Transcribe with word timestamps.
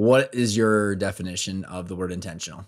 What 0.00 0.34
is 0.34 0.56
your 0.56 0.96
definition 0.96 1.62
of 1.66 1.88
the 1.88 1.94
word 1.94 2.10
intentional? 2.10 2.64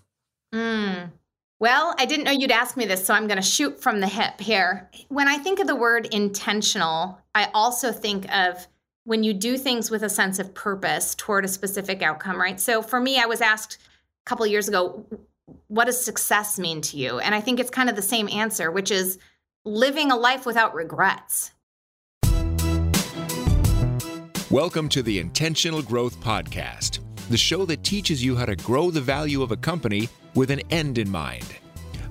Mm. 0.53 1.09
Well, 1.59 1.95
I 1.97 2.05
didn't 2.05 2.25
know 2.25 2.31
you'd 2.31 2.51
ask 2.51 2.77
me 2.77 2.85
this, 2.85 3.03
so 3.03 3.15
I'm 3.15 3.25
going 3.25 3.41
to 3.41 3.41
shoot 3.41 3.81
from 3.81 4.01
the 4.01 4.07
hip 4.07 4.39
here. 4.39 4.87
When 5.07 5.27
I 5.27 5.39
think 5.39 5.59
of 5.59 5.65
the 5.65 5.75
word 5.75 6.05
intentional, 6.13 7.19
I 7.33 7.49
also 7.55 7.91
think 7.91 8.31
of 8.31 8.67
when 9.05 9.23
you 9.23 9.33
do 9.33 9.57
things 9.57 9.89
with 9.89 10.03
a 10.03 10.09
sense 10.09 10.37
of 10.37 10.53
purpose 10.53 11.15
toward 11.15 11.43
a 11.43 11.47
specific 11.47 12.03
outcome, 12.03 12.39
right? 12.39 12.59
So 12.59 12.83
for 12.83 12.99
me, 12.99 13.17
I 13.17 13.25
was 13.25 13.41
asked 13.41 13.79
a 13.81 14.29
couple 14.29 14.45
years 14.45 14.67
ago, 14.67 15.03
what 15.69 15.85
does 15.85 15.99
success 15.99 16.59
mean 16.59 16.81
to 16.81 16.97
you? 16.97 17.17
And 17.17 17.33
I 17.33 17.41
think 17.41 17.59
it's 17.59 17.71
kind 17.71 17.89
of 17.89 17.95
the 17.95 18.03
same 18.03 18.29
answer, 18.29 18.69
which 18.69 18.91
is 18.91 19.17
living 19.65 20.11
a 20.11 20.15
life 20.15 20.45
without 20.45 20.75
regrets. 20.75 21.49
Welcome 24.51 24.87
to 24.89 25.01
the 25.01 25.17
Intentional 25.17 25.81
Growth 25.81 26.21
Podcast, 26.21 26.99
the 27.33 27.37
show 27.37 27.65
that 27.65 27.83
teaches 27.83 28.23
you 28.23 28.35
how 28.35 28.45
to 28.45 28.55
grow 28.57 28.91
the 28.91 29.01
value 29.01 29.41
of 29.41 29.51
a 29.51 29.57
company 29.57 30.07
with 30.35 30.51
an 30.51 30.61
end 30.69 30.99
in 30.99 31.09
mind. 31.09 31.47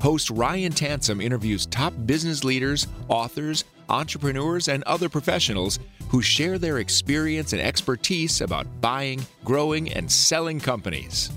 Host 0.00 0.30
Ryan 0.30 0.72
Tansom 0.72 1.22
interviews 1.22 1.64
top 1.66 1.94
business 2.06 2.42
leaders, 2.42 2.88
authors, 3.06 3.64
entrepreneurs, 3.88 4.66
and 4.66 4.82
other 4.82 5.08
professionals 5.08 5.78
who 6.08 6.22
share 6.22 6.58
their 6.58 6.78
experience 6.78 7.52
and 7.52 7.62
expertise 7.62 8.40
about 8.40 8.66
buying, 8.80 9.24
growing, 9.44 9.92
and 9.92 10.10
selling 10.10 10.58
companies. 10.58 11.30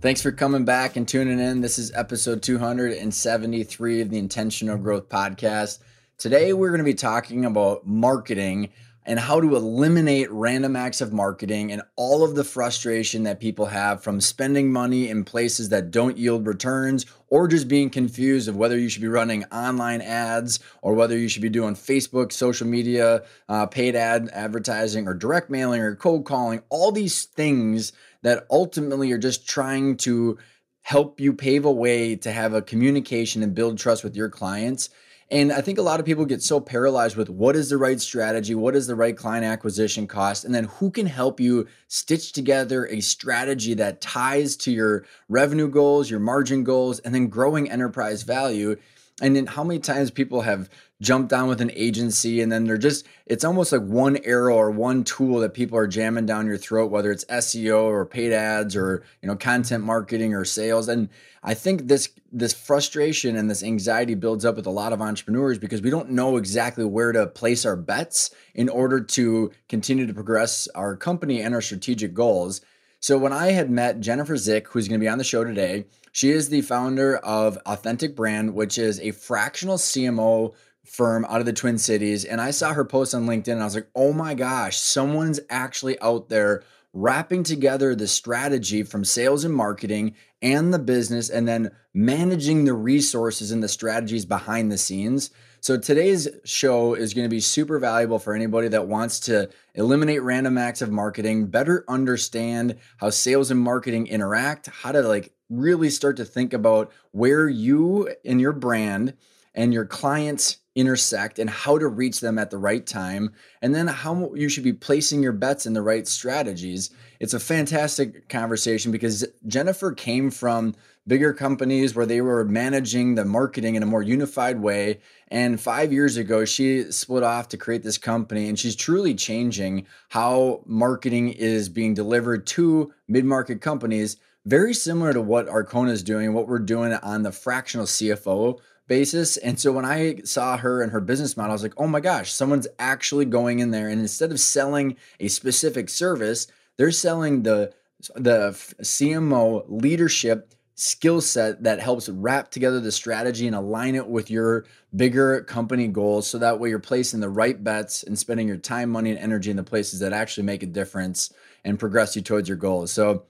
Thanks 0.00 0.22
for 0.22 0.32
coming 0.32 0.64
back 0.64 0.96
and 0.96 1.06
tuning 1.06 1.38
in. 1.38 1.60
This 1.60 1.78
is 1.78 1.92
episode 1.92 2.42
273 2.42 4.00
of 4.00 4.08
the 4.08 4.16
Intentional 4.16 4.78
Growth 4.78 5.10
Podcast. 5.10 5.80
Today, 6.16 6.54
we're 6.54 6.70
going 6.70 6.78
to 6.78 6.84
be 6.84 6.94
talking 6.94 7.44
about 7.44 7.86
marketing 7.86 8.70
and 9.06 9.18
how 9.18 9.40
to 9.40 9.56
eliminate 9.56 10.30
random 10.30 10.76
acts 10.76 11.00
of 11.00 11.12
marketing 11.12 11.70
and 11.70 11.82
all 11.96 12.24
of 12.24 12.34
the 12.34 12.44
frustration 12.44 13.24
that 13.24 13.40
people 13.40 13.66
have 13.66 14.02
from 14.02 14.20
spending 14.20 14.72
money 14.72 15.08
in 15.08 15.24
places 15.24 15.68
that 15.68 15.90
don't 15.90 16.16
yield 16.16 16.46
returns 16.46 17.04
or 17.28 17.46
just 17.46 17.68
being 17.68 17.90
confused 17.90 18.48
of 18.48 18.56
whether 18.56 18.78
you 18.78 18.88
should 18.88 19.02
be 19.02 19.08
running 19.08 19.44
online 19.46 20.00
ads 20.00 20.60
or 20.82 20.94
whether 20.94 21.18
you 21.18 21.28
should 21.28 21.42
be 21.42 21.48
doing 21.48 21.74
Facebook, 21.74 22.32
social 22.32 22.66
media, 22.66 23.22
uh, 23.48 23.66
paid 23.66 23.94
ad 23.94 24.30
advertising, 24.32 25.06
or 25.06 25.14
direct 25.14 25.50
mailing 25.50 25.82
or 25.82 25.94
cold 25.96 26.24
calling. 26.24 26.62
All 26.70 26.92
these 26.92 27.24
things 27.24 27.92
that 28.22 28.46
ultimately 28.50 29.12
are 29.12 29.18
just 29.18 29.46
trying 29.46 29.96
to 29.98 30.38
help 30.82 31.18
you 31.20 31.32
pave 31.32 31.64
a 31.64 31.72
way 31.72 32.14
to 32.14 32.30
have 32.30 32.54
a 32.54 32.62
communication 32.62 33.42
and 33.42 33.54
build 33.54 33.78
trust 33.78 34.04
with 34.04 34.16
your 34.16 34.28
clients 34.28 34.90
and 35.30 35.52
I 35.52 35.60
think 35.60 35.78
a 35.78 35.82
lot 35.82 36.00
of 36.00 36.06
people 36.06 36.24
get 36.26 36.42
so 36.42 36.60
paralyzed 36.60 37.16
with 37.16 37.30
what 37.30 37.56
is 37.56 37.70
the 37.70 37.78
right 37.78 38.00
strategy, 38.00 38.54
what 38.54 38.76
is 38.76 38.86
the 38.86 38.94
right 38.94 39.16
client 39.16 39.44
acquisition 39.44 40.06
cost, 40.06 40.44
and 40.44 40.54
then 40.54 40.64
who 40.64 40.90
can 40.90 41.06
help 41.06 41.40
you 41.40 41.66
stitch 41.88 42.32
together 42.32 42.86
a 42.86 43.00
strategy 43.00 43.74
that 43.74 44.00
ties 44.00 44.56
to 44.56 44.70
your 44.70 45.04
revenue 45.28 45.68
goals, 45.68 46.10
your 46.10 46.20
margin 46.20 46.62
goals, 46.62 46.98
and 47.00 47.14
then 47.14 47.28
growing 47.28 47.70
enterprise 47.70 48.22
value. 48.22 48.76
And 49.22 49.34
then 49.34 49.46
how 49.46 49.64
many 49.64 49.80
times 49.80 50.10
people 50.10 50.42
have 50.42 50.68
jumped 51.02 51.32
on 51.32 51.48
with 51.48 51.60
an 51.60 51.72
agency 51.74 52.40
and 52.40 52.50
then 52.50 52.64
they're 52.64 52.78
just 52.78 53.06
it's 53.26 53.44
almost 53.44 53.72
like 53.72 53.82
one 53.82 54.16
arrow 54.24 54.54
or 54.54 54.70
one 54.70 55.02
tool 55.02 55.40
that 55.40 55.52
people 55.52 55.76
are 55.76 55.88
jamming 55.88 56.24
down 56.24 56.46
your 56.46 56.56
throat 56.56 56.90
whether 56.90 57.10
it's 57.10 57.24
SEO 57.26 57.82
or 57.82 58.06
paid 58.06 58.32
ads 58.32 58.76
or 58.76 59.04
you 59.20 59.28
know 59.28 59.34
content 59.36 59.84
marketing 59.84 60.34
or 60.34 60.44
sales 60.44 60.88
and 60.88 61.08
I 61.42 61.52
think 61.52 61.88
this 61.88 62.08
this 62.32 62.54
frustration 62.54 63.36
and 63.36 63.50
this 63.50 63.62
anxiety 63.62 64.14
builds 64.14 64.44
up 64.44 64.56
with 64.56 64.66
a 64.66 64.70
lot 64.70 64.92
of 64.92 65.02
entrepreneurs 65.02 65.58
because 65.58 65.82
we 65.82 65.90
don't 65.90 66.10
know 66.10 66.36
exactly 66.36 66.84
where 66.84 67.12
to 67.12 67.26
place 67.26 67.66
our 67.66 67.76
bets 67.76 68.30
in 68.54 68.68
order 68.68 69.00
to 69.00 69.52
continue 69.68 70.06
to 70.06 70.14
progress 70.14 70.66
our 70.74 70.96
company 70.96 71.42
and 71.42 71.54
our 71.54 71.60
strategic 71.60 72.14
goals. 72.14 72.62
So 72.98 73.18
when 73.18 73.34
I 73.34 73.50
had 73.50 73.70
met 73.70 74.00
Jennifer 74.00 74.38
Zick, 74.38 74.68
who's 74.68 74.88
going 74.88 74.98
to 74.98 75.04
be 75.04 75.08
on 75.08 75.18
the 75.18 75.24
show 75.24 75.44
today, 75.44 75.84
she 76.10 76.30
is 76.30 76.48
the 76.48 76.62
founder 76.62 77.18
of 77.18 77.58
Authentic 77.66 78.16
Brand, 78.16 78.54
which 78.54 78.78
is 78.78 78.98
a 79.00 79.10
fractional 79.10 79.76
CMO 79.76 80.54
firm 80.84 81.24
out 81.26 81.40
of 81.40 81.46
the 81.46 81.52
Twin 81.52 81.78
Cities. 81.78 82.24
And 82.24 82.40
I 82.40 82.50
saw 82.50 82.72
her 82.72 82.84
post 82.84 83.14
on 83.14 83.26
LinkedIn 83.26 83.52
and 83.52 83.62
I 83.62 83.64
was 83.64 83.74
like, 83.74 83.88
oh 83.94 84.12
my 84.12 84.34
gosh, 84.34 84.76
someone's 84.78 85.40
actually 85.50 85.98
out 86.00 86.28
there 86.28 86.62
wrapping 86.92 87.42
together 87.42 87.94
the 87.94 88.06
strategy 88.06 88.84
from 88.84 89.04
sales 89.04 89.44
and 89.44 89.52
marketing 89.54 90.14
and 90.40 90.72
the 90.72 90.78
business 90.78 91.28
and 91.28 91.48
then 91.48 91.72
managing 91.92 92.64
the 92.64 92.72
resources 92.72 93.50
and 93.50 93.62
the 93.62 93.68
strategies 93.68 94.24
behind 94.24 94.70
the 94.70 94.78
scenes. 94.78 95.30
So 95.60 95.78
today's 95.78 96.28
show 96.44 96.94
is 96.94 97.14
going 97.14 97.24
to 97.24 97.34
be 97.34 97.40
super 97.40 97.78
valuable 97.78 98.18
for 98.18 98.34
anybody 98.34 98.68
that 98.68 98.86
wants 98.86 99.18
to 99.20 99.48
eliminate 99.74 100.22
random 100.22 100.58
acts 100.58 100.82
of 100.82 100.92
marketing, 100.92 101.46
better 101.46 101.84
understand 101.88 102.76
how 102.98 103.10
sales 103.10 103.50
and 103.50 103.58
marketing 103.58 104.06
interact, 104.06 104.66
how 104.66 104.92
to 104.92 105.00
like 105.02 105.32
really 105.48 105.90
start 105.90 106.18
to 106.18 106.24
think 106.24 106.52
about 106.52 106.92
where 107.12 107.48
you 107.48 108.14
and 108.24 108.40
your 108.40 108.52
brand 108.52 109.14
and 109.54 109.72
your 109.72 109.86
clients 109.86 110.58
intersect 110.74 111.38
and 111.38 111.48
how 111.48 111.78
to 111.78 111.86
reach 111.86 112.20
them 112.20 112.38
at 112.38 112.50
the 112.50 112.58
right 112.58 112.86
time, 112.86 113.32
and 113.62 113.74
then 113.74 113.86
how 113.86 114.34
you 114.34 114.48
should 114.48 114.64
be 114.64 114.72
placing 114.72 115.22
your 115.22 115.32
bets 115.32 115.66
in 115.66 115.72
the 115.72 115.82
right 115.82 116.06
strategies. 116.06 116.90
It's 117.20 117.34
a 117.34 117.40
fantastic 117.40 118.28
conversation 118.28 118.90
because 118.90 119.26
Jennifer 119.46 119.92
came 119.92 120.30
from 120.30 120.74
bigger 121.06 121.32
companies 121.32 121.94
where 121.94 122.06
they 122.06 122.20
were 122.20 122.44
managing 122.44 123.14
the 123.14 123.24
marketing 123.24 123.74
in 123.74 123.82
a 123.82 123.86
more 123.86 124.02
unified 124.02 124.60
way. 124.60 125.00
And 125.28 125.60
five 125.60 125.92
years 125.92 126.16
ago, 126.16 126.44
she 126.44 126.90
split 126.90 127.22
off 127.22 127.48
to 127.48 127.56
create 127.56 127.82
this 127.82 127.98
company, 127.98 128.48
and 128.48 128.58
she's 128.58 128.76
truly 128.76 129.14
changing 129.14 129.86
how 130.08 130.62
marketing 130.66 131.30
is 131.30 131.68
being 131.68 131.94
delivered 131.94 132.46
to 132.48 132.92
mid 133.06 133.24
market 133.24 133.60
companies. 133.60 134.16
Very 134.46 134.74
similar 134.74 135.12
to 135.12 135.22
what 135.22 135.46
Arkona 135.46 135.90
is 135.90 136.02
doing, 136.02 136.34
what 136.34 136.48
we're 136.48 136.58
doing 136.58 136.92
on 136.92 137.22
the 137.22 137.32
fractional 137.32 137.86
CFO 137.86 138.60
basis. 138.86 139.36
And 139.36 139.58
so 139.58 139.72
when 139.72 139.84
I 139.84 140.20
saw 140.24 140.56
her 140.56 140.82
and 140.82 140.92
her 140.92 141.00
business 141.00 141.36
model, 141.36 141.52
I 141.52 141.54
was 141.54 141.62
like, 141.62 141.74
oh 141.76 141.86
my 141.86 142.00
gosh, 142.00 142.32
someone's 142.32 142.68
actually 142.78 143.24
going 143.24 143.58
in 143.58 143.70
there. 143.70 143.88
And 143.88 144.00
instead 144.00 144.30
of 144.30 144.40
selling 144.40 144.96
a 145.20 145.28
specific 145.28 145.88
service, 145.88 146.46
they're 146.76 146.90
selling 146.90 147.42
the 147.42 147.72
the 148.16 148.50
CMO 148.82 149.64
leadership 149.68 150.54
skill 150.74 151.20
set 151.20 151.62
that 151.62 151.80
helps 151.80 152.08
wrap 152.08 152.50
together 152.50 152.80
the 152.80 152.90
strategy 152.90 153.46
and 153.46 153.54
align 153.54 153.94
it 153.94 154.08
with 154.08 154.30
your 154.30 154.64
bigger 154.94 155.42
company 155.42 155.86
goals. 155.86 156.26
So 156.26 156.38
that 156.38 156.58
way 156.58 156.68
you're 156.68 156.80
placing 156.80 157.20
the 157.20 157.28
right 157.28 157.62
bets 157.62 158.02
and 158.02 158.18
spending 158.18 158.48
your 158.48 158.56
time 158.56 158.90
money 158.90 159.10
and 159.10 159.18
energy 159.18 159.50
in 159.50 159.56
the 159.56 159.62
places 159.62 160.00
that 160.00 160.12
actually 160.12 160.44
make 160.44 160.62
a 160.62 160.66
difference 160.66 161.32
and 161.64 161.78
progress 161.78 162.16
you 162.16 162.22
towards 162.22 162.48
your 162.48 162.58
goals. 162.58 162.92
So 162.92 163.24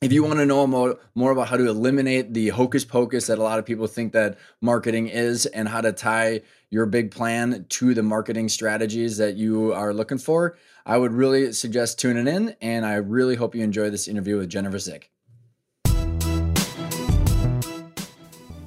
if 0.00 0.14
you 0.14 0.24
want 0.24 0.38
to 0.38 0.46
know 0.46 0.66
more, 0.66 0.98
more 1.14 1.30
about 1.30 1.48
how 1.48 1.58
to 1.58 1.68
eliminate 1.68 2.32
the 2.32 2.48
hocus 2.48 2.86
pocus 2.86 3.26
that 3.26 3.38
a 3.38 3.42
lot 3.42 3.58
of 3.58 3.66
people 3.66 3.86
think 3.86 4.14
that 4.14 4.38
marketing 4.62 5.08
is 5.08 5.44
and 5.44 5.68
how 5.68 5.82
to 5.82 5.92
tie 5.92 6.40
your 6.70 6.86
big 6.86 7.10
plan 7.10 7.66
to 7.68 7.92
the 7.92 8.02
marketing 8.02 8.48
strategies 8.48 9.18
that 9.18 9.36
you 9.36 9.74
are 9.74 9.92
looking 9.92 10.16
for, 10.16 10.56
I 10.86 10.96
would 10.96 11.12
really 11.12 11.52
suggest 11.52 11.98
tuning 11.98 12.26
in. 12.26 12.56
And 12.62 12.86
I 12.86 12.94
really 12.94 13.34
hope 13.34 13.54
you 13.54 13.62
enjoy 13.62 13.90
this 13.90 14.08
interview 14.08 14.38
with 14.38 14.48
Jennifer 14.48 14.78
Zick. 14.78 15.10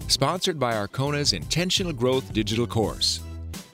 Sponsored 0.07 0.59
by 0.59 0.75
Arkona's 0.75 1.33
Intentional 1.33 1.94
Growth 1.94 2.31
Digital 2.31 2.67
Course. 2.67 3.21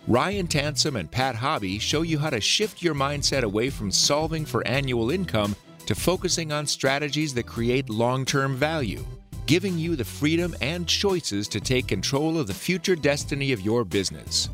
Ryan 0.07 0.47
Tansom 0.47 0.97
and 0.97 1.11
Pat 1.11 1.35
Hobby 1.35 1.77
show 1.77 2.03
you 2.03 2.19
how 2.19 2.29
to 2.29 2.39
shift 2.39 2.81
your 2.81 2.95
mindset 2.95 3.43
away 3.43 3.69
from 3.69 3.91
solving 3.91 4.45
for 4.45 4.65
annual 4.65 5.11
income 5.11 5.57
to 5.89 5.95
focusing 5.95 6.51
on 6.51 6.67
strategies 6.67 7.33
that 7.33 7.47
create 7.47 7.89
long 7.89 8.23
term 8.23 8.55
value, 8.55 9.03
giving 9.47 9.75
you 9.75 9.95
the 9.95 10.05
freedom 10.05 10.55
and 10.61 10.87
choices 10.87 11.47
to 11.47 11.59
take 11.59 11.87
control 11.87 12.37
of 12.37 12.45
the 12.45 12.53
future 12.53 12.95
destiny 12.95 13.53
of 13.53 13.61
your 13.61 13.83
business. 13.83 14.49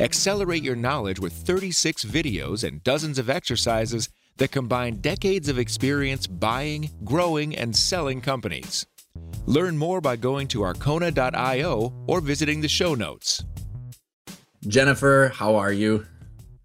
Accelerate 0.00 0.62
your 0.62 0.74
knowledge 0.74 1.20
with 1.20 1.34
36 1.34 2.06
videos 2.06 2.66
and 2.66 2.82
dozens 2.84 3.18
of 3.18 3.28
exercises 3.28 4.08
that 4.38 4.50
combine 4.50 4.96
decades 5.02 5.50
of 5.50 5.58
experience 5.58 6.26
buying, 6.26 6.88
growing, 7.04 7.54
and 7.54 7.76
selling 7.76 8.22
companies. 8.22 8.86
Learn 9.44 9.76
more 9.76 10.00
by 10.00 10.16
going 10.16 10.48
to 10.48 10.60
arkona.io 10.60 11.92
or 12.06 12.22
visiting 12.22 12.62
the 12.62 12.68
show 12.68 12.94
notes. 12.94 13.44
Jennifer, 14.66 15.32
how 15.34 15.56
are 15.56 15.72
you? 15.72 16.06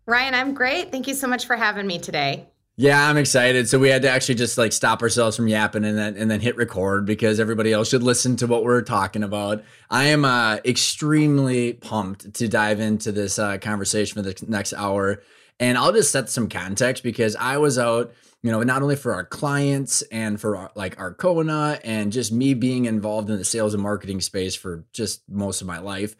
Ryan, 0.05 0.33
I'm 0.33 0.53
great. 0.53 0.93
Thank 0.93 1.09
you 1.09 1.13
so 1.13 1.27
much 1.27 1.45
for 1.45 1.57
having 1.57 1.85
me 1.85 1.99
today. 1.99 2.47
Yeah, 2.79 3.09
I'm 3.09 3.17
excited. 3.17 3.67
So 3.67 3.79
we 3.79 3.89
had 3.89 4.03
to 4.03 4.09
actually 4.09 4.35
just 4.35 4.55
like 4.55 4.71
stop 4.71 5.01
ourselves 5.01 5.35
from 5.35 5.47
yapping 5.47 5.83
and 5.83 5.97
then 5.97 6.15
and 6.15 6.29
then 6.29 6.39
hit 6.39 6.55
record 6.57 7.07
because 7.07 7.39
everybody 7.39 7.73
else 7.73 7.89
should 7.89 8.03
listen 8.03 8.35
to 8.35 8.45
what 8.45 8.63
we're 8.63 8.83
talking 8.83 9.23
about. 9.23 9.63
I 9.89 10.05
am 10.05 10.23
uh, 10.23 10.57
extremely 10.63 11.73
pumped 11.73 12.35
to 12.35 12.47
dive 12.47 12.79
into 12.79 13.11
this 13.11 13.39
uh, 13.39 13.57
conversation 13.57 14.13
for 14.13 14.21
the 14.21 14.45
next 14.47 14.73
hour, 14.73 15.23
and 15.59 15.75
I'll 15.75 15.91
just 15.91 16.11
set 16.11 16.29
some 16.29 16.49
context 16.49 17.01
because 17.01 17.35
I 17.35 17.57
was 17.57 17.79
out, 17.79 18.13
you 18.43 18.51
know, 18.51 18.61
not 18.61 18.83
only 18.83 18.95
for 18.95 19.11
our 19.11 19.25
clients 19.25 20.03
and 20.11 20.39
for 20.39 20.55
our, 20.55 20.71
like 20.75 20.97
Arkona 20.97 21.79
and 21.83 22.11
just 22.11 22.31
me 22.31 22.53
being 22.53 22.85
involved 22.85 23.31
in 23.31 23.37
the 23.39 23.45
sales 23.45 23.73
and 23.73 23.81
marketing 23.81 24.21
space 24.21 24.53
for 24.53 24.85
just 24.93 25.27
most 25.27 25.61
of 25.61 25.67
my 25.67 25.79
life 25.79 26.15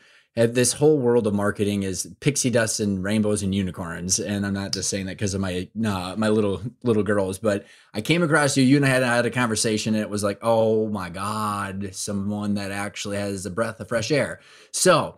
this 0.45 0.73
whole 0.73 0.99
world 0.99 1.25
of 1.25 1.33
marketing 1.33 1.81
is 1.81 2.13
pixie 2.19 2.51
dust 2.51 2.79
and 2.79 3.03
rainbows 3.03 3.41
and 3.41 3.55
unicorns. 3.55 4.19
And 4.19 4.45
I'm 4.45 4.53
not 4.53 4.71
just 4.71 4.87
saying 4.87 5.07
that 5.07 5.13
because 5.13 5.33
of 5.33 5.41
my 5.41 5.67
uh, 5.83 6.13
my 6.15 6.29
little 6.29 6.61
little 6.83 7.03
girls, 7.03 7.39
but 7.39 7.65
I 7.93 8.01
came 8.01 8.21
across 8.21 8.55
you. 8.55 8.63
You 8.63 8.75
and 8.75 8.85
I 8.85 8.89
had, 8.89 9.01
had 9.01 9.25
a 9.25 9.31
conversation, 9.31 9.95
and 9.95 10.03
it 10.03 10.09
was 10.09 10.23
like, 10.23 10.37
oh 10.43 10.89
my 10.89 11.09
god, 11.09 11.89
someone 11.93 12.53
that 12.53 12.71
actually 12.71 13.17
has 13.17 13.47
a 13.47 13.49
breath 13.49 13.79
of 13.79 13.87
fresh 13.87 14.11
air. 14.11 14.39
So 14.71 15.17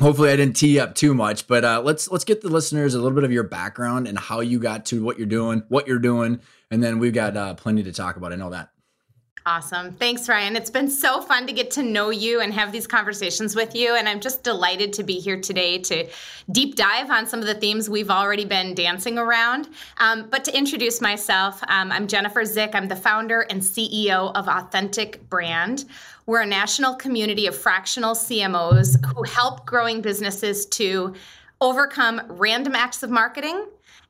hopefully 0.00 0.30
I 0.30 0.36
didn't 0.36 0.56
tee 0.56 0.80
up 0.80 0.96
too 0.96 1.14
much, 1.14 1.46
but 1.46 1.64
uh, 1.64 1.80
let's 1.84 2.10
let's 2.10 2.24
get 2.24 2.40
the 2.40 2.48
listeners 2.48 2.94
a 2.94 2.98
little 2.98 3.14
bit 3.14 3.24
of 3.24 3.32
your 3.32 3.44
background 3.44 4.08
and 4.08 4.18
how 4.18 4.40
you 4.40 4.58
got 4.58 4.86
to 4.86 5.04
what 5.04 5.18
you're 5.18 5.26
doing, 5.28 5.62
what 5.68 5.86
you're 5.86 6.00
doing, 6.00 6.40
and 6.70 6.82
then 6.82 6.98
we've 6.98 7.14
got 7.14 7.36
uh, 7.36 7.54
plenty 7.54 7.84
to 7.84 7.92
talk 7.92 8.16
about. 8.16 8.32
I 8.32 8.36
know 8.36 8.50
that. 8.50 8.70
Awesome. 9.46 9.92
Thanks, 9.92 10.28
Ryan. 10.28 10.56
It's 10.56 10.70
been 10.70 10.90
so 10.90 11.22
fun 11.22 11.46
to 11.46 11.52
get 11.52 11.70
to 11.72 11.82
know 11.82 12.10
you 12.10 12.40
and 12.40 12.52
have 12.52 12.72
these 12.72 12.86
conversations 12.86 13.54
with 13.56 13.74
you. 13.74 13.94
And 13.94 14.08
I'm 14.08 14.20
just 14.20 14.42
delighted 14.42 14.92
to 14.94 15.02
be 15.02 15.14
here 15.14 15.40
today 15.40 15.78
to 15.78 16.06
deep 16.50 16.76
dive 16.76 17.10
on 17.10 17.26
some 17.26 17.40
of 17.40 17.46
the 17.46 17.54
themes 17.54 17.88
we've 17.88 18.10
already 18.10 18.44
been 18.44 18.74
dancing 18.74 19.18
around. 19.18 19.68
Um, 19.98 20.28
but 20.30 20.44
to 20.44 20.56
introduce 20.56 21.00
myself, 21.00 21.62
um, 21.68 21.90
I'm 21.92 22.06
Jennifer 22.06 22.44
Zick. 22.44 22.70
I'm 22.74 22.88
the 22.88 22.96
founder 22.96 23.42
and 23.48 23.62
CEO 23.62 24.32
of 24.34 24.48
Authentic 24.48 25.28
Brand. 25.30 25.86
We're 26.26 26.42
a 26.42 26.46
national 26.46 26.94
community 26.96 27.46
of 27.46 27.56
fractional 27.56 28.14
CMOs 28.14 29.02
who 29.14 29.22
help 29.22 29.64
growing 29.64 30.02
businesses 30.02 30.66
to 30.66 31.14
overcome 31.60 32.20
random 32.28 32.74
acts 32.74 33.02
of 33.02 33.10
marketing 33.10 33.66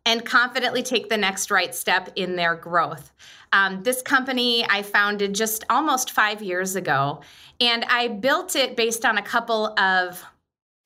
and 0.09 0.25
confidently 0.25 0.83
take 0.83 1.11
the 1.11 1.17
next 1.19 1.51
right 1.51 1.75
step 1.75 2.09
in 2.17 2.35
their 2.35 2.55
growth. 2.55 3.13
Um, 3.53 3.83
this 3.83 4.01
company 4.01 4.67
I 4.67 4.83
founded 4.83 5.35
just 5.35 5.65
almost 5.69 6.13
five 6.13 6.43
years 6.43 6.77
ago, 6.77 7.21
and 7.61 7.85
I 7.85 8.09
built 8.09 8.57
it 8.57 8.75
based 8.75 9.05
on 9.05 9.19
a 9.19 9.23
couple 9.23 9.79
of 9.79 10.25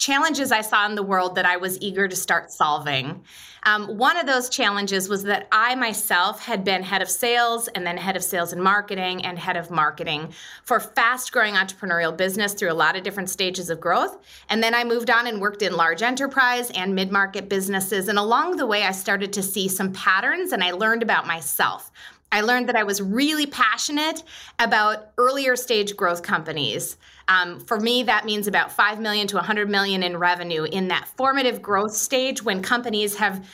challenges 0.03 0.51
I 0.51 0.63
saw 0.63 0.85
in 0.87 0.97
the 0.97 1.03
world 1.03 1.37
that 1.37 1.47
I 1.47 1.57
was 1.59 1.81
eager 1.81 2.09
to 2.09 2.17
start 2.17 2.51
solving. 2.51 3.23
Um, 3.65 3.99
one 3.99 4.17
of 4.17 4.27
those 4.27 4.49
challenges 4.49 5.09
was 5.09 5.23
that 5.23 5.47
I 5.53 5.77
myself 5.77 6.45
had 6.45 6.65
been 6.65 6.83
head 6.83 7.03
of 7.03 7.09
sales 7.09 7.69
and 7.69 7.87
then 7.87 7.97
head 7.97 8.17
of 8.17 8.25
sales 8.25 8.53
and 8.53 8.61
marketing 8.61 9.25
and 9.25 9.39
head 9.39 9.57
of 9.57 9.71
marketing 9.71 10.33
for 10.65 10.81
fast 10.81 11.31
growing 11.31 11.55
entrepreneurial 11.55 12.17
business 12.17 12.55
through 12.55 12.73
a 12.73 12.75
lot 12.75 12.97
of 12.97 13.05
different 13.05 13.31
stages 13.31 13.71
of 13.71 13.81
growth. 13.81 14.19
And 14.49 14.61
then 14.61 14.75
I 14.75 14.83
moved 14.83 15.09
on 15.09 15.29
and 15.29 15.41
worked 15.41 15.63
in 15.63 15.77
large 15.77 16.03
enterprise 16.03 16.71
and 16.71 16.97
mid 16.97 17.13
market 17.13 17.49
businesses. 17.49 18.09
And 18.09 18.19
along 18.19 18.57
the 18.57 18.67
way, 18.67 18.83
I 18.83 18.91
started 18.91 19.33
to 19.35 19.43
see 19.43 19.69
some 19.69 19.93
patterns 19.93 20.51
and 20.51 20.65
I 20.65 20.73
learned 20.73 21.05
about 21.05 21.29
myself. 21.29 21.93
I 22.33 22.41
learned 22.41 22.69
that 22.69 22.77
I 22.77 22.83
was 22.83 23.01
really 23.01 23.47
passionate 23.47 24.25
about 24.59 25.13
earlier 25.19 25.55
stage 25.55 25.95
growth 25.95 26.23
companies. 26.23 26.97
Um, 27.29 27.61
for 27.61 27.79
me, 27.79 28.03
that 28.05 28.25
means 28.25 28.49
about 28.49 28.73
5 28.73 28.99
million 29.01 29.29
to 29.29 29.37
100 29.37 29.71
million 29.71 30.03
in 30.03 30.17
revenue 30.17 30.65
in 30.65 30.89
that 30.89 31.07
formative 31.17 31.63
growth 31.63 31.95
stage 31.95 32.43
when 32.43 32.63
companies 32.63 33.17
have 33.17 33.47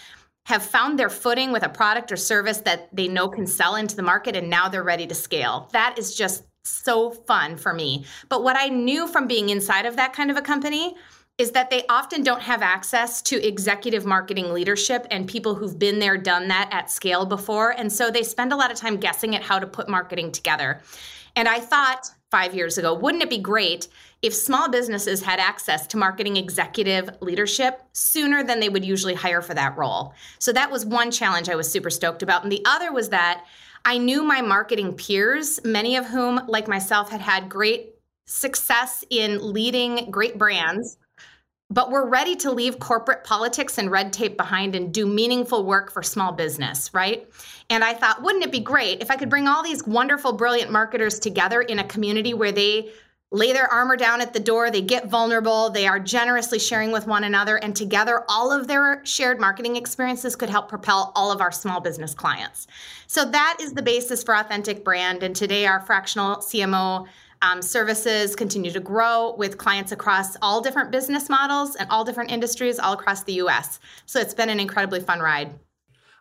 have 0.45 0.63
found 0.63 0.99
their 0.99 1.11
footing 1.11 1.53
with 1.53 1.63
a 1.63 1.69
product 1.69 2.11
or 2.11 2.17
service 2.17 2.63
that 2.63 2.89
they 2.97 3.07
know 3.07 3.29
can 3.29 3.47
sell 3.47 3.77
into 3.77 3.95
the 3.95 4.03
market 4.03 4.35
and 4.35 4.49
now 4.49 4.67
they're 4.67 4.83
ready 4.83 5.07
to 5.07 5.15
scale. 5.15 5.69
That 5.75 5.99
is 5.99 6.15
just 6.15 6.45
so 6.63 7.11
fun 7.11 7.59
for 7.59 7.75
me. 7.75 8.07
But 8.31 8.43
what 8.43 8.57
I 8.57 8.69
knew 8.69 9.07
from 9.07 9.27
being 9.27 9.51
inside 9.51 9.85
of 9.85 9.97
that 9.97 10.15
kind 10.15 10.31
of 10.31 10.39
a 10.39 10.43
company 10.43 10.97
is 11.39 11.53
that 11.53 11.71
they 11.71 11.85
often 11.89 12.25
don't 12.25 12.43
have 12.43 12.63
access 12.63 13.23
to 13.23 13.47
executive 13.47 14.05
marketing 14.05 14.53
leadership 14.53 15.07
and 15.13 15.29
people 15.29 15.55
who've 15.55 15.79
been 15.79 16.01
there, 16.01 16.19
done 16.19 16.49
that 16.49 16.69
at 16.73 16.91
scale 16.91 17.25
before. 17.25 17.71
And 17.71 17.93
so 17.93 18.11
they 18.11 18.25
spend 18.25 18.53
a 18.53 18.57
lot 18.57 18.73
of 18.73 18.77
time 18.77 18.97
guessing 18.97 19.37
at 19.37 19.43
how 19.43 19.61
to 19.61 19.67
put 19.67 19.89
marketing 19.89 20.33
together. 20.33 20.83
And 21.37 21.49
I 21.49 21.61
thought 21.61 22.11
five 22.33 22.55
years 22.55 22.77
ago, 22.77 22.93
wouldn't 22.93 23.23
it 23.23 23.31
be 23.31 23.39
great 23.39 23.87
if 24.21 24.35
small 24.35 24.69
businesses 24.69 25.23
had 25.23 25.39
access 25.39 25.87
to 25.87 25.97
marketing 25.97 26.37
executive 26.37 27.09
leadership 27.21 27.83
sooner 27.93 28.43
than 28.43 28.59
they 28.59 28.69
would 28.69 28.85
usually 28.85 29.15
hire 29.15 29.41
for 29.41 29.55
that 29.55 29.79
role? 29.79 30.15
So 30.41 30.53
that 30.53 30.73
was 30.73 30.85
one 30.85 31.13
challenge 31.13 31.49
I 31.49 31.55
was 31.55 31.71
super 31.71 31.91
stoked 31.91 32.25
about. 32.25 32.43
And 32.43 32.51
the 32.51 32.65
other 32.67 32.93
was 32.93 33.11
that 33.11 33.45
I 33.85 33.97
knew 33.97 34.25
my 34.25 34.43
marketing 34.43 34.95
peers, 34.95 35.61
many 35.65 35.95
of 35.95 36.07
whom, 36.07 36.41
like 36.49 36.67
myself, 36.67 37.11
had 37.11 37.21
had 37.21 37.49
great 37.49 37.95
success 38.27 39.05
in 39.09 39.53
leading 39.53 40.11
great 40.11 40.37
brands 40.37 40.99
but 41.71 41.91
we're 41.91 42.07
ready 42.07 42.35
to 42.37 42.51
leave 42.51 42.79
corporate 42.79 43.25
politics 43.25 43.77
and 43.77 43.91
red 43.91 44.13
tape 44.13 44.37
behind 44.37 44.75
and 44.75 44.93
do 44.93 45.07
meaningful 45.07 45.65
work 45.65 45.93
for 45.93 46.03
small 46.03 46.33
business, 46.33 46.93
right? 46.95 47.29
And 47.69 47.85
I 47.85 47.93
thought, 47.93 48.23
wouldn't 48.23 48.45
it 48.45 48.53
be 48.53 48.61
great 48.61 49.03
if 49.03 49.11
I 49.11 49.17
could 49.17 49.29
bring 49.29 49.47
all 49.47 49.63
these 49.63 49.87
wonderful, 49.87 50.33
brilliant 50.33 50.73
marketers 50.73 51.19
together 51.19 51.61
in 51.61 51.79
a 51.79 51.85
community 51.85 52.33
where 52.33 52.53
they 52.53 52.91
lay 53.31 53.53
their 53.53 53.71
armor 53.71 53.97
down 53.97 54.23
at 54.23 54.33
the 54.33 54.41
door, 54.41 54.71
they 54.71 54.81
get 54.81 55.11
vulnerable, 55.11 55.69
they 55.69 55.87
are 55.87 56.01
generously 56.01 56.59
sharing 56.59 56.91
with 56.91 57.07
one 57.07 57.25
another, 57.25 57.57
and 57.57 57.77
together 57.77 58.25
all 58.27 58.51
of 58.51 58.67
their 58.67 59.05
shared 59.05 59.39
marketing 59.39 59.77
experiences 59.77 60.35
could 60.35 60.49
help 60.49 60.67
propel 60.67 61.13
all 61.15 61.31
of 61.31 61.43
our 61.43 61.53
small 61.53 61.79
business 61.79 62.15
clients. 62.15 62.67
So 63.07 63.27
that 63.27 63.59
is 63.61 63.75
the 63.75 63.83
basis 63.83 64.23
for 64.23 64.35
Authentic 64.35 64.83
Brand. 64.83 65.23
And 65.23 65.37
today, 65.37 65.67
our 65.67 65.81
fractional 65.81 66.37
CMO 66.37 67.07
um, 67.43 67.63
services 67.63 68.35
continue 68.35 68.71
to 68.71 68.81
grow 68.81 69.35
with 69.37 69.59
clients 69.59 69.93
across 69.93 70.37
all 70.43 70.61
different 70.61 70.91
business 70.91 71.29
models 71.29 71.77
and 71.77 71.89
all 71.91 72.05
different 72.05 72.31
industries 72.31 72.79
all 72.79 72.93
across 72.93 73.23
the 73.25 73.35
US. 73.35 73.81
So 74.07 74.21
it's 74.21 74.35
been 74.35 74.49
an 74.49 74.61
incredibly 74.61 75.01
fun 75.01 75.21
ride. 75.21 75.59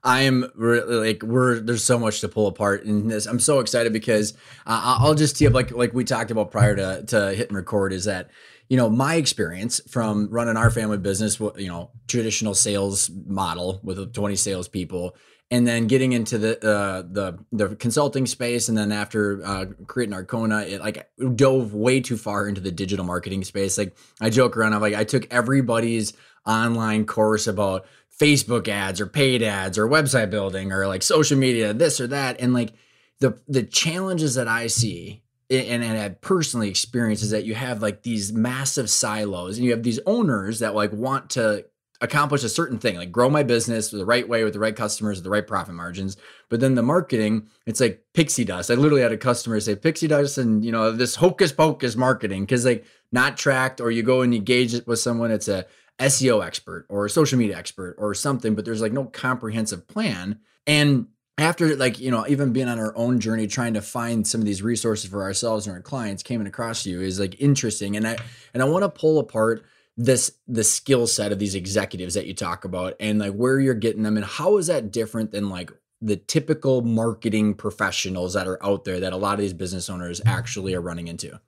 I 0.04 0.22
am 0.22 0.50
really 0.56 1.08
like 1.08 1.24
we're 1.24 1.60
there's 1.60 1.84
so 1.84 2.00
much 2.00 2.22
to 2.22 2.30
pull 2.30 2.48
apart 2.48 2.84
in 2.84 3.08
this. 3.08 3.25
I'm 3.25 3.40
so 3.40 3.60
excited 3.60 3.92
because 3.92 4.34
uh, 4.66 4.98
I'll 5.00 5.16
just 5.16 5.38
tee 5.38 5.48
up 5.48 5.54
like 5.54 5.72
like 5.72 5.94
we 5.94 6.04
talked 6.04 6.31
about 6.31 6.52
prior 6.52 6.75
to 6.75 7.04
to 7.08 7.34
hit 7.34 7.50
and 7.50 7.58
record 7.58 7.92
is 7.92 8.06
that 8.06 8.30
you 8.69 8.78
know 8.78 8.90
my 8.90 9.16
experience 9.16 9.81
from 9.90 10.30
running 10.30 10.56
our 10.56 10.69
family 10.69 10.98
business, 10.98 11.40
you 11.40 11.68
know 11.68 11.92
traditional 12.08 12.54
sales 12.54 13.10
model 13.25 13.80
with 13.84 14.14
20 14.14 14.36
salespeople, 14.36 15.16
and 15.49 15.65
then 15.65 15.88
getting 15.88 16.11
into 16.11 16.38
the 16.38 16.57
uh, 16.67 17.03
the 17.03 17.38
the 17.51 17.75
consulting 17.75 18.25
space, 18.25 18.69
and 18.69 18.77
then 18.77 18.91
after 18.91 19.41
uh, 19.45 19.65
creating 19.88 20.15
Arkona, 20.15 20.67
it 20.67 20.81
like 20.81 21.09
dove 21.35 21.73
way 21.73 22.01
too 22.01 22.17
far 22.17 22.47
into 22.47 22.61
the 22.61 22.71
digital 22.71 23.05
marketing 23.05 23.44
space. 23.44 23.77
Like 23.77 23.95
I 24.19 24.29
joke 24.29 24.57
around, 24.57 24.73
I'm 24.73 24.81
like 24.81 24.95
I 24.95 25.03
took 25.03 25.31
everybody's 25.31 26.13
online 26.45 27.05
course 27.05 27.47
about 27.47 27.85
Facebook 28.19 28.67
ads 28.67 28.99
or 28.99 29.07
paid 29.07 29.44
ads 29.44 29.77
or 29.77 29.88
website 29.88 30.29
building 30.29 30.71
or 30.71 30.88
like 30.88 31.03
social 31.03 31.38
media, 31.38 31.73
this 31.73 32.01
or 32.01 32.07
that, 32.07 32.41
and 32.41 32.53
like 32.53 32.73
the 33.19 33.39
the 33.47 33.63
challenges 33.63 34.35
that 34.35 34.47
I 34.47 34.67
see 34.67 35.23
and, 35.49 35.83
and 35.83 35.97
I 35.97 36.09
personally 36.09 36.69
experienced 36.69 37.23
is 37.23 37.31
that 37.31 37.45
you 37.45 37.55
have 37.55 37.81
like 37.81 38.03
these 38.03 38.33
massive 38.33 38.89
silos 38.89 39.57
and 39.57 39.65
you 39.65 39.71
have 39.71 39.83
these 39.83 39.99
owners 40.05 40.59
that 40.59 40.75
like 40.75 40.91
want 40.91 41.31
to 41.31 41.65
accomplish 42.01 42.44
a 42.44 42.49
certain 42.49 42.77
thing, 42.77 42.95
like 42.95 43.11
grow 43.11 43.29
my 43.29 43.44
business 43.44 43.89
the 43.89 44.05
right 44.05 44.27
way 44.27 44.44
with 44.44 44.53
the 44.53 44.59
right 44.59 44.75
customers, 44.75 45.21
the 45.21 45.29
right 45.29 45.47
profit 45.47 45.73
margins. 45.73 46.17
But 46.49 46.59
then 46.59 46.75
the 46.75 46.83
marketing, 46.83 47.47
it's 47.66 47.80
like 47.80 48.04
pixie 48.13 48.45
dust. 48.45 48.69
I 48.69 48.75
literally 48.75 49.01
had 49.01 49.11
a 49.11 49.18
customer 49.18 49.59
say 49.59 49.75
pixie 49.75 50.07
dust 50.07 50.37
and 50.37 50.63
you 50.63 50.71
know 50.71 50.92
this 50.92 51.16
hocus 51.16 51.51
pocus 51.51 51.95
marketing 51.95 52.44
because 52.44 52.66
like 52.66 52.85
not 53.11 53.37
tracked, 53.37 53.81
or 53.81 53.89
you 53.89 54.04
go 54.04 54.21
and 54.21 54.33
engage 54.33 54.73
it 54.73 54.85
with 54.85 54.99
someone. 54.99 55.31
It's 55.31 55.47
a 55.47 55.66
SEO 55.99 56.45
expert 56.45 56.85
or 56.89 57.06
a 57.06 57.09
social 57.09 57.39
media 57.39 57.57
expert 57.57 57.95
or 57.97 58.13
something, 58.13 58.54
but 58.54 58.66
there's 58.66 58.81
like 58.81 58.92
no 58.94 59.06
comprehensive 59.06 59.87
plan. 59.87 60.39
And 60.68 61.07
after 61.37 61.75
like 61.75 61.99
you 61.99 62.11
know 62.11 62.25
even 62.27 62.51
being 62.51 62.68
on 62.68 62.80
our 62.80 62.95
own 62.97 63.19
journey 63.19 63.47
trying 63.47 63.73
to 63.73 63.81
find 63.81 64.25
some 64.25 64.42
of 64.42 64.45
these 64.45 64.61
resources 64.61 65.09
for 65.09 65.21
ourselves 65.23 65.68
and 65.68 65.75
our 65.75 65.81
clients 65.81 66.23
coming 66.23 66.47
across 66.47 66.85
you 66.85 67.01
is 67.01 67.19
like 67.19 67.39
interesting 67.39 67.95
and 67.95 68.07
i 68.07 68.18
and 68.54 68.63
i 68.63 68.66
want 68.66 68.83
to 68.83 68.89
pull 68.89 69.19
apart 69.19 69.63
this 69.97 70.31
the 70.47 70.63
skill 70.63 71.07
set 71.07 71.31
of 71.31 71.39
these 71.39 71.56
executives 71.56 72.13
that 72.13 72.27
you 72.27 72.33
talk 72.33 72.63
about 72.63 72.94
and 72.99 73.18
like 73.18 73.33
where 73.33 73.59
you're 73.59 73.73
getting 73.73 74.04
them 74.04 74.16
and 74.16 74.25
how 74.25 74.57
is 74.57 74.68
that 74.68 74.92
different 74.92 75.31
than 75.31 75.49
like 75.49 75.71
the 76.01 76.16
typical 76.16 76.83
marketing 76.83 77.56
professionals 77.56 78.33
that 78.33 78.47
are 78.47 78.63
out 78.63 78.85
there 78.85 78.99
that 78.99 79.11
a 79.11 79.18
lot 79.18 79.33
of 79.33 79.39
these 79.39 79.54
business 79.54 79.89
owners 79.89 80.21
actually 80.27 80.75
are 80.75 80.81
running 80.81 81.07
into? 81.07 81.39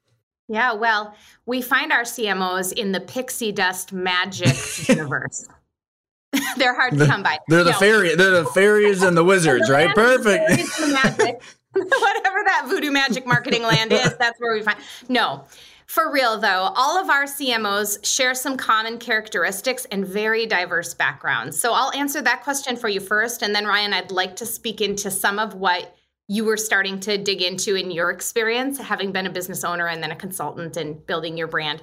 Yeah 0.47 0.73
well 0.73 1.13
we 1.45 1.61
find 1.61 1.91
our 1.91 2.01
cmos 2.01 2.73
in 2.73 2.91
the 2.91 2.99
pixie 2.99 3.51
dust 3.51 3.93
magic 3.93 4.55
universe. 4.89 5.47
They're 6.57 6.75
hard 6.75 6.97
to 6.97 7.05
come 7.07 7.23
by. 7.23 7.39
they're 7.47 7.63
the 7.63 7.71
no. 7.71 7.77
fairy 7.79 8.15
they're 8.15 8.43
the 8.43 8.45
fairies 8.45 9.01
and 9.01 9.17
the 9.17 9.23
wizards 9.23 9.67
the 9.67 9.73
right 9.73 9.95
perfect 9.95 10.43
whatever 11.73 12.37
that 12.45 12.65
voodoo 12.67 12.91
magic 12.91 13.25
marketing 13.25 13.63
land 13.63 13.91
is 13.91 14.15
that's 14.17 14.39
where 14.39 14.53
we 14.53 14.61
find 14.61 14.77
no 15.07 15.43
for 15.89 16.11
real, 16.11 16.37
though, 16.37 16.71
all 16.75 16.99
of 16.99 17.09
our 17.09 17.23
CMOs 17.23 18.05
share 18.05 18.35
some 18.35 18.57
common 18.57 18.99
characteristics 18.99 19.85
and 19.85 20.05
very 20.05 20.45
diverse 20.45 20.93
backgrounds. 20.93 21.59
So 21.59 21.73
I'll 21.73 21.91
answer 21.93 22.21
that 22.21 22.43
question 22.43 22.75
for 22.75 22.89
you 22.89 22.99
first. 22.99 23.41
And 23.41 23.55
then, 23.55 23.65
Ryan, 23.65 23.93
I'd 23.93 24.11
like 24.11 24.35
to 24.35 24.45
speak 24.45 24.81
into 24.81 25.09
some 25.09 25.39
of 25.39 25.55
what 25.55 25.97
you 26.27 26.45
were 26.45 26.57
starting 26.57 26.99
to 26.99 27.17
dig 27.17 27.41
into 27.41 27.73
in 27.73 27.89
your 27.89 28.11
experience, 28.11 28.77
having 28.77 29.11
been 29.11 29.25
a 29.25 29.31
business 29.31 29.63
owner 29.63 29.87
and 29.87 30.03
then 30.03 30.11
a 30.11 30.15
consultant 30.15 30.77
and 30.77 31.03
building 31.07 31.35
your 31.35 31.47
brand. 31.47 31.81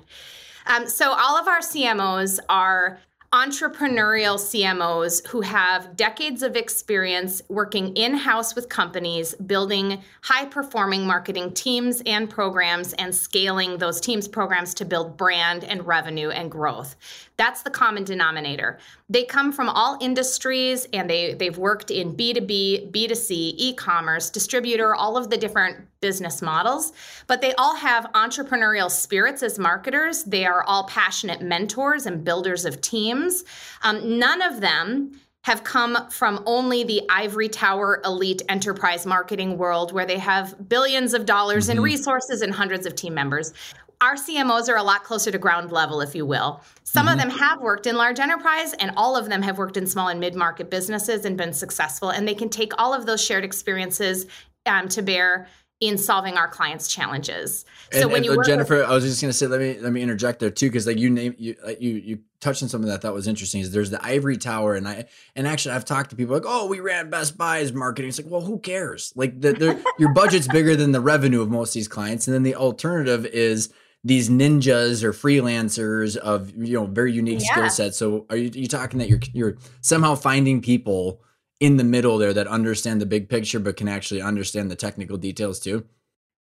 Um, 0.67 0.87
so, 0.87 1.11
all 1.11 1.37
of 1.37 1.49
our 1.49 1.59
CMOs 1.59 2.39
are 2.49 3.01
entrepreneurial 3.37 4.39
CMOs 4.39 5.27
who 5.27 5.43
have 5.43 5.95
decades 5.95 6.43
of 6.43 6.57
experience 6.57 7.43
working 7.51 7.95
in 7.95 8.15
house 8.15 8.55
with 8.55 8.71
companies, 8.71 9.35
building 9.35 10.01
high 10.23 10.47
performing 10.47 11.07
marketing 11.07 11.53
teams 11.53 12.03
and 12.07 12.31
programs, 12.31 12.95
and 12.95 13.15
scaling 13.15 13.77
those 13.77 14.01
teams' 14.01 14.27
programs 14.27 14.73
to 14.73 14.87
build 14.87 15.19
brand 15.19 15.65
and 15.65 15.87
revenue 15.87 16.31
and 16.31 16.51
growth. 16.51 16.97
That's 17.37 17.63
the 17.63 17.71
common 17.71 18.05
denominator. 18.05 18.79
They 19.11 19.25
come 19.25 19.53
from 19.53 19.69
all 19.69 19.99
industries 20.01 20.87
and 20.93 21.09
they, 21.09 21.35
they've 21.35 21.59
worked 21.59 21.91
in 21.91 22.17
B2B, 22.17 22.91
B2C, 22.93 23.31
e 23.31 23.75
commerce, 23.75 24.31
distributor, 24.31 24.95
all 24.95 25.19
of 25.19 25.29
the 25.29 25.37
different 25.37 25.87
business 26.01 26.41
models, 26.41 26.93
but 27.27 27.43
they 27.43 27.53
all 27.55 27.77
have 27.77 28.11
entrepreneurial 28.15 28.91
spirits 28.91 29.43
as 29.43 29.59
marketers. 29.59 30.25
They 30.25 30.47
are 30.47 30.63
all 30.65 30.85
passionate 30.85 31.43
mentors 31.43 32.07
and 32.07 32.25
builders 32.25 32.65
of 32.65 32.81
teams. 32.81 33.45
Um, 33.83 34.19
none 34.19 34.41
of 34.41 34.61
them 34.61 35.21
have 35.47 35.63
come 35.63 36.11
from 36.11 36.43
only 36.45 36.83
the 36.83 37.03
ivory 37.09 37.49
tower 37.49 38.03
elite 38.05 38.43
enterprise 38.49 39.07
marketing 39.07 39.57
world 39.57 39.93
where 39.93 40.05
they 40.05 40.19
have 40.19 40.69
billions 40.69 41.15
of 41.15 41.25
dollars 41.25 41.69
mm-hmm. 41.69 41.79
in 41.79 41.85
resources 41.85 42.43
and 42.43 42.53
hundreds 42.53 42.85
of 42.85 42.97
team 42.97 43.15
members 43.15 43.53
our 44.01 44.15
CMOs 44.15 44.69
are 44.69 44.77
a 44.77 44.83
lot 44.83 45.05
closer 45.05 45.31
to 45.31 45.39
ground 45.39 45.73
level, 45.73 46.01
if 46.01 46.15
you 46.15 46.27
will. 46.27 46.63
Some 46.83 47.07
mm-hmm. 47.07 47.15
of 47.15 47.19
them 47.19 47.31
have 47.39 47.61
worked 47.61 47.87
in 47.87 47.97
large 47.97 48.21
enterprise, 48.21 48.73
and 48.75 48.93
all 48.97 49.17
of 49.17 49.29
them 49.29 49.43
have 49.43 49.59
worked 49.59 49.77
in 49.77 49.87
small 49.87 50.09
and 50.09 50.21
mid 50.21 50.35
market 50.35 50.71
businesses 50.71 51.25
and 51.25 51.37
been 51.37 51.53
successful. 51.53 52.11
And 52.11 52.27
they 52.27 52.35
can 52.35 52.49
take 52.49 52.73
all 52.79 52.93
of 52.93 53.07
those 53.07 53.25
shared 53.25 53.45
experiences 53.45 54.27
um, 54.67 54.89
to 54.89 55.03
bear 55.03 55.49
in 55.81 55.99
solving 55.99 56.39
our 56.39 56.49
clients' 56.49 56.89
challenges. 56.89 57.67
So 57.93 58.03
and, 58.03 58.13
when 58.13 58.25
you 58.25 58.43
Jennifer, 58.45 58.79
with- 58.79 58.87
I 58.87 58.95
was 58.95 59.05
just 59.05 59.21
going 59.21 59.31
to 59.31 59.37
say, 59.37 59.47
let 59.47 59.61
me 59.61 59.79
let 59.79 59.93
me 59.93 60.03
interject 60.03 60.41
there 60.41 60.51
too, 60.51 60.69
because 60.69 60.87
like 60.87 60.99
you 60.99 61.11
name 61.11 61.35
you 61.39 61.55
you 61.79 61.95
you 61.95 62.19
touched 62.41 62.63
on 62.63 62.69
something 62.69 62.89
that 62.89 62.95
I 62.95 62.99
thought 62.99 63.15
was 63.15 63.29
interesting. 63.29 63.61
Is 63.61 63.73
there's 63.73 63.91
the 63.91 64.05
ivory 64.05 64.39
tower, 64.39 64.75
and 64.75 64.89
I 64.89 65.05
and 65.35 65.47
actually 65.47 65.75
I've 65.75 65.85
talked 65.85 66.11
to 66.11 66.17
people 66.17 66.35
like, 66.35 66.45
oh, 66.47 66.67
we 66.67 66.81
ran 66.81 67.11
Best 67.11 67.37
Buy's 67.37 67.73
marketing. 67.73 68.09
It's 68.09 68.19
like, 68.19 68.31
well, 68.31 68.41
who 68.41 68.59
cares? 68.59 69.13
Like 69.17 69.41
the, 69.41 69.85
your 69.99 70.13
budget's 70.13 70.49
bigger 70.49 70.77
than 70.77 70.93
the 70.93 71.01
revenue 71.01 71.43
of 71.43 71.51
most 71.51 71.71
of 71.71 71.75
these 71.75 71.89
clients, 71.89 72.27
and 72.27 72.35
then 72.35 72.43
the 72.43 72.55
alternative 72.55 73.27
is 73.27 73.73
these 74.07 74.31
ninjas 74.31 75.03
or 75.03 75.13
freelancers 75.13 76.17
of 76.17 76.57
you 76.57 76.75
know 76.75 76.87
very 76.87 77.13
unique 77.13 77.41
yeah. 77.41 77.53
skill 77.53 77.71
sets. 77.71 77.99
So 77.99 78.25
are 78.31 78.37
you, 78.37 78.51
are 78.51 78.59
you 78.59 78.69
talking 78.69 79.01
that 79.01 79.09
you're 79.09 79.21
you're 79.33 79.57
somehow 79.81 80.15
finding 80.15 80.63
people 80.63 81.21
in 81.59 81.77
the 81.77 81.85
middle 81.85 82.17
there 82.17 82.33
that 82.33 82.47
understand 82.47 83.01
the 83.01 83.07
big 83.07 83.29
picture 83.29 83.59
but 83.59 83.77
can 83.77 83.89
actually 83.89 84.23
understand 84.23 84.71
the 84.71 84.77
technical 84.77 85.17
details 85.17 85.59
too? 85.59 85.87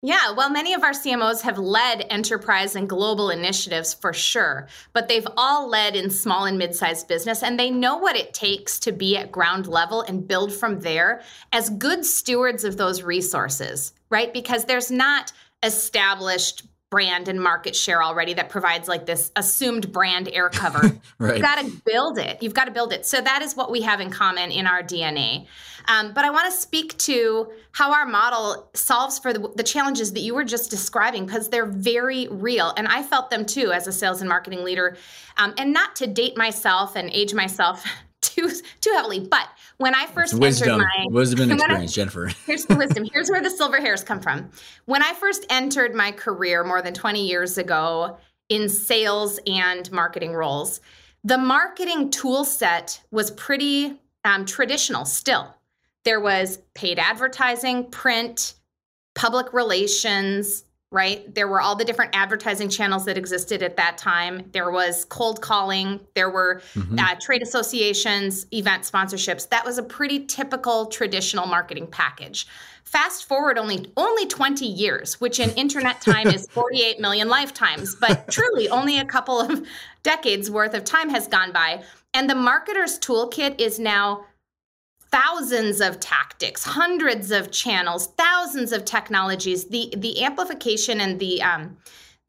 Yeah, 0.04 0.32
well, 0.36 0.50
many 0.50 0.74
of 0.74 0.82
our 0.82 0.94
CMOs 0.94 1.42
have 1.44 1.60
led 1.60 2.08
enterprise 2.10 2.76
and 2.76 2.90
global 2.90 3.30
initiatives 3.30 3.94
for 3.94 4.12
sure, 4.12 4.68
but 4.94 5.08
they've 5.08 5.28
all 5.38 5.70
led 5.70 5.96
in 5.96 6.10
small 6.10 6.46
and 6.46 6.58
mid 6.58 6.74
sized 6.74 7.08
business, 7.08 7.44
and 7.44 7.60
they 7.60 7.70
know 7.70 7.98
what 7.98 8.16
it 8.16 8.34
takes 8.34 8.80
to 8.80 8.92
be 8.92 9.16
at 9.16 9.32
ground 9.32 9.68
level 9.68 10.02
and 10.02 10.28
build 10.28 10.52
from 10.52 10.80
there 10.80 11.22
as 11.54 11.70
good 11.70 12.04
stewards 12.04 12.64
of 12.64 12.78
those 12.78 13.04
resources, 13.04 13.94
right? 14.10 14.34
Because 14.34 14.66
there's 14.66 14.90
not 14.90 15.32
established 15.62 16.64
brand 16.92 17.30
and 17.30 17.42
market 17.42 17.76
share 17.76 18.04
already 18.04 18.34
that 18.34 18.50
provides 18.50 18.88
like 18.90 19.06
this 19.06 19.32
assumed 19.38 19.92
brand 19.92 20.30
air 20.32 20.50
cover. 20.54 20.96
right. 21.18 21.36
You've 21.38 21.42
got 21.42 21.60
to 21.60 21.72
build 21.86 22.20
it. 22.20 22.44
You've 22.44 22.54
got 22.54 22.66
to 22.66 22.72
build 22.72 22.94
it. 22.94 23.06
So 23.06 23.20
that 23.22 23.42
is 23.42 23.56
what 23.56 23.72
we 23.72 23.82
have 23.82 24.00
in 24.02 24.12
common 24.12 24.52
in 24.52 24.68
our 24.68 24.84
DNA. 24.84 25.48
Um, 25.88 26.14
but 26.14 26.26
I 26.26 26.30
want 26.30 26.52
to 26.52 26.58
speak 26.58 26.96
to 27.00 27.50
how 27.72 27.94
our 27.94 28.06
model 28.06 28.70
solves 28.74 29.18
for 29.18 29.34
the, 29.34 29.52
the 29.56 29.64
challenges 29.64 30.12
that 30.14 30.20
you 30.20 30.36
were 30.36 30.44
just 30.44 30.70
describing 30.70 31.26
because 31.26 31.50
they're 31.50 31.66
very 31.66 32.28
real. 32.30 32.74
And 32.78 32.88
I 32.88 33.02
felt 33.02 33.30
them 33.30 33.46
too 33.46 33.72
as 33.72 33.88
a 33.88 33.92
sales 33.92 34.22
and 34.22 34.30
marketing 34.30 34.64
leader. 34.64 34.98
Um, 35.38 35.54
and 35.58 35.74
not 35.74 35.96
to 35.96 36.08
date 36.08 36.38
myself 36.38 36.96
and 36.96 37.10
age 37.12 37.34
myself 37.34 37.84
too 38.22 38.52
too 38.82 38.92
heavily. 38.94 39.22
But 39.22 39.48
when 39.82 39.96
I 39.96 40.06
first 40.06 40.36
wisdom, 40.36 40.80
entered 40.82 40.88
my 40.98 41.08
wisdom 41.10 41.42
and 41.42 41.52
experience, 41.60 41.92
I, 41.92 41.96
Jennifer. 41.96 42.28
here's 42.46 42.66
the 42.66 42.76
wisdom. 42.76 43.06
Here's 43.12 43.30
where 43.30 43.42
the 43.42 43.50
silver 43.50 43.82
hairs 43.82 44.04
come 44.04 44.22
from. 44.22 44.50
When 44.86 45.02
I 45.04 45.14
first 45.14 45.46
entered 45.50 45.96
my 45.96 46.12
career 46.12 46.64
more 46.64 46.82
than 46.82 46.94
20 46.94 47.28
years 47.28 47.58
ago 47.58 48.18
in 48.50 48.70
sales 48.70 49.40
and 49.48 49.92
marketing 49.92 50.34
roles, 50.34 50.82
the 51.24 51.38
marketing 51.38 52.12
tool 52.12 52.46
set 52.46 53.02
was 53.12 53.32
pretty 53.32 54.00
um, 54.24 54.46
traditional 54.46 55.06
still. 55.06 55.56
There 56.04 56.20
was 56.20 56.60
paid 56.74 57.00
advertising, 57.00 57.90
print, 57.90 58.56
public 59.16 59.54
relations, 59.54 60.64
right? 60.92 61.34
There 61.34 61.48
were 61.48 61.62
all 61.62 61.76
the 61.76 61.86
different 61.86 62.14
advertising 62.14 62.70
channels 62.70 63.06
that 63.06 63.18
existed 63.18 63.64
at 63.64 63.78
that 63.78 63.98
time. 63.98 64.44
There 64.52 64.72
was 64.72 65.06
cold 65.06 65.42
calling, 65.42 66.02
there 66.16 66.30
were 66.30 66.62
mm-hmm. 66.76 67.00
uh, 67.00 67.16
trade 67.20 67.42
associations, 67.42 68.46
event 68.52 68.84
sponsorships. 68.84 69.48
That 69.50 69.66
was 69.66 69.78
a 69.78 69.84
pretty 69.84 70.26
typical 70.26 70.88
traditional 70.88 71.48
marketing 71.48 71.88
package. 71.88 72.46
Fast 72.84 73.24
forward 73.24 73.58
only 73.58 73.90
only 73.96 74.26
20 74.26 74.66
years, 74.66 75.22
which 75.22 75.40
in 75.40 75.50
internet 75.52 76.02
time 76.02 76.28
is 76.28 76.46
48 76.52 77.00
million 77.00 77.30
lifetimes, 77.30 77.96
but 77.96 78.28
truly 78.30 78.68
only 78.68 79.00
a 79.00 79.06
couple 79.06 79.40
of 79.40 79.66
decades 80.04 80.52
worth 80.52 80.74
of 80.74 80.84
time 80.84 81.10
has 81.10 81.26
gone 81.26 81.54
by. 81.54 81.84
And 82.14 82.30
the 82.30 82.34
marketer's 82.34 83.00
toolkit 83.00 83.62
is 83.62 83.80
now 83.80 84.26
thousands 85.12 85.82
of 85.82 86.00
tactics, 86.00 86.64
hundreds 86.64 87.32
of 87.32 87.52
channels, 87.52 88.08
thousands 88.18 88.72
of 88.72 88.86
technologies. 88.86 89.66
The 89.66 89.94
the 89.98 90.24
amplification 90.24 91.02
and 91.02 91.20
the 91.20 91.42
um, 91.42 91.78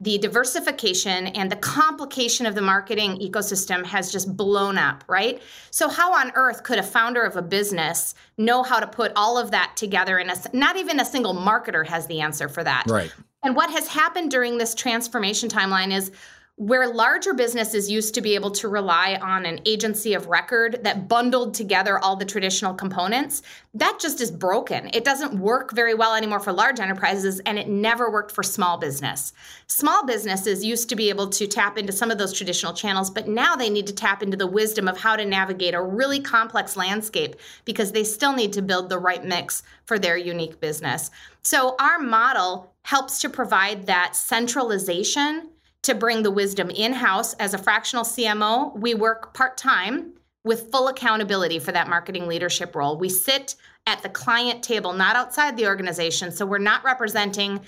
the 0.03 0.17
diversification 0.17 1.27
and 1.27 1.49
the 1.49 1.55
complication 1.55 2.45
of 2.45 2.55
the 2.55 2.61
marketing 2.61 3.17
ecosystem 3.19 3.85
has 3.85 4.11
just 4.11 4.35
blown 4.35 4.77
up, 4.77 5.03
right? 5.07 5.41
So 5.71 5.87
how 5.87 6.13
on 6.13 6.33
earth 6.35 6.63
could 6.63 6.77
a 6.77 6.83
founder 6.83 7.21
of 7.21 7.37
a 7.37 7.41
business 7.41 8.13
know 8.37 8.63
how 8.63 8.79
to 8.79 8.87
put 8.87 9.13
all 9.15 9.37
of 9.37 9.51
that 9.51 9.73
together 9.77 10.19
in 10.19 10.29
a 10.29 10.35
not 10.51 10.75
even 10.75 10.99
a 10.99 11.05
single 11.05 11.33
marketer 11.33 11.87
has 11.87 12.05
the 12.07 12.19
answer 12.19 12.49
for 12.49 12.63
that. 12.63 12.83
Right. 12.87 13.13
And 13.43 13.55
what 13.55 13.69
has 13.69 13.87
happened 13.87 14.31
during 14.31 14.57
this 14.57 14.75
transformation 14.75 15.47
timeline 15.47 15.95
is 15.95 16.11
where 16.55 16.87
larger 16.87 17.33
businesses 17.33 17.89
used 17.89 18.13
to 18.13 18.21
be 18.21 18.35
able 18.35 18.51
to 18.51 18.67
rely 18.67 19.17
on 19.23 19.43
an 19.43 19.59
agency 19.65 20.13
of 20.13 20.27
record 20.27 20.79
that 20.83 21.07
bundled 21.07 21.55
together 21.55 21.97
all 21.97 22.15
the 22.15 22.23
traditional 22.23 22.75
components, 22.75 23.41
that 23.73 23.97
just 23.99 24.21
is 24.21 24.29
broken. 24.29 24.87
It 24.93 25.03
doesn't 25.03 25.33
work 25.33 25.73
very 25.73 25.95
well 25.95 26.13
anymore 26.13 26.39
for 26.39 26.53
large 26.53 26.79
enterprises, 26.79 27.41
and 27.47 27.57
it 27.57 27.67
never 27.67 28.11
worked 28.11 28.31
for 28.31 28.43
small 28.43 28.77
business. 28.77 29.33
Small 29.65 30.05
businesses 30.05 30.63
used 30.63 30.89
to 30.89 30.95
be 30.95 31.09
able 31.09 31.27
to 31.29 31.47
tap 31.47 31.79
into 31.79 31.91
some 31.91 32.11
of 32.11 32.19
those 32.19 32.33
traditional 32.33 32.73
channels, 32.73 33.09
but 33.09 33.27
now 33.27 33.55
they 33.55 33.69
need 33.71 33.87
to 33.87 33.93
tap 33.93 34.21
into 34.21 34.37
the 34.37 34.45
wisdom 34.45 34.87
of 34.87 34.99
how 34.99 35.15
to 35.15 35.25
navigate 35.25 35.73
a 35.73 35.81
really 35.81 36.19
complex 36.19 36.77
landscape 36.77 37.35
because 37.65 37.91
they 37.91 38.03
still 38.03 38.33
need 38.33 38.53
to 38.53 38.61
build 38.61 38.89
the 38.89 38.99
right 38.99 39.25
mix 39.25 39.63
for 39.85 39.97
their 39.97 40.17
unique 40.17 40.59
business. 40.59 41.09
So, 41.41 41.75
our 41.79 41.97
model 41.97 42.71
helps 42.83 43.19
to 43.21 43.29
provide 43.29 43.87
that 43.87 44.15
centralization 44.15 45.49
to 45.83 45.93
bring 45.93 46.23
the 46.23 46.31
wisdom 46.31 46.69
in 46.69 46.93
house 46.93 47.33
as 47.35 47.53
a 47.53 47.57
fractional 47.57 48.03
CMO. 48.03 48.77
We 48.77 48.93
work 48.93 49.33
part 49.33 49.57
time 49.57 50.13
with 50.43 50.71
full 50.71 50.87
accountability 50.87 51.59
for 51.59 51.71
that 51.71 51.87
marketing 51.87 52.27
leadership 52.27 52.75
role. 52.75 52.97
We 52.97 53.09
sit 53.09 53.55
at 53.85 54.01
the 54.01 54.09
client 54.09 54.63
table, 54.63 54.93
not 54.93 55.15
outside 55.15 55.55
the 55.57 55.67
organization. 55.67 56.31
So 56.31 56.45
we're 56.45 56.57
not 56.57 56.83
representing 56.83 57.61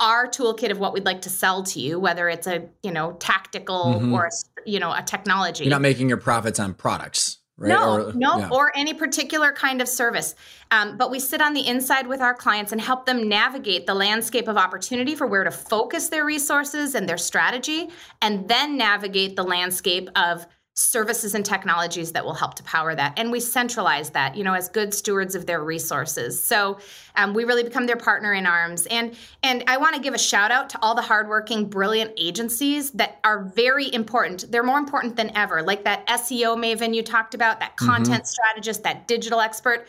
our 0.00 0.26
toolkit 0.26 0.70
of 0.70 0.78
what 0.78 0.92
we'd 0.92 1.04
like 1.04 1.22
to 1.22 1.30
sell 1.30 1.62
to 1.64 1.80
you, 1.80 1.98
whether 1.98 2.28
it's 2.28 2.46
a 2.46 2.68
you 2.82 2.90
know 2.90 3.12
tactical 3.12 3.94
mm-hmm. 3.96 4.12
or 4.12 4.30
you 4.64 4.78
know 4.78 4.92
a 4.92 5.02
technology. 5.02 5.64
You're 5.64 5.70
not 5.70 5.80
making 5.80 6.08
your 6.08 6.18
profits 6.18 6.60
on 6.60 6.74
products. 6.74 7.38
Right? 7.58 7.70
No, 7.70 8.08
or, 8.08 8.12
no, 8.12 8.38
yeah. 8.38 8.48
or 8.50 8.70
any 8.76 8.92
particular 8.92 9.50
kind 9.50 9.80
of 9.80 9.88
service. 9.88 10.34
Um, 10.70 10.98
but 10.98 11.10
we 11.10 11.18
sit 11.18 11.40
on 11.40 11.54
the 11.54 11.66
inside 11.66 12.06
with 12.06 12.20
our 12.20 12.34
clients 12.34 12.72
and 12.72 12.80
help 12.80 13.06
them 13.06 13.28
navigate 13.28 13.86
the 13.86 13.94
landscape 13.94 14.46
of 14.46 14.58
opportunity 14.58 15.14
for 15.14 15.26
where 15.26 15.42
to 15.42 15.50
focus 15.50 16.10
their 16.10 16.26
resources 16.26 16.94
and 16.94 17.08
their 17.08 17.16
strategy, 17.16 17.88
and 18.20 18.46
then 18.46 18.76
navigate 18.76 19.36
the 19.36 19.42
landscape 19.42 20.10
of 20.16 20.46
services 20.76 21.34
and 21.34 21.44
technologies 21.44 22.12
that 22.12 22.22
will 22.22 22.34
help 22.34 22.54
to 22.54 22.62
power 22.62 22.94
that. 22.94 23.18
And 23.18 23.32
we 23.32 23.40
centralize 23.40 24.10
that 24.10 24.36
you 24.36 24.44
know 24.44 24.52
as 24.52 24.68
good 24.68 24.92
stewards 24.92 25.34
of 25.34 25.46
their 25.46 25.64
resources. 25.64 26.42
So 26.42 26.78
um, 27.16 27.32
we 27.32 27.44
really 27.44 27.62
become 27.62 27.86
their 27.86 27.96
partner 27.96 28.34
in 28.34 28.46
arms. 28.46 28.86
And 28.86 29.16
and 29.42 29.64
i 29.68 29.78
want 29.78 29.94
to 29.96 30.02
give 30.02 30.12
a 30.12 30.18
shout 30.18 30.50
out 30.50 30.68
to 30.70 30.78
all 30.82 30.94
the 30.94 31.02
hardworking 31.02 31.64
brilliant 31.70 32.12
agencies 32.18 32.90
that 32.92 33.18
are 33.24 33.44
very 33.44 33.92
important. 33.92 34.52
They're 34.52 34.62
more 34.62 34.78
important 34.78 35.16
than 35.16 35.34
ever 35.34 35.62
like 35.62 35.84
that 35.84 36.06
seo 36.08 36.56
maven 36.56 36.94
you 36.94 37.02
talked 37.02 37.34
about 37.34 37.58
that 37.60 37.76
mm-hmm. 37.76 37.86
content 37.86 38.24
mm-hmm. 38.24 38.26
strategist 38.26 38.82
that 38.82 39.08
digital 39.08 39.40
expert. 39.40 39.88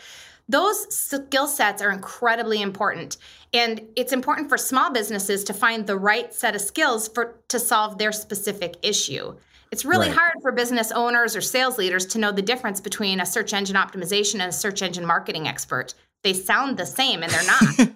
Those 0.49 0.95
skill 0.95 1.47
sets 1.47 1.81
are 1.81 1.91
incredibly 1.91 2.61
important. 2.61 3.17
And 3.53 3.81
it's 3.97 4.13
important 4.13 4.47
for 4.47 4.57
small 4.57 4.89
businesses 4.93 5.43
to 5.43 5.53
find 5.53 5.85
the 5.85 5.97
right 5.97 6.33
set 6.33 6.55
of 6.55 6.61
skills 6.61 7.09
for 7.09 7.37
to 7.49 7.59
solve 7.59 7.97
their 7.97 8.13
specific 8.13 8.77
issue 8.81 9.35
it's 9.71 9.85
really 9.85 10.07
right. 10.07 10.17
hard 10.17 10.33
for 10.41 10.51
business 10.51 10.91
owners 10.91 11.35
or 11.35 11.41
sales 11.41 11.77
leaders 11.77 12.05
to 12.07 12.19
know 12.19 12.31
the 12.31 12.41
difference 12.41 12.79
between 12.79 13.19
a 13.19 13.25
search 13.25 13.53
engine 13.53 13.75
optimization 13.75 14.35
and 14.35 14.43
a 14.43 14.51
search 14.51 14.81
engine 14.81 15.05
marketing 15.05 15.47
expert. 15.47 15.93
They 16.23 16.33
sound 16.33 16.77
the 16.77 16.85
same 16.85 17.23
and 17.23 17.31
they're 17.31 17.45
not. 17.45 17.89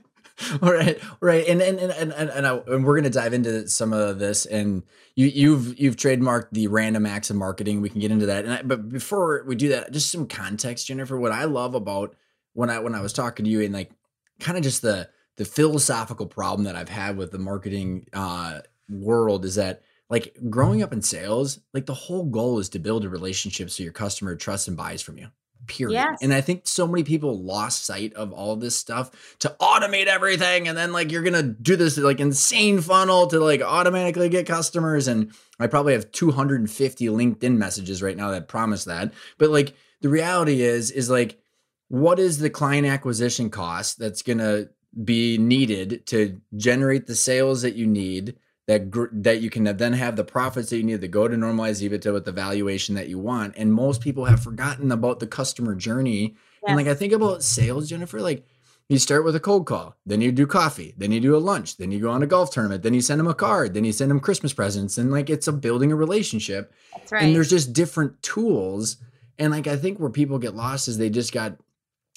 All 0.61 0.71
right, 0.73 0.99
right, 1.19 1.47
and 1.47 1.61
and 1.61 1.79
and 1.79 1.91
and, 1.91 2.29
and, 2.29 2.47
I, 2.47 2.57
and 2.67 2.83
we're 2.83 2.95
gonna 2.95 3.09
dive 3.11 3.33
into 3.33 3.67
some 3.67 3.93
of 3.93 4.17
this, 4.17 4.45
and 4.45 4.83
you 5.15 5.27
you've 5.27 5.79
you've 5.79 5.97
trademarked 5.97 6.47
the 6.51 6.67
random 6.67 7.05
acts 7.05 7.29
of 7.29 7.35
marketing. 7.35 7.81
We 7.81 7.89
can 7.89 7.99
get 7.99 8.11
into 8.11 8.25
that, 8.25 8.45
and 8.45 8.53
I, 8.53 8.61
but 8.63 8.89
before 8.89 9.43
we 9.45 9.55
do 9.55 9.69
that, 9.69 9.91
just 9.91 10.11
some 10.11 10.27
context, 10.27 10.87
Jennifer. 10.87 11.19
What 11.19 11.31
I 11.31 11.43
love 11.43 11.75
about 11.75 12.15
when 12.53 12.71
I 12.71 12.79
when 12.79 12.95
I 12.95 13.01
was 13.01 13.13
talking 13.13 13.45
to 13.45 13.51
you, 13.51 13.61
and 13.61 13.73
like 13.73 13.91
kind 14.39 14.57
of 14.57 14.63
just 14.63 14.81
the 14.81 15.09
the 15.37 15.45
philosophical 15.45 16.25
problem 16.25 16.65
that 16.65 16.75
I've 16.75 16.89
had 16.89 17.17
with 17.17 17.31
the 17.31 17.39
marketing 17.39 18.07
uh, 18.13 18.61
world 18.89 19.45
is 19.45 19.55
that 19.55 19.83
like 20.11 20.37
growing 20.49 20.83
up 20.83 20.93
in 20.93 21.01
sales, 21.01 21.59
like 21.73 21.87
the 21.87 21.93
whole 21.95 22.25
goal 22.25 22.59
is 22.59 22.69
to 22.69 22.79
build 22.79 23.05
a 23.05 23.09
relationship 23.09 23.71
so 23.71 23.81
your 23.81 23.93
customer 23.93 24.35
trusts 24.35 24.67
and 24.67 24.77
buys 24.77 25.01
from 25.01 25.17
you 25.17 25.29
period. 25.67 25.93
Yes. 25.93 26.19
And 26.21 26.33
I 26.33 26.41
think 26.41 26.67
so 26.67 26.87
many 26.87 27.03
people 27.03 27.41
lost 27.41 27.85
sight 27.85 28.13
of 28.13 28.31
all 28.31 28.55
this 28.55 28.75
stuff 28.75 29.35
to 29.39 29.55
automate 29.59 30.07
everything. 30.07 30.67
And 30.67 30.77
then 30.77 30.91
like 30.91 31.11
you're 31.11 31.23
gonna 31.23 31.43
do 31.43 31.75
this 31.75 31.97
like 31.97 32.19
insane 32.19 32.81
funnel 32.81 33.27
to 33.27 33.39
like 33.39 33.61
automatically 33.61 34.29
get 34.29 34.45
customers. 34.45 35.07
And 35.07 35.31
I 35.59 35.67
probably 35.67 35.93
have 35.93 36.11
250 36.11 37.05
LinkedIn 37.07 37.57
messages 37.57 38.01
right 38.01 38.17
now 38.17 38.31
that 38.31 38.47
promise 38.47 38.85
that. 38.85 39.13
But 39.37 39.49
like 39.49 39.73
the 40.01 40.09
reality 40.09 40.61
is, 40.61 40.91
is 40.91 41.09
like, 41.09 41.39
what 41.87 42.19
is 42.19 42.39
the 42.39 42.49
client 42.49 42.87
acquisition 42.87 43.49
cost 43.49 43.99
that's 43.99 44.21
gonna 44.21 44.65
be 45.03 45.37
needed 45.37 46.05
to 46.07 46.41
generate 46.57 47.07
the 47.07 47.15
sales 47.15 47.61
that 47.61 47.75
you 47.75 47.87
need 47.87 48.35
that 48.71 48.89
gr- 48.89 49.07
that 49.11 49.41
you 49.41 49.49
can 49.49 49.65
then 49.65 49.93
have 49.93 50.15
the 50.15 50.23
profits 50.23 50.69
that 50.69 50.77
you 50.77 50.83
need 50.83 51.01
to 51.01 51.07
go 51.07 51.27
to 51.27 51.35
normalize 51.35 51.87
EBITDA 51.87 52.13
with 52.13 52.23
the 52.23 52.31
valuation 52.31 52.95
that 52.95 53.09
you 53.09 53.19
want. 53.19 53.53
And 53.57 53.73
most 53.73 53.99
people 53.99 54.25
have 54.25 54.41
forgotten 54.41 54.91
about 54.93 55.19
the 55.19 55.27
customer 55.27 55.75
journey. 55.75 56.21
Yes. 56.21 56.63
And 56.67 56.77
like 56.77 56.87
I 56.87 56.93
think 56.93 57.11
about 57.11 57.43
sales, 57.43 57.89
Jennifer, 57.89 58.21
like 58.21 58.45
you 58.87 58.97
start 58.97 59.25
with 59.25 59.35
a 59.35 59.41
cold 59.41 59.65
call, 59.65 59.97
then 60.05 60.21
you 60.21 60.31
do 60.31 60.47
coffee, 60.47 60.93
then 60.97 61.11
you 61.11 61.19
do 61.19 61.35
a 61.35 61.37
lunch, 61.37 61.77
then 61.77 61.91
you 61.91 61.99
go 61.99 62.11
on 62.11 62.23
a 62.23 62.27
golf 62.27 62.51
tournament, 62.51 62.81
then 62.81 62.93
you 62.93 63.01
send 63.01 63.19
them 63.19 63.27
a 63.27 63.33
card, 63.33 63.73
then 63.73 63.83
you 63.83 63.91
send 63.91 64.09
them 64.09 64.21
Christmas 64.21 64.53
presents, 64.53 64.97
and 64.97 65.11
like 65.11 65.29
it's 65.29 65.47
a 65.49 65.53
building 65.53 65.91
a 65.91 65.95
relationship. 65.95 66.73
That's 66.95 67.11
right. 67.11 67.23
And 67.23 67.35
there's 67.35 67.49
just 67.49 67.73
different 67.73 68.21
tools. 68.23 68.97
And 69.37 69.51
like 69.51 69.67
I 69.67 69.75
think 69.75 69.99
where 69.99 70.09
people 70.09 70.39
get 70.39 70.55
lost 70.55 70.87
is 70.87 70.97
they 70.97 71.09
just 71.09 71.33
got 71.33 71.57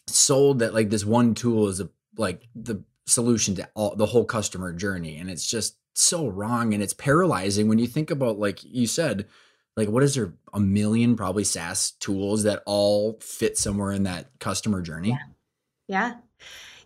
sold 0.07 0.61
that 0.61 0.73
like 0.73 0.91
this 0.91 1.05
one 1.05 1.35
tool 1.35 1.67
is 1.67 1.81
a 1.81 1.89
like 2.17 2.47
the 2.55 2.85
solution 3.07 3.57
to 3.57 3.69
all 3.75 3.97
the 3.97 4.07
whole 4.07 4.25
customer 4.25 4.73
journey. 4.73 5.17
And 5.17 5.29
it's 5.29 5.47
just 5.47 5.77
so 5.95 6.27
wrong 6.27 6.75
and 6.75 6.83
it's 6.83 6.95
paralyzing 6.95 7.69
when 7.69 7.79
you 7.79 7.87
think 7.87 8.11
about 8.11 8.39
like 8.39 8.65
you 8.65 8.87
said 8.87 9.27
like 9.77 9.89
what 9.89 10.03
is 10.03 10.15
there 10.15 10.35
a 10.53 10.61
million 10.61 11.17
probably 11.17 11.45
SaaS 11.45 11.93
tools 11.93 12.45
that 12.45 12.63
all 12.67 13.19
fit 13.21 13.59
somewhere 13.59 13.93
in 13.93 14.05
that 14.05 14.27
customer 14.39 14.83
journey? 14.83 15.11
Yeah. 15.11 15.19
Yeah. 15.87 16.15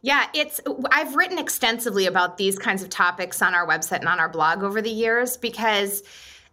Yeah, 0.01 0.27
it's 0.33 0.61
I've 0.93 1.17
written 1.17 1.39
extensively 1.39 2.07
about 2.07 2.37
these 2.37 2.57
kinds 2.57 2.83
of 2.83 2.89
topics 2.89 3.43
on 3.43 3.55
our 3.55 3.67
website 3.67 3.99
and 3.99 4.09
on 4.09 4.21
our 4.21 4.29
blog 4.29 4.63
over 4.63 4.81
the 4.81 4.91
years 4.91 5.37
because 5.37 6.05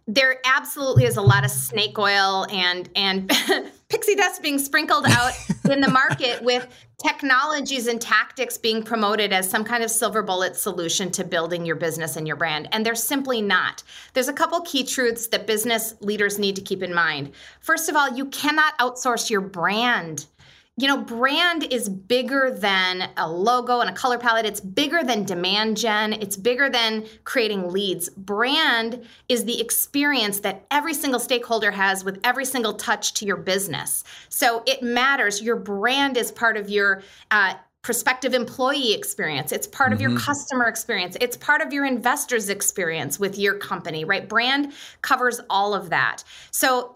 there 0.06 0.36
absolutely 0.44 1.04
is 1.04 1.16
a 1.16 1.22
lot 1.22 1.44
of 1.44 1.50
snake 1.50 1.98
oil 1.98 2.46
and 2.50 2.88
and 2.94 3.28
pixie 3.88 4.14
dust 4.14 4.40
being 4.42 4.58
sprinkled 4.58 5.04
out 5.06 5.32
in 5.70 5.80
the 5.80 5.90
market 5.90 6.42
with 6.42 6.66
technologies 7.02 7.88
and 7.88 8.00
tactics 8.00 8.56
being 8.56 8.82
promoted 8.82 9.32
as 9.32 9.48
some 9.48 9.64
kind 9.64 9.82
of 9.82 9.90
silver 9.90 10.22
bullet 10.22 10.56
solution 10.56 11.10
to 11.10 11.24
building 11.24 11.66
your 11.66 11.76
business 11.76 12.16
and 12.16 12.26
your 12.26 12.36
brand. 12.36 12.68
And 12.72 12.86
they're 12.86 12.94
simply 12.94 13.42
not. 13.42 13.82
There's 14.14 14.28
a 14.28 14.32
couple 14.32 14.60
key 14.62 14.84
truths 14.84 15.26
that 15.28 15.46
business 15.46 15.94
leaders 16.00 16.38
need 16.38 16.56
to 16.56 16.62
keep 16.62 16.82
in 16.82 16.94
mind. 16.94 17.32
First 17.60 17.88
of 17.88 17.96
all 17.96 18.08
you 18.16 18.26
cannot 18.26 18.78
outsource 18.78 19.28
your 19.28 19.40
brand 19.40 20.26
you 20.78 20.86
know, 20.86 20.98
brand 20.98 21.64
is 21.72 21.88
bigger 21.88 22.50
than 22.50 23.08
a 23.16 23.30
logo 23.30 23.80
and 23.80 23.88
a 23.88 23.94
color 23.94 24.18
palette. 24.18 24.44
It's 24.44 24.60
bigger 24.60 25.02
than 25.02 25.24
demand 25.24 25.78
gen. 25.78 26.12
It's 26.12 26.36
bigger 26.36 26.68
than 26.68 27.06
creating 27.24 27.70
leads. 27.72 28.10
Brand 28.10 29.06
is 29.30 29.46
the 29.46 29.58
experience 29.58 30.40
that 30.40 30.66
every 30.70 30.92
single 30.92 31.18
stakeholder 31.18 31.70
has 31.70 32.04
with 32.04 32.20
every 32.24 32.44
single 32.44 32.74
touch 32.74 33.14
to 33.14 33.24
your 33.24 33.38
business. 33.38 34.04
So 34.28 34.62
it 34.66 34.82
matters. 34.82 35.40
Your 35.40 35.56
brand 35.56 36.18
is 36.18 36.30
part 36.30 36.58
of 36.58 36.68
your 36.68 37.02
uh, 37.30 37.54
prospective 37.86 38.34
employee 38.34 38.92
experience. 38.92 39.52
It's 39.52 39.68
part 39.68 39.92
of 39.92 40.00
mm-hmm. 40.00 40.10
your 40.10 40.20
customer 40.20 40.64
experience. 40.64 41.16
It's 41.20 41.36
part 41.36 41.62
of 41.62 41.72
your 41.72 41.86
investors' 41.86 42.48
experience 42.48 43.20
with 43.20 43.38
your 43.38 43.54
company, 43.54 44.04
right? 44.04 44.28
Brand 44.28 44.72
covers 45.02 45.40
all 45.48 45.72
of 45.72 45.88
that. 45.90 46.24
So 46.50 46.95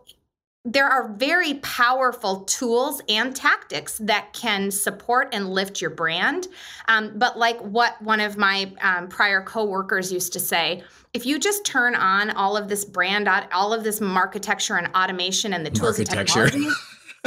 there 0.64 0.86
are 0.86 1.12
very 1.14 1.54
powerful 1.54 2.40
tools 2.40 3.00
and 3.08 3.34
tactics 3.34 3.96
that 3.98 4.32
can 4.34 4.70
support 4.70 5.30
and 5.32 5.50
lift 5.50 5.80
your 5.80 5.90
brand. 5.90 6.48
Um, 6.86 7.12
but 7.16 7.38
like 7.38 7.58
what 7.60 8.00
one 8.02 8.20
of 8.20 8.36
my 8.36 8.70
um, 8.82 9.08
prior 9.08 9.42
coworkers 9.42 10.12
used 10.12 10.34
to 10.34 10.40
say, 10.40 10.82
if 11.14 11.24
you 11.24 11.38
just 11.38 11.64
turn 11.64 11.94
on 11.94 12.30
all 12.30 12.56
of 12.56 12.68
this 12.68 12.84
brand, 12.84 13.28
all 13.52 13.72
of 13.72 13.84
this 13.84 14.02
architecture 14.02 14.76
and 14.76 14.88
automation 14.94 15.54
and 15.54 15.64
the 15.64 15.70
tools 15.70 15.98
and 15.98 16.08
technology. 16.08 16.66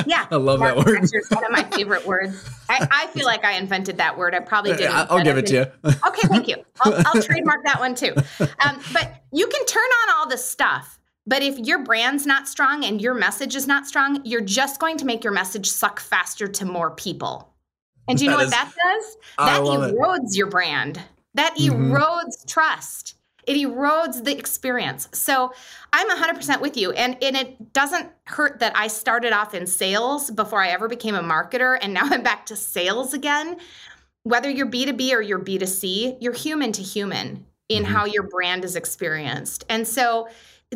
Yeah, 0.08 0.26
I 0.32 0.38
love 0.38 0.60
that 0.62 0.76
word. 0.76 1.04
It's 1.04 1.30
one 1.30 1.46
of 1.46 1.52
my 1.52 1.64
favorite 1.66 2.04
words. 2.08 2.50
I, 2.68 2.88
I, 2.90 3.08
feel 3.08 3.28
like 3.28 3.46
I 3.46 3.52
invented 3.52 3.98
that 3.98 4.18
word. 4.18 4.34
I 4.34 4.40
probably 4.40 4.76
didn't. 4.76 4.92
I'll 4.92 5.24
give 5.24 5.38
it 5.38 5.46
to 5.46 5.54
you. 5.54 5.92
okay, 6.08 6.28
thank 6.30 6.48
you. 6.48 6.56
I'll, 6.82 6.96
I'll 7.06 7.22
trademark 7.22 7.64
that 7.66 7.80
one 7.80 7.94
too. 7.94 8.16
Um, 8.40 8.80
but 8.92 9.22
you 9.32 9.46
can 9.46 9.64
turn 9.68 9.84
on 9.84 10.16
all 10.16 10.28
this 10.28 10.44
stuff 10.44 10.98
but 11.26 11.42
if 11.42 11.58
your 11.58 11.80
brand's 11.80 12.26
not 12.26 12.48
strong 12.48 12.84
and 12.84 13.02
your 13.02 13.14
message 13.14 13.56
is 13.56 13.68
not 13.68 13.88
strong, 13.88 14.20
you're 14.26 14.42
just 14.42 14.80
going 14.80 14.98
to 14.98 15.06
make 15.06 15.24
your 15.24 15.34
message 15.34 15.70
suck 15.70 16.00
faster 16.00 16.48
to 16.48 16.66
more 16.66 16.92
people. 16.92 17.54
And 18.08 18.18
do 18.18 18.26
you 18.26 18.32
that 18.32 18.38
know 18.38 18.44
what 18.44 18.52
that 18.52 18.72
does? 18.84 19.18
that 19.38 19.62
erodes 19.62 20.32
it. 20.32 20.38
your 20.38 20.48
brand. 20.48 21.02
That 21.36 21.56
mm-hmm. 21.56 21.94
erodes 21.94 22.46
trust. 22.46 23.16
It 23.48 23.56
erodes 23.56 24.24
the 24.24 24.38
experience. 24.38 25.10
So 25.14 25.54
I'm 25.92 26.10
100% 26.10 26.62
with 26.62 26.78
you. 26.78 26.92
And, 26.92 27.18
and 27.22 27.36
it 27.36 27.74
doesn't 27.74 28.10
hurt 28.26 28.60
that 28.60 28.76
I 28.76 28.88
started 28.88 29.34
off 29.34 29.54
in 29.54 29.68
sales 29.68 30.32
before 30.32 30.62
I 30.62 30.70
ever 30.70 30.88
became 30.88 31.16
a 31.16 31.22
marketer. 31.22 31.78
And 31.82 31.94
now 31.94 32.04
I'm 32.12 32.24
back 32.24 32.46
to 32.48 32.56
sales 32.56 33.14
again. 33.14 33.58
Whether 34.24 34.50
you're 34.50 34.68
B2B 34.68 35.14
or 35.14 35.22
you're 35.22 35.40
B2C, 35.40 36.18
you're 36.20 36.34
human 36.34 36.72
to 36.74 36.82
human 36.82 37.46
in 37.70 37.84
mm-hmm. 37.84 37.94
how 37.94 38.06
your 38.06 38.24
brand 38.24 38.64
is 38.64 38.76
experienced. 38.76 39.66
And 39.70 39.88
so 39.88 40.28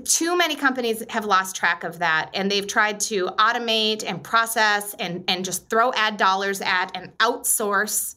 too 0.05 0.38
many 0.38 0.55
companies 0.55 1.03
have 1.10 1.25
lost 1.25 1.55
track 1.55 1.83
of 1.83 1.99
that 1.99 2.29
and 2.33 2.51
they've 2.51 2.67
tried 2.67 2.99
to 3.01 3.27
automate 3.38 4.03
and 4.05 4.23
process 4.23 4.93
and, 4.95 5.23
and 5.27 5.45
just 5.45 5.69
throw 5.69 5.93
ad 5.93 6.17
dollars 6.17 6.62
at 6.62 6.91
and 6.95 7.17
outsource 7.19 8.15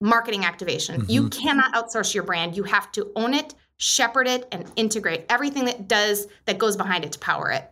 marketing 0.00 0.44
activation. 0.44 1.02
Mm-hmm. 1.02 1.10
You 1.10 1.28
cannot 1.28 1.72
outsource 1.74 2.14
your 2.14 2.24
brand. 2.24 2.56
You 2.56 2.64
have 2.64 2.90
to 2.92 3.10
own 3.16 3.34
it, 3.34 3.54
shepherd 3.76 4.26
it, 4.26 4.48
and 4.52 4.70
integrate 4.76 5.24
everything 5.28 5.64
that 5.66 5.88
does 5.88 6.26
that 6.44 6.58
goes 6.58 6.76
behind 6.76 7.04
it 7.04 7.12
to 7.12 7.18
power 7.18 7.50
it. 7.50 7.70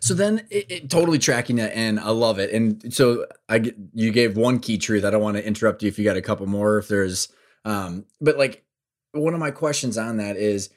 So 0.00 0.14
then, 0.14 0.46
it, 0.50 0.70
it, 0.70 0.90
totally 0.90 1.18
tracking 1.18 1.58
it, 1.58 1.72
and 1.74 1.98
I 1.98 2.10
love 2.10 2.38
it. 2.38 2.50
And 2.50 2.92
so 2.92 3.26
I, 3.48 3.72
you 3.94 4.10
gave 4.10 4.36
one 4.36 4.58
key 4.58 4.78
truth. 4.78 5.04
I 5.04 5.10
don't 5.10 5.22
want 5.22 5.36
to 5.36 5.46
interrupt 5.46 5.82
you 5.82 5.88
if 5.88 5.98
you 5.98 6.04
got 6.04 6.16
a 6.16 6.22
couple 6.22 6.46
more. 6.46 6.78
If 6.78 6.88
there's, 6.88 7.28
um, 7.64 8.04
but 8.20 8.36
like 8.36 8.64
one 9.12 9.34
of 9.34 9.40
my 9.40 9.50
questions 9.50 9.96
on 9.96 10.18
that 10.18 10.36
is, 10.36 10.70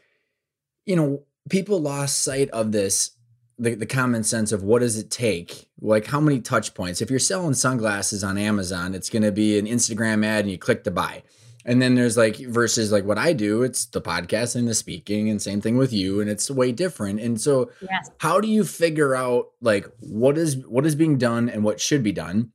you 0.86 0.96
know, 0.96 1.24
people 1.50 1.80
lost 1.80 2.24
sight 2.24 2.50
of 2.50 2.72
this 2.72 3.12
the, 3.60 3.76
the 3.76 3.86
common 3.86 4.24
sense 4.24 4.52
of 4.52 4.64
what 4.64 4.80
does 4.80 4.98
it 4.98 5.12
take? 5.12 5.70
Like 5.80 6.08
how 6.08 6.20
many 6.20 6.42
touch 6.42 6.74
points? 6.74 7.02
If 7.02 7.10
you're 7.10 7.20
selling 7.20 7.54
sunglasses 7.54 8.24
on 8.24 8.38
amazon 8.38 8.96
it's 8.96 9.10
going 9.10 9.24
to 9.24 9.32
be 9.32 9.58
an 9.60 9.66
instagram 9.66 10.26
ad 10.26 10.42
and 10.42 10.52
you 10.52 10.58
click 10.58 10.84
to 10.86 10.92
buy. 10.92 11.24
And 11.66 11.82
then 11.82 11.96
there's 11.96 12.18
like 12.18 12.38
versus 12.38 12.92
like 12.92 13.06
what 13.06 13.18
i 13.18 13.32
do 13.32 13.64
it's 13.64 13.86
the 13.86 14.02
podcast 14.02 14.58
and 14.58 14.68
the 14.68 14.74
speaking 14.74 15.30
and 15.30 15.42
same 15.42 15.62
thing 15.62 15.78
with 15.78 15.94
you 15.94 16.20
and 16.20 16.30
it's 16.30 16.50
way 16.50 16.72
different. 16.72 17.20
And 17.20 17.40
so 17.40 17.72
yes. 17.82 18.12
how 18.18 18.42
do 18.42 18.48
you 18.48 18.64
figure 18.64 19.16
out 19.16 19.52
like 19.62 19.88
what 20.00 20.38
is 20.38 20.58
what 20.66 20.86
is 20.86 20.96
being 20.96 21.18
done 21.18 21.50
and 21.50 21.64
what 21.64 21.80
should 21.80 22.04
be 22.04 22.12
done? 22.12 22.52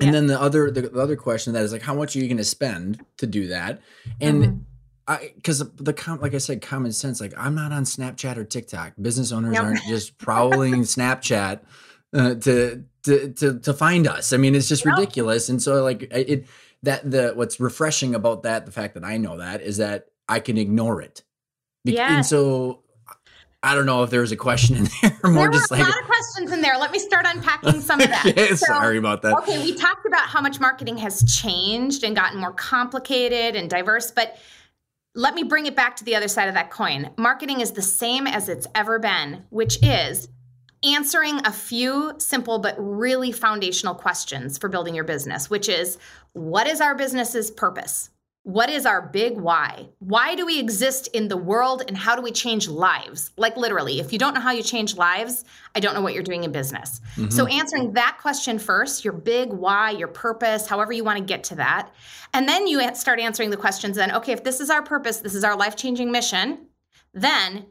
And 0.00 0.14
then 0.14 0.28
the 0.28 0.40
other 0.40 0.70
the, 0.70 0.82
the, 0.82 1.00
other 1.00 1.16
question 1.16 1.52
that 1.54 1.62
is 1.62 1.72
like 1.72 1.82
how 1.82 1.94
much 1.94 2.14
are 2.14 2.20
you 2.20 2.28
going 2.28 2.36
to 2.38 2.44
spend 2.44 3.04
to 3.18 3.26
do 3.26 3.48
that? 3.48 3.80
And 4.20 4.44
mm-hmm. 4.44 4.58
I 5.08 5.32
because 5.34 5.58
the 5.76 5.94
com 5.94 6.20
like 6.20 6.34
I 6.34 6.38
said, 6.38 6.60
common 6.60 6.92
sense. 6.92 7.20
Like 7.20 7.32
I'm 7.36 7.54
not 7.54 7.72
on 7.72 7.84
Snapchat 7.84 8.36
or 8.36 8.44
TikTok. 8.44 8.92
Business 9.00 9.32
owners 9.32 9.54
yep. 9.54 9.64
aren't 9.64 9.82
just 9.84 10.18
prowling 10.18 10.74
Snapchat 10.82 11.60
uh, 12.12 12.34
to, 12.34 12.84
to 13.04 13.32
to 13.32 13.58
to 13.58 13.72
find 13.72 14.06
us. 14.06 14.34
I 14.34 14.36
mean, 14.36 14.54
it's 14.54 14.68
just 14.68 14.84
yep. 14.84 14.98
ridiculous. 14.98 15.48
And 15.48 15.62
so 15.62 15.82
like 15.82 16.02
it 16.12 16.46
that 16.82 17.10
the 17.10 17.32
what's 17.34 17.58
refreshing 17.58 18.14
about 18.14 18.42
that, 18.42 18.66
the 18.66 18.72
fact 18.72 18.94
that 18.94 19.04
I 19.04 19.16
know 19.16 19.38
that 19.38 19.62
is 19.62 19.78
that 19.78 20.08
I 20.28 20.40
can 20.40 20.58
ignore 20.58 21.00
it. 21.00 21.22
Yeah. 21.84 22.16
And 22.16 22.26
so 22.26 22.82
I 23.62 23.74
don't 23.74 23.86
know 23.86 24.02
if 24.02 24.10
there 24.10 24.20
was 24.20 24.30
a 24.30 24.36
question 24.36 24.76
in 24.76 24.88
there. 25.02 25.18
More 25.30 25.44
there 25.44 25.52
just 25.52 25.70
like 25.70 25.80
a 25.80 25.84
lot 25.84 26.00
of 26.00 26.06
questions 26.06 26.52
in 26.52 26.60
there. 26.60 26.78
Let 26.78 26.92
me 26.92 26.98
start 26.98 27.24
unpacking 27.26 27.80
some 27.80 28.00
of 28.00 28.08
that. 28.08 28.24
so, 28.50 28.54
sorry 28.56 28.98
about 28.98 29.22
that. 29.22 29.36
Okay, 29.38 29.58
we 29.62 29.74
talked 29.74 30.06
about 30.06 30.28
how 30.28 30.40
much 30.40 30.60
marketing 30.60 30.96
has 30.98 31.24
changed 31.24 32.04
and 32.04 32.14
gotten 32.14 32.38
more 32.38 32.52
complicated 32.52 33.56
and 33.56 33.68
diverse, 33.68 34.10
but 34.12 34.38
let 35.18 35.34
me 35.34 35.42
bring 35.42 35.66
it 35.66 35.74
back 35.74 35.96
to 35.96 36.04
the 36.04 36.14
other 36.14 36.28
side 36.28 36.46
of 36.46 36.54
that 36.54 36.70
coin. 36.70 37.10
Marketing 37.16 37.60
is 37.60 37.72
the 37.72 37.82
same 37.82 38.28
as 38.28 38.48
it's 38.48 38.68
ever 38.76 39.00
been, 39.00 39.42
which 39.50 39.76
is 39.82 40.28
answering 40.84 41.44
a 41.44 41.50
few 41.50 42.12
simple 42.18 42.60
but 42.60 42.76
really 42.78 43.32
foundational 43.32 43.96
questions 43.96 44.56
for 44.58 44.68
building 44.68 44.94
your 44.94 45.02
business, 45.02 45.50
which 45.50 45.68
is 45.68 45.98
what 46.34 46.68
is 46.68 46.80
our 46.80 46.94
business's 46.94 47.50
purpose? 47.50 48.10
What 48.48 48.70
is 48.70 48.86
our 48.86 49.02
big 49.02 49.38
why? 49.38 49.86
Why 49.98 50.34
do 50.34 50.46
we 50.46 50.58
exist 50.58 51.08
in 51.08 51.28
the 51.28 51.36
world 51.36 51.82
and 51.86 51.94
how 51.94 52.16
do 52.16 52.22
we 52.22 52.32
change 52.32 52.66
lives? 52.66 53.30
Like 53.36 53.58
literally, 53.58 54.00
if 54.00 54.10
you 54.10 54.18
don't 54.18 54.32
know 54.32 54.40
how 54.40 54.52
you 54.52 54.62
change 54.62 54.96
lives, 54.96 55.44
I 55.74 55.80
don't 55.80 55.92
know 55.92 56.00
what 56.00 56.14
you're 56.14 56.22
doing 56.22 56.44
in 56.44 56.50
business. 56.50 57.02
Mm-hmm. 57.16 57.28
So 57.28 57.46
answering 57.46 57.92
that 57.92 58.16
question 58.22 58.58
first, 58.58 59.04
your 59.04 59.12
big 59.12 59.52
why, 59.52 59.90
your 59.90 60.08
purpose, 60.08 60.66
however 60.66 60.94
you 60.94 61.04
want 61.04 61.18
to 61.18 61.24
get 61.26 61.44
to 61.44 61.56
that. 61.56 61.90
And 62.32 62.48
then 62.48 62.66
you 62.66 62.80
start 62.94 63.20
answering 63.20 63.50
the 63.50 63.58
questions 63.58 63.96
then, 63.96 64.12
okay, 64.12 64.32
if 64.32 64.44
this 64.44 64.60
is 64.60 64.70
our 64.70 64.82
purpose, 64.82 65.18
this 65.18 65.34
is 65.34 65.44
our 65.44 65.54
life-changing 65.54 66.10
mission, 66.10 66.68
then 67.12 67.66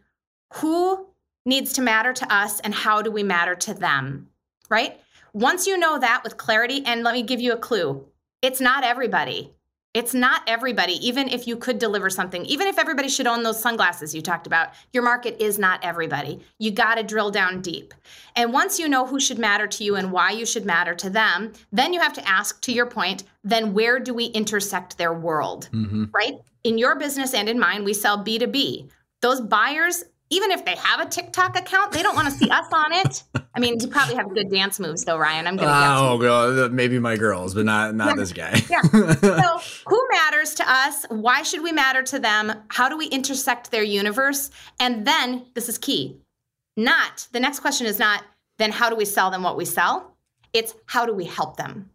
who 0.53 1.07
needs 1.43 1.73
to 1.73 1.81
matter 1.81 2.13
to 2.13 2.31
us 2.31 2.59
and 2.59 2.75
how 2.75 3.01
do 3.01 3.09
we 3.09 3.23
matter 3.23 3.55
to 3.55 3.73
them? 3.73 4.29
Right? 4.69 5.01
Once 5.33 5.65
you 5.65 5.75
know 5.75 5.97
that 5.97 6.23
with 6.23 6.37
clarity, 6.37 6.83
and 6.85 7.01
let 7.01 7.15
me 7.15 7.23
give 7.23 7.41
you 7.41 7.53
a 7.53 7.57
clue. 7.57 8.05
It's 8.43 8.61
not 8.61 8.83
everybody 8.83 9.55
it's 9.93 10.13
not 10.13 10.43
everybody, 10.47 10.93
even 11.05 11.27
if 11.27 11.47
you 11.47 11.55
could 11.55 11.79
deliver 11.79 12.09
something, 12.09 12.45
even 12.45 12.67
if 12.67 12.77
everybody 12.77 13.09
should 13.09 13.25
own 13.25 13.41
those 13.41 13.59
sunglasses 13.59 14.13
you 14.13 14.21
talked 14.21 14.45
about, 14.45 14.69
your 14.93 15.01
market 15.01 15.41
is 15.41 15.57
not 15.57 15.83
everybody. 15.83 16.39
You 16.59 16.71
got 16.71 16.95
to 16.95 17.03
drill 17.03 17.31
down 17.31 17.61
deep. 17.61 17.93
And 18.35 18.53
once 18.53 18.77
you 18.77 18.87
know 18.87 19.05
who 19.05 19.19
should 19.19 19.39
matter 19.39 19.65
to 19.65 19.83
you 19.83 19.95
and 19.95 20.11
why 20.11 20.31
you 20.31 20.45
should 20.45 20.65
matter 20.65 20.93
to 20.95 21.09
them, 21.09 21.53
then 21.71 21.93
you 21.93 21.99
have 21.99 22.13
to 22.13 22.27
ask, 22.27 22.61
to 22.61 22.71
your 22.71 22.85
point, 22.85 23.23
then 23.43 23.73
where 23.73 23.99
do 23.99 24.13
we 24.13 24.25
intersect 24.25 24.97
their 24.97 25.13
world, 25.13 25.69
mm-hmm. 25.71 26.05
right? 26.13 26.35
In 26.63 26.77
your 26.77 26.95
business 26.95 27.33
and 27.33 27.49
in 27.49 27.57
mine, 27.57 27.83
we 27.83 27.93
sell 27.93 28.23
B2B. 28.23 28.89
Those 29.21 29.41
buyers 29.41 30.03
even 30.29 30.51
if 30.51 30.65
they 30.65 30.75
have 30.75 30.99
a 30.99 31.05
TikTok 31.05 31.57
account, 31.57 31.91
they 31.91 32.03
don't 32.03 32.15
want 32.15 32.27
to 32.27 32.33
see 32.33 32.49
us 32.49 32.67
on 32.71 32.91
it. 32.91 33.23
I 33.55 33.59
mean, 33.59 33.79
you 33.79 33.87
probably 33.87 34.15
have 34.15 34.33
good 34.33 34.51
dance 34.51 34.79
moves 34.79 35.05
though, 35.05 35.17
Ryan. 35.17 35.47
I'm 35.47 35.55
gonna. 35.55 35.99
Oh, 35.99 36.17
well, 36.17 36.65
uh, 36.65 36.69
maybe 36.69 36.99
my 36.99 37.15
girls, 37.15 37.53
but 37.53 37.65
not 37.65 37.95
not 37.95 38.17
this 38.17 38.33
guy. 38.33 38.61
yeah. 38.69 38.81
So, 39.37 39.59
who 39.87 40.07
matters 40.11 40.53
to 40.55 40.69
us? 40.69 41.05
Why 41.09 41.43
should 41.43 41.63
we 41.63 41.71
matter 41.71 42.03
to 42.03 42.19
them? 42.19 42.53
How 42.69 42.89
do 42.89 42.97
we 42.97 43.07
intersect 43.07 43.71
their 43.71 43.83
universe? 43.83 44.51
And 44.79 45.05
then 45.07 45.45
this 45.53 45.69
is 45.69 45.77
key. 45.77 46.17
Not 46.75 47.27
the 47.31 47.39
next 47.39 47.61
question 47.61 47.87
is 47.87 47.97
not 47.99 48.23
then 48.57 48.71
how 48.71 48.89
do 48.89 48.95
we 48.95 49.05
sell 49.05 49.31
them 49.31 49.43
what 49.43 49.57
we 49.57 49.65
sell? 49.65 50.17
It's 50.53 50.75
how 50.85 51.05
do 51.05 51.13
we 51.13 51.25
help 51.25 51.57
them? 51.57 51.89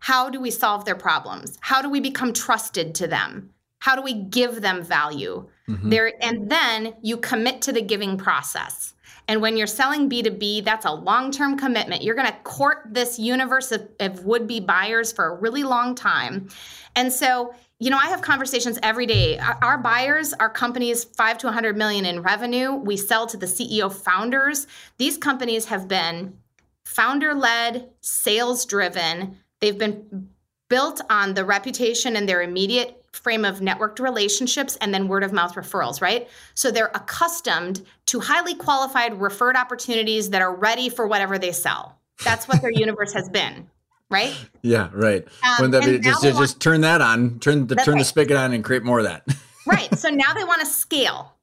How 0.00 0.30
do 0.30 0.40
we 0.40 0.50
solve 0.50 0.84
their 0.84 0.94
problems? 0.94 1.58
How 1.60 1.82
do 1.82 1.88
we 1.88 2.00
become 2.00 2.32
trusted 2.32 2.94
to 2.96 3.06
them? 3.06 3.50
How 3.80 3.96
do 3.96 4.02
we 4.02 4.14
give 4.14 4.60
them 4.60 4.82
value? 4.82 5.48
Mm-hmm. 5.68 5.90
There 5.90 6.12
and 6.22 6.50
then 6.50 6.94
you 7.02 7.18
commit 7.18 7.62
to 7.62 7.72
the 7.72 7.82
giving 7.82 8.16
process. 8.16 8.94
And 9.28 9.42
when 9.42 9.58
you're 9.58 9.66
selling 9.66 10.08
B2B, 10.08 10.64
that's 10.64 10.86
a 10.86 10.90
long-term 10.90 11.58
commitment. 11.58 12.02
You're 12.02 12.14
going 12.14 12.28
to 12.28 12.38
court 12.44 12.88
this 12.90 13.18
universe 13.18 13.70
of, 13.72 13.86
of 14.00 14.24
would-be 14.24 14.60
buyers 14.60 15.12
for 15.12 15.26
a 15.26 15.34
really 15.34 15.64
long 15.64 15.94
time. 15.94 16.48
And 16.96 17.12
so, 17.12 17.54
you 17.78 17.90
know, 17.90 17.98
I 17.98 18.06
have 18.06 18.22
conversations 18.22 18.78
every 18.82 19.04
day. 19.04 19.38
Our, 19.38 19.58
our 19.62 19.78
buyers 19.78 20.32
are 20.32 20.48
companies 20.48 21.04
5 21.04 21.38
to 21.38 21.46
100 21.48 21.76
million 21.76 22.06
in 22.06 22.22
revenue. 22.22 22.72
We 22.72 22.96
sell 22.96 23.26
to 23.26 23.36
the 23.36 23.44
CEO 23.44 23.92
founders. 23.92 24.66
These 24.96 25.18
companies 25.18 25.66
have 25.66 25.88
been 25.88 26.38
founder-led, 26.86 27.90
sales-driven. 28.00 29.36
They've 29.60 29.78
been 29.78 30.30
built 30.70 31.02
on 31.10 31.34
the 31.34 31.44
reputation 31.44 32.16
and 32.16 32.26
their 32.26 32.40
immediate 32.40 32.97
frame 33.12 33.44
of 33.44 33.60
networked 33.60 34.00
relationships 34.00 34.76
and 34.80 34.92
then 34.92 35.08
word 35.08 35.24
of 35.24 35.32
mouth 35.32 35.54
referrals, 35.54 36.00
right? 36.00 36.28
So 36.54 36.70
they're 36.70 36.90
accustomed 36.94 37.84
to 38.06 38.20
highly 38.20 38.54
qualified 38.54 39.20
referred 39.20 39.56
opportunities 39.56 40.30
that 40.30 40.42
are 40.42 40.54
ready 40.54 40.88
for 40.88 41.06
whatever 41.06 41.38
they 41.38 41.52
sell. 41.52 41.98
That's 42.24 42.48
what 42.48 42.60
their 42.60 42.70
universe 42.74 43.12
has 43.14 43.28
been, 43.28 43.68
right? 44.10 44.34
Yeah, 44.62 44.90
right. 44.92 45.26
Um, 45.42 45.54
when 45.58 45.70
that, 45.72 45.82
just, 46.02 46.22
just, 46.22 46.36
want, 46.36 46.60
turn 46.60 46.80
that 46.82 47.00
on, 47.00 47.38
turn 47.40 47.66
the 47.66 47.76
turn 47.76 47.94
right. 47.94 48.00
the 48.00 48.04
spigot 48.04 48.36
on, 48.36 48.52
and 48.52 48.62
create 48.62 48.84
more 48.84 48.98
of 48.98 49.04
that. 49.04 49.26
right. 49.66 49.96
So 49.98 50.08
now 50.10 50.34
they 50.34 50.44
want 50.44 50.60
to 50.60 50.66
scale. 50.66 51.34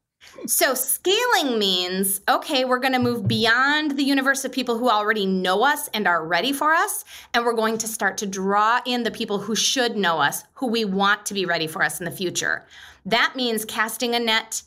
So, 0.47 0.73
scaling 0.73 1.57
means 1.57 2.21
okay, 2.29 2.65
we're 2.65 2.79
going 2.79 2.93
to 2.93 2.99
move 2.99 3.27
beyond 3.27 3.97
the 3.97 4.03
universe 4.03 4.45
of 4.45 4.51
people 4.51 4.77
who 4.77 4.89
already 4.89 5.25
know 5.25 5.63
us 5.63 5.87
and 5.93 6.07
are 6.07 6.25
ready 6.25 6.53
for 6.53 6.73
us. 6.73 7.03
And 7.33 7.45
we're 7.45 7.53
going 7.53 7.77
to 7.79 7.87
start 7.87 8.17
to 8.19 8.25
draw 8.25 8.79
in 8.85 9.03
the 9.03 9.11
people 9.11 9.39
who 9.39 9.55
should 9.55 9.95
know 9.95 10.19
us, 10.19 10.43
who 10.53 10.67
we 10.67 10.85
want 10.85 11.25
to 11.25 11.33
be 11.33 11.45
ready 11.45 11.67
for 11.67 11.83
us 11.83 11.99
in 11.99 12.05
the 12.05 12.11
future. 12.11 12.65
That 13.05 13.33
means 13.35 13.65
casting 13.65 14.15
a 14.15 14.19
net. 14.19 14.61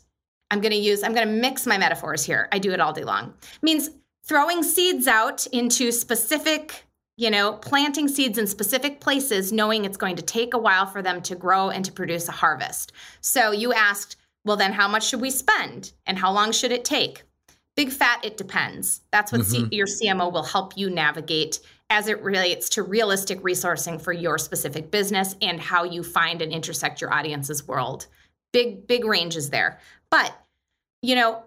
I'm 0.51 0.61
going 0.61 0.71
to 0.71 0.77
use, 0.77 1.03
I'm 1.03 1.13
going 1.13 1.27
to 1.27 1.33
mix 1.33 1.65
my 1.65 1.77
metaphors 1.77 2.23
here. 2.23 2.47
I 2.51 2.59
do 2.59 2.71
it 2.71 2.79
all 2.79 2.91
day 2.91 3.03
long. 3.03 3.33
It 3.41 3.63
means 3.63 3.89
throwing 4.25 4.63
seeds 4.63 5.07
out 5.07 5.45
into 5.47 5.91
specific 5.91 6.85
you 7.19 7.29
know, 7.29 7.51
planting 7.51 8.07
seeds 8.07 8.37
in 8.37 8.47
specific 8.47 9.01
places, 9.01 9.51
knowing 9.51 9.83
it's 9.83 9.97
going 9.97 10.15
to 10.15 10.21
take 10.21 10.53
a 10.53 10.57
while 10.57 10.85
for 10.85 11.01
them 11.01 11.21
to 11.21 11.35
grow 11.35 11.69
and 11.69 11.83
to 11.83 11.91
produce 11.91 12.29
a 12.29 12.31
harvest. 12.31 12.93
So 13.19 13.51
you 13.51 13.73
asked, 13.73 14.15
well, 14.49 14.57
then 14.57 14.73
how 14.73 14.87
much 14.87 15.05
should 15.07 15.21
we 15.21 15.29
spend 15.29 15.93
and 16.07 16.17
how 16.17 16.31
long 16.31 16.51
should 16.51 16.71
it 16.71 16.83
take? 16.83 17.21
Big 17.75 17.91
fat, 17.91 18.25
it 18.25 18.35
depends. 18.35 19.01
That's 19.11 19.31
what 19.31 19.41
mm-hmm. 19.41 19.69
C- 19.69 19.75
your 19.75 19.85
CMO 19.85 20.33
will 20.33 20.41
help 20.41 20.75
you 20.75 20.89
navigate 20.89 21.59
as 21.91 22.07
it 22.07 22.19
relates 22.23 22.67
to 22.69 22.81
realistic 22.81 23.39
resourcing 23.43 24.01
for 24.01 24.11
your 24.11 24.39
specific 24.39 24.89
business 24.89 25.35
and 25.43 25.59
how 25.59 25.83
you 25.83 26.01
find 26.01 26.41
and 26.41 26.51
intersect 26.51 26.99
your 26.99 27.13
audience's 27.13 27.67
world. 27.67 28.07
Big, 28.51 28.87
big 28.87 29.05
ranges 29.05 29.51
there. 29.51 29.79
But, 30.09 30.35
you 31.03 31.13
know, 31.13 31.43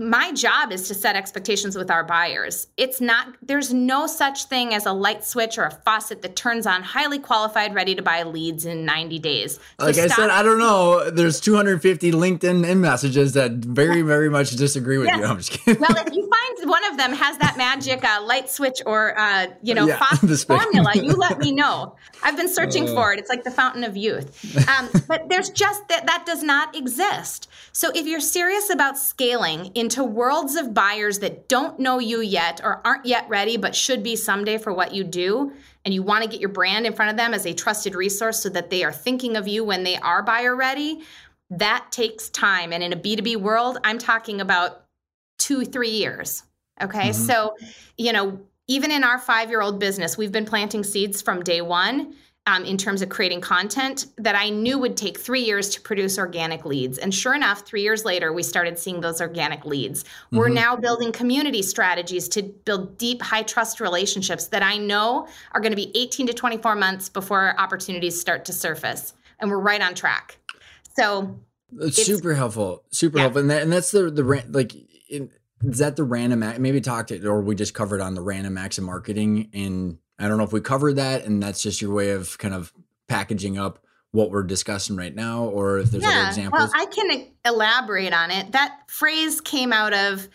my 0.00 0.32
job 0.32 0.72
is 0.72 0.88
to 0.88 0.94
set 0.94 1.14
expectations 1.14 1.76
with 1.76 1.90
our 1.90 2.02
buyers. 2.02 2.68
It's 2.78 3.02
not, 3.02 3.34
there's 3.42 3.70
no 3.70 4.06
such 4.06 4.44
thing 4.44 4.72
as 4.72 4.86
a 4.86 4.92
light 4.92 5.24
switch 5.24 5.58
or 5.58 5.64
a 5.64 5.70
faucet 5.70 6.22
that 6.22 6.36
turns 6.36 6.66
on 6.66 6.82
highly 6.82 7.18
qualified, 7.18 7.74
ready 7.74 7.94
to 7.94 8.00
buy 8.00 8.22
leads 8.22 8.64
in 8.64 8.86
90 8.86 9.18
days. 9.18 9.60
So 9.78 9.86
like 9.86 9.96
stop. 9.96 10.04
I 10.06 10.08
said, 10.08 10.30
I 10.30 10.42
don't 10.42 10.58
know. 10.58 11.10
There's 11.10 11.38
250 11.38 12.12
LinkedIn 12.12 12.66
in 12.66 12.80
messages 12.80 13.34
that 13.34 13.52
very, 13.52 14.00
very 14.00 14.30
much 14.30 14.52
disagree 14.52 14.96
with 14.96 15.10
you. 15.10 15.22
I'm 15.22 15.36
just 15.36 15.52
kidding. 15.52 15.78
Well, 15.78 15.94
if 15.94 16.14
you 16.14 16.22
find 16.22 16.70
one 16.70 16.84
of 16.86 16.96
them 16.96 17.12
has 17.12 17.36
that 17.38 17.58
magic 17.58 18.02
uh, 18.02 18.22
light 18.24 18.48
switch 18.48 18.80
or, 18.86 19.18
uh, 19.18 19.48
you 19.62 19.74
know, 19.74 19.86
yeah, 19.86 19.98
formula, 20.46 20.92
you 20.94 21.12
let 21.12 21.38
me 21.38 21.52
know. 21.52 21.94
I've 22.22 22.38
been 22.38 22.48
searching 22.48 22.88
uh, 22.88 22.94
for 22.94 23.12
it. 23.12 23.18
It's 23.18 23.28
like 23.28 23.44
the 23.44 23.50
fountain 23.50 23.84
of 23.84 23.98
youth. 23.98 24.66
Um, 24.66 24.88
but 25.06 25.28
there's 25.28 25.50
just 25.50 25.88
that, 25.88 26.06
that 26.06 26.24
does 26.24 26.42
not 26.42 26.74
exist. 26.74 27.48
So 27.72 27.90
if 27.94 28.06
you're 28.06 28.20
serious 28.20 28.70
about 28.70 28.96
scaling 28.96 29.66
in 29.74 29.89
into 29.90 30.04
worlds 30.04 30.54
of 30.54 30.72
buyers 30.72 31.18
that 31.18 31.48
don't 31.48 31.80
know 31.80 31.98
you 31.98 32.20
yet 32.20 32.60
or 32.62 32.80
aren't 32.84 33.04
yet 33.04 33.28
ready 33.28 33.56
but 33.56 33.74
should 33.74 34.04
be 34.04 34.14
someday 34.14 34.56
for 34.56 34.72
what 34.72 34.94
you 34.94 35.02
do. 35.02 35.52
And 35.84 35.92
you 35.92 36.04
want 36.04 36.22
to 36.22 36.30
get 36.30 36.38
your 36.38 36.50
brand 36.50 36.86
in 36.86 36.92
front 36.92 37.10
of 37.10 37.16
them 37.16 37.34
as 37.34 37.44
a 37.44 37.52
trusted 37.52 37.96
resource 37.96 38.40
so 38.40 38.50
that 38.50 38.70
they 38.70 38.84
are 38.84 38.92
thinking 38.92 39.36
of 39.36 39.48
you 39.48 39.64
when 39.64 39.82
they 39.82 39.96
are 39.96 40.22
buyer 40.22 40.54
ready. 40.54 41.00
That 41.50 41.88
takes 41.90 42.28
time. 42.28 42.72
And 42.72 42.84
in 42.84 42.92
a 42.92 42.96
b2b 42.96 43.36
world 43.38 43.78
i'm 43.82 43.98
talking 43.98 44.40
about 44.40 44.84
two 45.38 45.64
three 45.64 45.90
years 45.90 46.44
okay? 46.80 47.10
Mm-hmm. 47.10 47.24
so 47.24 47.56
you 47.98 48.12
know 48.12 48.40
even 48.68 48.92
in 48.92 49.02
our 49.02 49.18
five 49.18 49.50
year 49.50 49.60
old 49.60 49.80
business 49.80 50.16
we've 50.16 50.30
been 50.30 50.44
planting 50.44 50.84
seeds 50.84 51.20
from 51.20 51.42
day 51.42 51.60
one 51.60 52.14
um, 52.46 52.64
in 52.64 52.76
terms 52.76 53.02
of 53.02 53.08
creating 53.08 53.40
content 53.40 54.06
that 54.16 54.34
I 54.34 54.48
knew 54.48 54.78
would 54.78 54.96
take 54.96 55.18
three 55.18 55.42
years 55.42 55.68
to 55.70 55.80
produce 55.80 56.18
organic 56.18 56.64
leads. 56.64 56.98
And 56.98 57.14
sure 57.14 57.34
enough, 57.34 57.66
three 57.66 57.82
years 57.82 58.04
later, 58.04 58.32
we 58.32 58.42
started 58.42 58.78
seeing 58.78 59.00
those 59.00 59.20
organic 59.20 59.64
leads. 59.64 60.04
Mm-hmm. 60.04 60.38
We're 60.38 60.48
now 60.48 60.74
building 60.74 61.12
community 61.12 61.62
strategies 61.62 62.28
to 62.30 62.42
build 62.42 62.96
deep, 62.98 63.20
high 63.20 63.42
trust 63.42 63.80
relationships 63.80 64.46
that 64.48 64.62
I 64.62 64.78
know 64.78 65.28
are 65.52 65.60
going 65.60 65.72
to 65.72 65.76
be 65.76 65.92
18 65.94 66.26
to 66.28 66.32
24 66.32 66.76
months 66.76 67.08
before 67.08 67.54
opportunities 67.58 68.18
start 68.18 68.44
to 68.46 68.52
surface. 68.52 69.12
And 69.38 69.50
we're 69.50 69.58
right 69.58 69.80
on 69.80 69.94
track. 69.94 70.38
So 70.96 71.38
it's, 71.78 72.04
super 72.04 72.34
helpful, 72.34 72.84
super 72.90 73.18
yeah. 73.18 73.22
helpful. 73.24 73.42
And, 73.42 73.50
that, 73.50 73.62
and 73.62 73.72
that's 73.72 73.90
the, 73.90 74.10
the, 74.10 74.22
like, 74.50 74.74
in, 75.08 75.30
is 75.62 75.78
that 75.78 75.96
the 75.96 76.04
random 76.04 76.40
maybe 76.60 76.80
talked 76.80 77.10
it 77.10 77.24
or 77.24 77.42
we 77.42 77.54
just 77.54 77.74
covered 77.74 78.00
on 78.00 78.14
the 78.14 78.22
random 78.22 78.56
acts 78.56 78.78
of 78.78 78.84
marketing 78.84 79.50
in 79.52 79.98
I 80.20 80.28
don't 80.28 80.36
know 80.36 80.44
if 80.44 80.52
we 80.52 80.60
covered 80.60 80.96
that, 80.96 81.24
and 81.24 81.42
that's 81.42 81.62
just 81.62 81.80
your 81.80 81.92
way 81.92 82.10
of 82.10 82.36
kind 82.38 82.54
of 82.54 82.72
packaging 83.08 83.58
up 83.58 83.84
what 84.12 84.30
we're 84.30 84.42
discussing 84.42 84.96
right 84.96 85.14
now, 85.14 85.44
or 85.44 85.78
if 85.78 85.90
there's 85.90 86.02
yeah, 86.02 86.10
other 86.10 86.28
examples. 86.28 86.70
Well, 86.72 86.72
I 86.74 86.86
can 86.86 87.26
elaborate 87.44 88.12
on 88.12 88.30
it. 88.30 88.52
That 88.52 88.80
phrase 88.88 89.40
came 89.40 89.72
out 89.72 89.94
of 89.94 90.28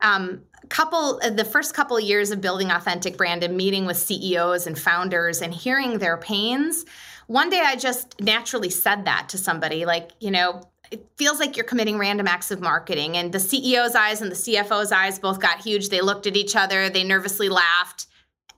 um, 0.00 0.42
couple 0.68 1.20
the 1.20 1.44
first 1.44 1.74
couple 1.74 1.96
of 1.96 2.02
years 2.02 2.30
of 2.30 2.40
building 2.40 2.70
authentic 2.70 3.16
brand 3.16 3.42
and 3.42 3.56
meeting 3.56 3.86
with 3.86 3.96
CEOs 3.96 4.66
and 4.66 4.78
founders 4.78 5.42
and 5.42 5.52
hearing 5.52 5.98
their 5.98 6.16
pains. 6.16 6.84
One 7.26 7.50
day 7.50 7.62
I 7.64 7.76
just 7.76 8.20
naturally 8.20 8.70
said 8.70 9.04
that 9.04 9.28
to 9.30 9.38
somebody, 9.38 9.84
like, 9.84 10.12
you 10.20 10.30
know, 10.30 10.62
it 10.90 11.04
feels 11.16 11.40
like 11.40 11.56
you're 11.56 11.64
committing 11.64 11.98
random 11.98 12.28
acts 12.28 12.52
of 12.52 12.60
marketing. 12.60 13.16
And 13.16 13.32
the 13.32 13.38
CEO's 13.38 13.96
eyes 13.96 14.22
and 14.22 14.30
the 14.30 14.36
CFO's 14.36 14.92
eyes 14.92 15.18
both 15.18 15.40
got 15.40 15.60
huge. 15.60 15.88
They 15.88 16.00
looked 16.00 16.26
at 16.26 16.36
each 16.36 16.54
other, 16.54 16.88
they 16.88 17.02
nervously 17.02 17.48
laughed 17.48 18.06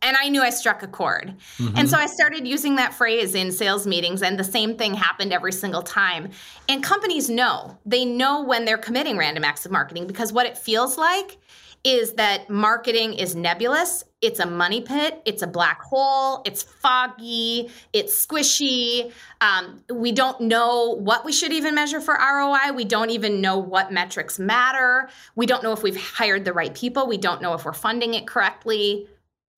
and 0.02 0.16
I 0.16 0.28
knew 0.28 0.42
I 0.42 0.50
struck 0.50 0.82
a 0.82 0.86
chord. 0.86 1.34
Mm-hmm. 1.58 1.76
And 1.76 1.88
so 1.88 1.96
I 1.96 2.06
started 2.06 2.46
using 2.46 2.76
that 2.76 2.94
phrase 2.94 3.34
in 3.34 3.50
sales 3.52 3.86
meetings, 3.86 4.22
and 4.22 4.38
the 4.38 4.44
same 4.44 4.76
thing 4.76 4.94
happened 4.94 5.32
every 5.32 5.52
single 5.52 5.82
time. 5.82 6.30
And 6.68 6.82
companies 6.82 7.28
know, 7.28 7.76
they 7.84 8.04
know 8.04 8.42
when 8.42 8.64
they're 8.64 8.78
committing 8.78 9.16
random 9.16 9.44
acts 9.44 9.66
of 9.66 9.72
marketing 9.72 10.06
because 10.06 10.32
what 10.32 10.46
it 10.46 10.56
feels 10.56 10.96
like 10.96 11.38
is 11.84 12.14
that 12.14 12.50
marketing 12.50 13.14
is 13.14 13.36
nebulous. 13.36 14.04
It's 14.20 14.40
a 14.40 14.46
money 14.46 14.80
pit. 14.80 15.22
It's 15.24 15.42
a 15.42 15.46
black 15.46 15.80
hole. 15.80 16.42
It's 16.44 16.62
foggy. 16.62 17.70
It's 17.92 18.26
squishy. 18.26 19.12
Um, 19.40 19.84
we 19.88 20.10
don't 20.10 20.40
know 20.40 20.96
what 20.98 21.24
we 21.24 21.32
should 21.32 21.52
even 21.52 21.74
measure 21.76 22.00
for 22.00 22.14
ROI. 22.14 22.72
We 22.74 22.84
don't 22.84 23.10
even 23.10 23.40
know 23.40 23.58
what 23.58 23.92
metrics 23.92 24.38
matter. 24.38 25.08
We 25.36 25.46
don't 25.46 25.62
know 25.62 25.72
if 25.72 25.82
we've 25.82 26.00
hired 26.00 26.44
the 26.44 26.52
right 26.52 26.74
people. 26.74 27.06
We 27.06 27.16
don't 27.16 27.40
know 27.40 27.54
if 27.54 27.64
we're 27.64 27.72
funding 27.72 28.14
it 28.14 28.26
correctly. 28.26 29.06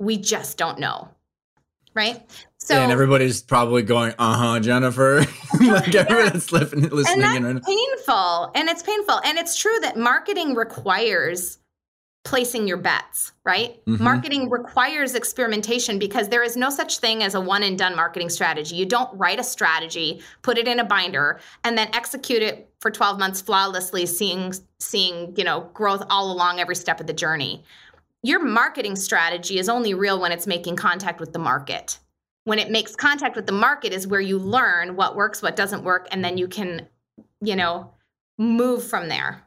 We 0.01 0.17
just 0.17 0.59
don't 0.59 0.81
know. 0.81 1.09
Right. 1.95 2.23
So 2.59 2.75
and 2.75 2.93
everybody's 2.93 3.43
probably 3.43 3.83
going, 3.83 4.15
uh 4.19 4.37
huh, 4.37 4.61
Jennifer. 4.61 5.21
like 5.61 5.93
yeah. 5.93 6.07
everyone's 6.09 6.53
listening, 6.53 6.91
listening. 6.91 7.45
And 7.45 7.57
that's 7.57 7.67
painful. 7.67 8.53
And 8.55 8.69
it's 8.69 8.83
painful. 8.83 9.21
And 9.25 9.39
it's 9.39 9.57
true 9.57 9.79
that 9.83 9.97
marketing 9.97 10.55
requires 10.55 11.59
placing 12.25 12.69
your 12.69 12.77
bets, 12.77 13.33
right? 13.45 13.85
Mm-hmm. 13.87 14.05
Marketing 14.05 14.51
requires 14.51 15.15
experimentation 15.15 15.99
because 15.99 16.29
there 16.29 16.43
is 16.43 16.57
no 16.57 16.69
such 16.69 16.99
thing 16.99 17.23
as 17.23 17.35
a 17.35 17.41
one 17.41 17.63
and 17.63 17.79
done 17.79 17.97
marketing 17.97 18.29
strategy. 18.29 18.77
You 18.77 18.85
don't 18.85 19.17
write 19.19 19.41
a 19.41 19.45
strategy, 19.45 20.21
put 20.43 20.59
it 20.59 20.69
in 20.69 20.81
a 20.81 20.85
binder, 20.85 21.41
and 21.65 21.79
then 21.79 21.89
execute 21.95 22.43
it 22.43 22.71
for 22.81 22.91
12 22.91 23.19
months 23.19 23.41
flawlessly, 23.41 24.05
seeing 24.05 24.55
seeing, 24.79 25.35
you 25.37 25.45
know, 25.45 25.71
growth 25.73 26.03
all 26.11 26.31
along 26.31 26.61
every 26.61 26.77
step 26.77 27.01
of 27.01 27.07
the 27.07 27.13
journey. 27.13 27.65
Your 28.23 28.45
marketing 28.45 28.97
strategy 28.97 29.59
is 29.59 29.69
only 29.69 29.95
real 29.95 30.21
when 30.21 30.33
it's 30.33 30.47
making 30.47 30.77
contact 30.77 31.21
with 31.21 31.33
the 31.33 31.39
market. 31.39 31.99
When 32.45 32.59
it 32.59 32.71
makes 32.71 32.95
contact 32.97 33.37
with 33.37 33.47
the 33.47 33.53
market 33.53 33.93
is 33.93 34.07
where 34.07 34.21
you 34.21 34.39
learn 34.39 34.97
what 34.97 35.17
works, 35.17 35.43
what 35.43 35.57
doesn't 35.57 35.85
work, 35.85 36.09
and 36.11 36.25
then 36.25 36.37
you 36.39 36.49
can, 36.49 36.89
you 37.41 37.57
know, 37.57 37.93
move 38.39 38.85
from 38.85 39.09
there 39.09 39.45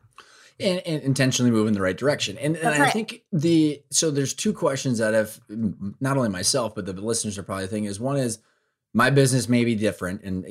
and, 0.59 0.81
and, 0.85 1.01
intentionally 1.03 1.51
move 1.51 1.67
in 1.67 1.73
the 1.73 1.81
right 1.81 1.97
direction. 1.97 2.37
And, 2.37 2.55
and 2.57 2.81
I 2.81 2.89
think 2.89 3.23
the 3.31 3.81
so 3.91 4.11
there's 4.11 4.33
two 4.33 4.53
questions 4.53 4.99
that 4.99 5.13
have 5.13 5.39
not 5.99 6.17
only 6.17 6.29
myself 6.29 6.75
but 6.75 6.85
the 6.85 6.93
listeners 6.93 7.37
are 7.37 7.43
probably 7.43 7.67
thinking 7.67 7.85
is 7.85 7.99
one 7.99 8.17
is 8.17 8.39
my 8.93 9.09
business 9.09 9.49
may 9.49 9.65
be 9.65 9.75
different, 9.75 10.21
and 10.23 10.45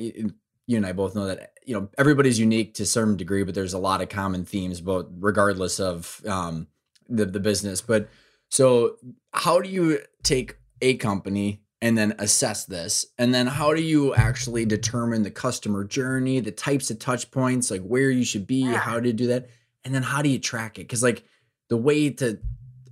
you 0.67 0.77
and 0.77 0.85
I 0.85 0.91
both 0.91 1.15
know 1.15 1.27
that 1.27 1.53
you 1.65 1.73
know 1.73 1.89
everybody's 1.97 2.39
unique 2.39 2.73
to 2.75 2.85
some 2.85 3.15
degree, 3.15 3.43
but 3.43 3.55
there's 3.55 3.73
a 3.73 3.79
lot 3.79 4.01
of 4.01 4.09
common 4.09 4.45
themes, 4.45 4.81
but 4.81 5.07
regardless 5.17 5.79
of 5.79 6.21
um, 6.27 6.67
the 7.15 7.25
the 7.25 7.39
business. 7.39 7.81
But 7.81 8.09
so 8.49 8.97
how 9.33 9.61
do 9.61 9.69
you 9.69 9.99
take 10.23 10.57
a 10.81 10.95
company 10.97 11.61
and 11.81 11.97
then 11.97 12.13
assess 12.19 12.65
this 12.65 13.05
and 13.17 13.33
then 13.33 13.47
how 13.47 13.73
do 13.73 13.81
you 13.81 14.13
actually 14.15 14.65
determine 14.65 15.23
the 15.23 15.31
customer 15.31 15.83
journey 15.83 16.39
the 16.39 16.51
types 16.51 16.89
of 16.89 16.99
touch 16.99 17.29
points 17.29 17.71
like 17.71 17.81
where 17.81 18.09
you 18.09 18.23
should 18.23 18.47
be 18.47 18.63
yeah. 18.63 18.77
how 18.77 18.99
to 18.99 19.11
do 19.11 19.27
that 19.27 19.49
and 19.85 19.93
then 19.93 20.03
how 20.03 20.21
do 20.21 20.29
you 20.29 20.39
track 20.39 20.79
it? 20.79 20.83
Because 20.83 21.03
like 21.03 21.23
the 21.69 21.77
way 21.77 22.09
to 22.09 22.39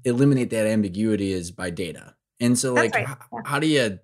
eliminate 0.04 0.50
that 0.50 0.68
ambiguity 0.68 1.32
is 1.32 1.52
by 1.52 1.70
data. 1.70 2.16
And 2.40 2.58
so 2.58 2.74
like 2.74 2.94
right. 2.94 3.08
yeah. 3.08 3.42
how 3.46 3.60
do 3.60 3.68
you 3.68 4.00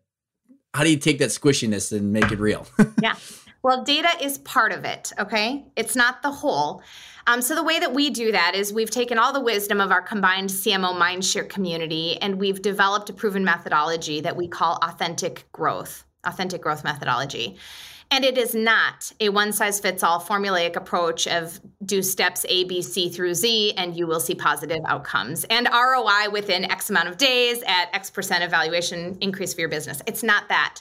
how 0.73 0.83
do 0.83 0.91
you 0.91 0.97
take 0.97 1.19
that 1.19 1.29
squishiness 1.29 1.95
and 1.95 2.13
make 2.13 2.31
it 2.31 2.39
real? 2.39 2.67
yeah. 3.01 3.15
Well, 3.63 3.83
data 3.83 4.09
is 4.21 4.37
part 4.39 4.71
of 4.71 4.85
it, 4.85 5.11
okay? 5.19 5.65
It's 5.75 5.95
not 5.95 6.21
the 6.21 6.31
whole. 6.31 6.81
Um, 7.29 7.41
so, 7.41 7.55
the 7.55 7.63
way 7.63 7.77
that 7.79 7.93
we 7.93 8.09
do 8.09 8.31
that 8.31 8.55
is 8.55 8.71
we've 8.71 8.89
taken 8.89 9.19
all 9.19 9.33
the 9.33 9.41
wisdom 9.41 9.81
of 9.81 9.91
our 9.91 10.01
combined 10.01 10.49
CMO 10.49 10.97
mindshare 10.97 11.47
community 11.47 12.17
and 12.21 12.39
we've 12.39 12.61
developed 12.61 13.09
a 13.09 13.13
proven 13.13 13.43
methodology 13.43 14.21
that 14.21 14.37
we 14.37 14.47
call 14.47 14.79
authentic 14.81 15.45
growth, 15.51 16.05
authentic 16.23 16.61
growth 16.61 16.85
methodology. 16.85 17.57
And 18.09 18.23
it 18.23 18.37
is 18.37 18.55
not 18.55 19.11
a 19.19 19.27
one 19.27 19.51
size 19.51 19.81
fits 19.81 20.03
all 20.03 20.21
formulaic 20.21 20.77
approach 20.77 21.27
of 21.27 21.59
do 21.85 22.01
steps 22.01 22.45
A, 22.47 22.63
B, 22.63 22.81
C 22.81 23.09
through 23.09 23.33
Z, 23.33 23.73
and 23.73 23.97
you 23.97 24.07
will 24.07 24.21
see 24.21 24.33
positive 24.33 24.79
outcomes 24.85 25.43
and 25.49 25.67
ROI 25.69 26.29
within 26.31 26.63
X 26.71 26.89
amount 26.89 27.09
of 27.09 27.17
days 27.17 27.61
at 27.67 27.89
X 27.93 28.09
percent 28.09 28.45
evaluation 28.45 29.17
increase 29.19 29.53
for 29.53 29.59
your 29.59 29.69
business. 29.69 30.01
It's 30.07 30.23
not 30.23 30.47
that. 30.47 30.79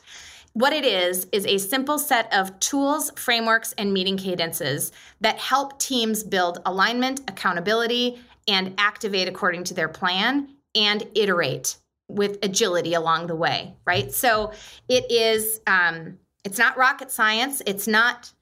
What 0.56 0.72
it 0.72 0.86
is, 0.86 1.26
is 1.32 1.44
a 1.44 1.58
simple 1.58 1.98
set 1.98 2.32
of 2.32 2.58
tools, 2.60 3.12
frameworks, 3.14 3.74
and 3.76 3.92
meeting 3.92 4.16
cadences 4.16 4.90
that 5.20 5.38
help 5.38 5.78
teams 5.78 6.24
build 6.24 6.62
alignment, 6.64 7.20
accountability, 7.28 8.18
and 8.48 8.72
activate 8.78 9.28
according 9.28 9.64
to 9.64 9.74
their 9.74 9.90
plan 9.90 10.48
and 10.74 11.06
iterate 11.14 11.76
with 12.08 12.38
agility 12.42 12.94
along 12.94 13.26
the 13.26 13.36
way, 13.36 13.74
right? 13.84 14.10
So 14.14 14.52
it 14.88 15.04
is. 15.12 15.60
Um, 15.66 16.18
it's 16.42 16.56
not 16.56 16.78
rocket 16.78 17.10
science. 17.10 17.60
It's 17.66 17.86
not 17.86 18.32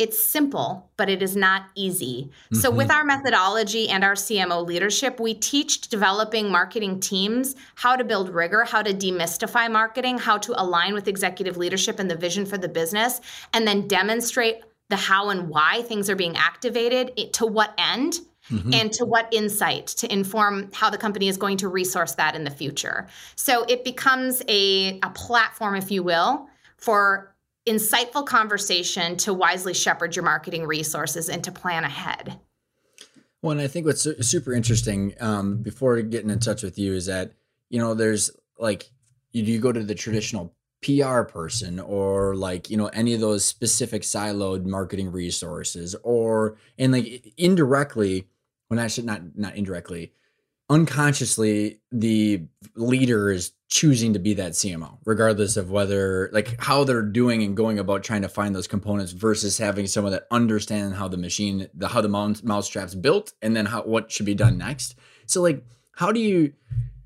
it's 0.00 0.18
simple, 0.18 0.90
but 0.96 1.10
it 1.10 1.22
is 1.22 1.36
not 1.36 1.66
easy. 1.74 2.30
Mm-hmm. 2.46 2.56
So, 2.56 2.70
with 2.70 2.90
our 2.90 3.04
methodology 3.04 3.90
and 3.90 4.02
our 4.02 4.14
CMO 4.14 4.66
leadership, 4.66 5.20
we 5.20 5.34
teach 5.34 5.88
developing 5.88 6.50
marketing 6.50 7.00
teams 7.00 7.54
how 7.74 7.96
to 7.96 8.02
build 8.02 8.30
rigor, 8.30 8.64
how 8.64 8.80
to 8.80 8.94
demystify 8.94 9.70
marketing, 9.70 10.16
how 10.16 10.38
to 10.38 10.58
align 10.60 10.94
with 10.94 11.06
executive 11.06 11.58
leadership 11.58 11.98
and 11.98 12.10
the 12.10 12.16
vision 12.16 12.46
for 12.46 12.56
the 12.56 12.68
business, 12.68 13.20
and 13.52 13.68
then 13.68 13.86
demonstrate 13.86 14.62
the 14.88 14.96
how 14.96 15.28
and 15.28 15.50
why 15.50 15.82
things 15.82 16.08
are 16.08 16.16
being 16.16 16.34
activated, 16.34 17.34
to 17.34 17.44
what 17.46 17.74
end. 17.76 18.20
Mm-hmm. 18.50 18.74
And 18.74 18.92
to 18.94 19.04
what 19.04 19.32
insight 19.32 19.86
to 19.88 20.12
inform 20.12 20.70
how 20.72 20.90
the 20.90 20.98
company 20.98 21.28
is 21.28 21.36
going 21.36 21.58
to 21.58 21.68
resource 21.68 22.14
that 22.14 22.34
in 22.34 22.42
the 22.42 22.50
future. 22.50 23.06
So 23.36 23.64
it 23.68 23.84
becomes 23.84 24.42
a, 24.48 24.98
a 25.04 25.10
platform, 25.10 25.76
if 25.76 25.92
you 25.92 26.02
will, 26.02 26.48
for 26.76 27.29
insightful 27.66 28.24
conversation 28.24 29.16
to 29.18 29.34
wisely 29.34 29.74
shepherd 29.74 30.16
your 30.16 30.24
marketing 30.24 30.66
resources 30.66 31.28
and 31.28 31.44
to 31.44 31.52
plan 31.52 31.84
ahead. 31.84 32.38
Well, 33.42 33.52
and 33.52 33.60
I 33.60 33.68
think 33.68 33.86
what's 33.86 34.06
super 34.26 34.52
interesting 34.52 35.14
um, 35.20 35.62
before 35.62 36.00
getting 36.02 36.30
in 36.30 36.40
touch 36.40 36.62
with 36.62 36.78
you 36.78 36.94
is 36.94 37.06
that, 37.06 37.32
you 37.68 37.78
know, 37.78 37.94
there's 37.94 38.30
like, 38.58 38.90
you, 39.32 39.44
you 39.44 39.60
go 39.60 39.72
to 39.72 39.82
the 39.82 39.94
traditional 39.94 40.54
PR 40.82 41.22
person 41.22 41.80
or 41.80 42.34
like, 42.34 42.70
you 42.70 42.76
know, 42.76 42.88
any 42.88 43.14
of 43.14 43.20
those 43.20 43.44
specific 43.44 44.02
siloed 44.02 44.64
marketing 44.64 45.10
resources 45.10 45.94
or, 46.02 46.56
and 46.78 46.92
like 46.92 47.32
indirectly, 47.36 48.28
when 48.68 48.78
I 48.78 48.86
should 48.88 49.04
not, 49.04 49.36
not 49.36 49.56
indirectly, 49.56 50.12
unconsciously 50.70 51.80
the 51.90 52.46
leader 52.76 53.30
is 53.32 53.52
choosing 53.68 54.12
to 54.12 54.18
be 54.20 54.34
that 54.34 54.52
CMO, 54.52 54.98
regardless 55.04 55.56
of 55.56 55.70
whether 55.70 56.30
like 56.32 56.60
how 56.60 56.84
they're 56.84 57.02
doing 57.02 57.42
and 57.42 57.56
going 57.56 57.78
about 57.78 58.04
trying 58.04 58.22
to 58.22 58.28
find 58.28 58.54
those 58.54 58.68
components 58.68 59.12
versus 59.12 59.58
having 59.58 59.88
someone 59.88 60.12
that 60.12 60.26
understands 60.30 60.96
how 60.96 61.08
the 61.08 61.16
machine, 61.16 61.68
the 61.74 61.88
how 61.88 62.00
the 62.00 62.08
mouse, 62.08 62.42
mousetrap's 62.42 62.94
built, 62.94 63.32
and 63.42 63.54
then 63.56 63.66
how 63.66 63.82
what 63.82 64.12
should 64.12 64.26
be 64.26 64.34
done 64.34 64.56
next. 64.56 64.94
So 65.26 65.42
like, 65.42 65.64
how 65.96 66.12
do 66.12 66.20
you 66.20 66.52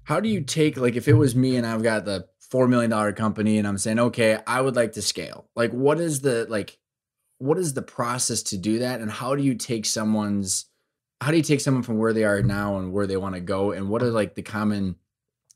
how 0.05 0.21
do 0.21 0.29
you 0.29 0.43
take 0.43 0.77
like 0.77 0.95
if 0.95 1.09
it 1.09 1.15
was 1.15 1.35
me 1.35 1.57
and 1.57 1.67
I've 1.67 1.83
got 1.83 2.05
the 2.05 2.29
four 2.41 2.69
million 2.69 2.91
dollar 2.91 3.13
company 3.13 3.57
and 3.57 3.67
I'm 3.67 3.79
saying 3.79 3.99
okay, 3.99 4.39
I 4.47 4.61
would 4.61 4.77
like 4.77 4.93
to 4.93 5.03
scale. 5.03 5.49
Like, 5.57 5.73
what 5.73 5.99
is 6.01 6.21
the 6.21 6.47
like, 6.51 6.79
what 7.39 7.59
is 7.59 7.73
the 7.73 7.83
process 7.83 8.43
to 8.45 8.59
do 8.59 8.79
that, 8.81 9.01
and 9.01 9.11
how 9.11 9.35
do 9.35 9.43
you 9.43 9.55
take 9.55 9.87
someone's 9.87 10.67
how 11.25 11.31
do 11.31 11.39
you 11.39 11.43
take 11.43 11.63
someone 11.63 11.83
from 11.83 11.97
where 11.97 12.13
they 12.13 12.25
are 12.25 12.43
now 12.43 12.77
and 12.77 12.93
where 12.93 13.07
they 13.07 13.17
want 13.17 13.35
to 13.35 13.41
go 13.41 13.73
and 13.73 13.89
what 13.89 14.03
are 14.03 14.11
like 14.11 14.35
the 14.35 14.43
common 14.43 14.95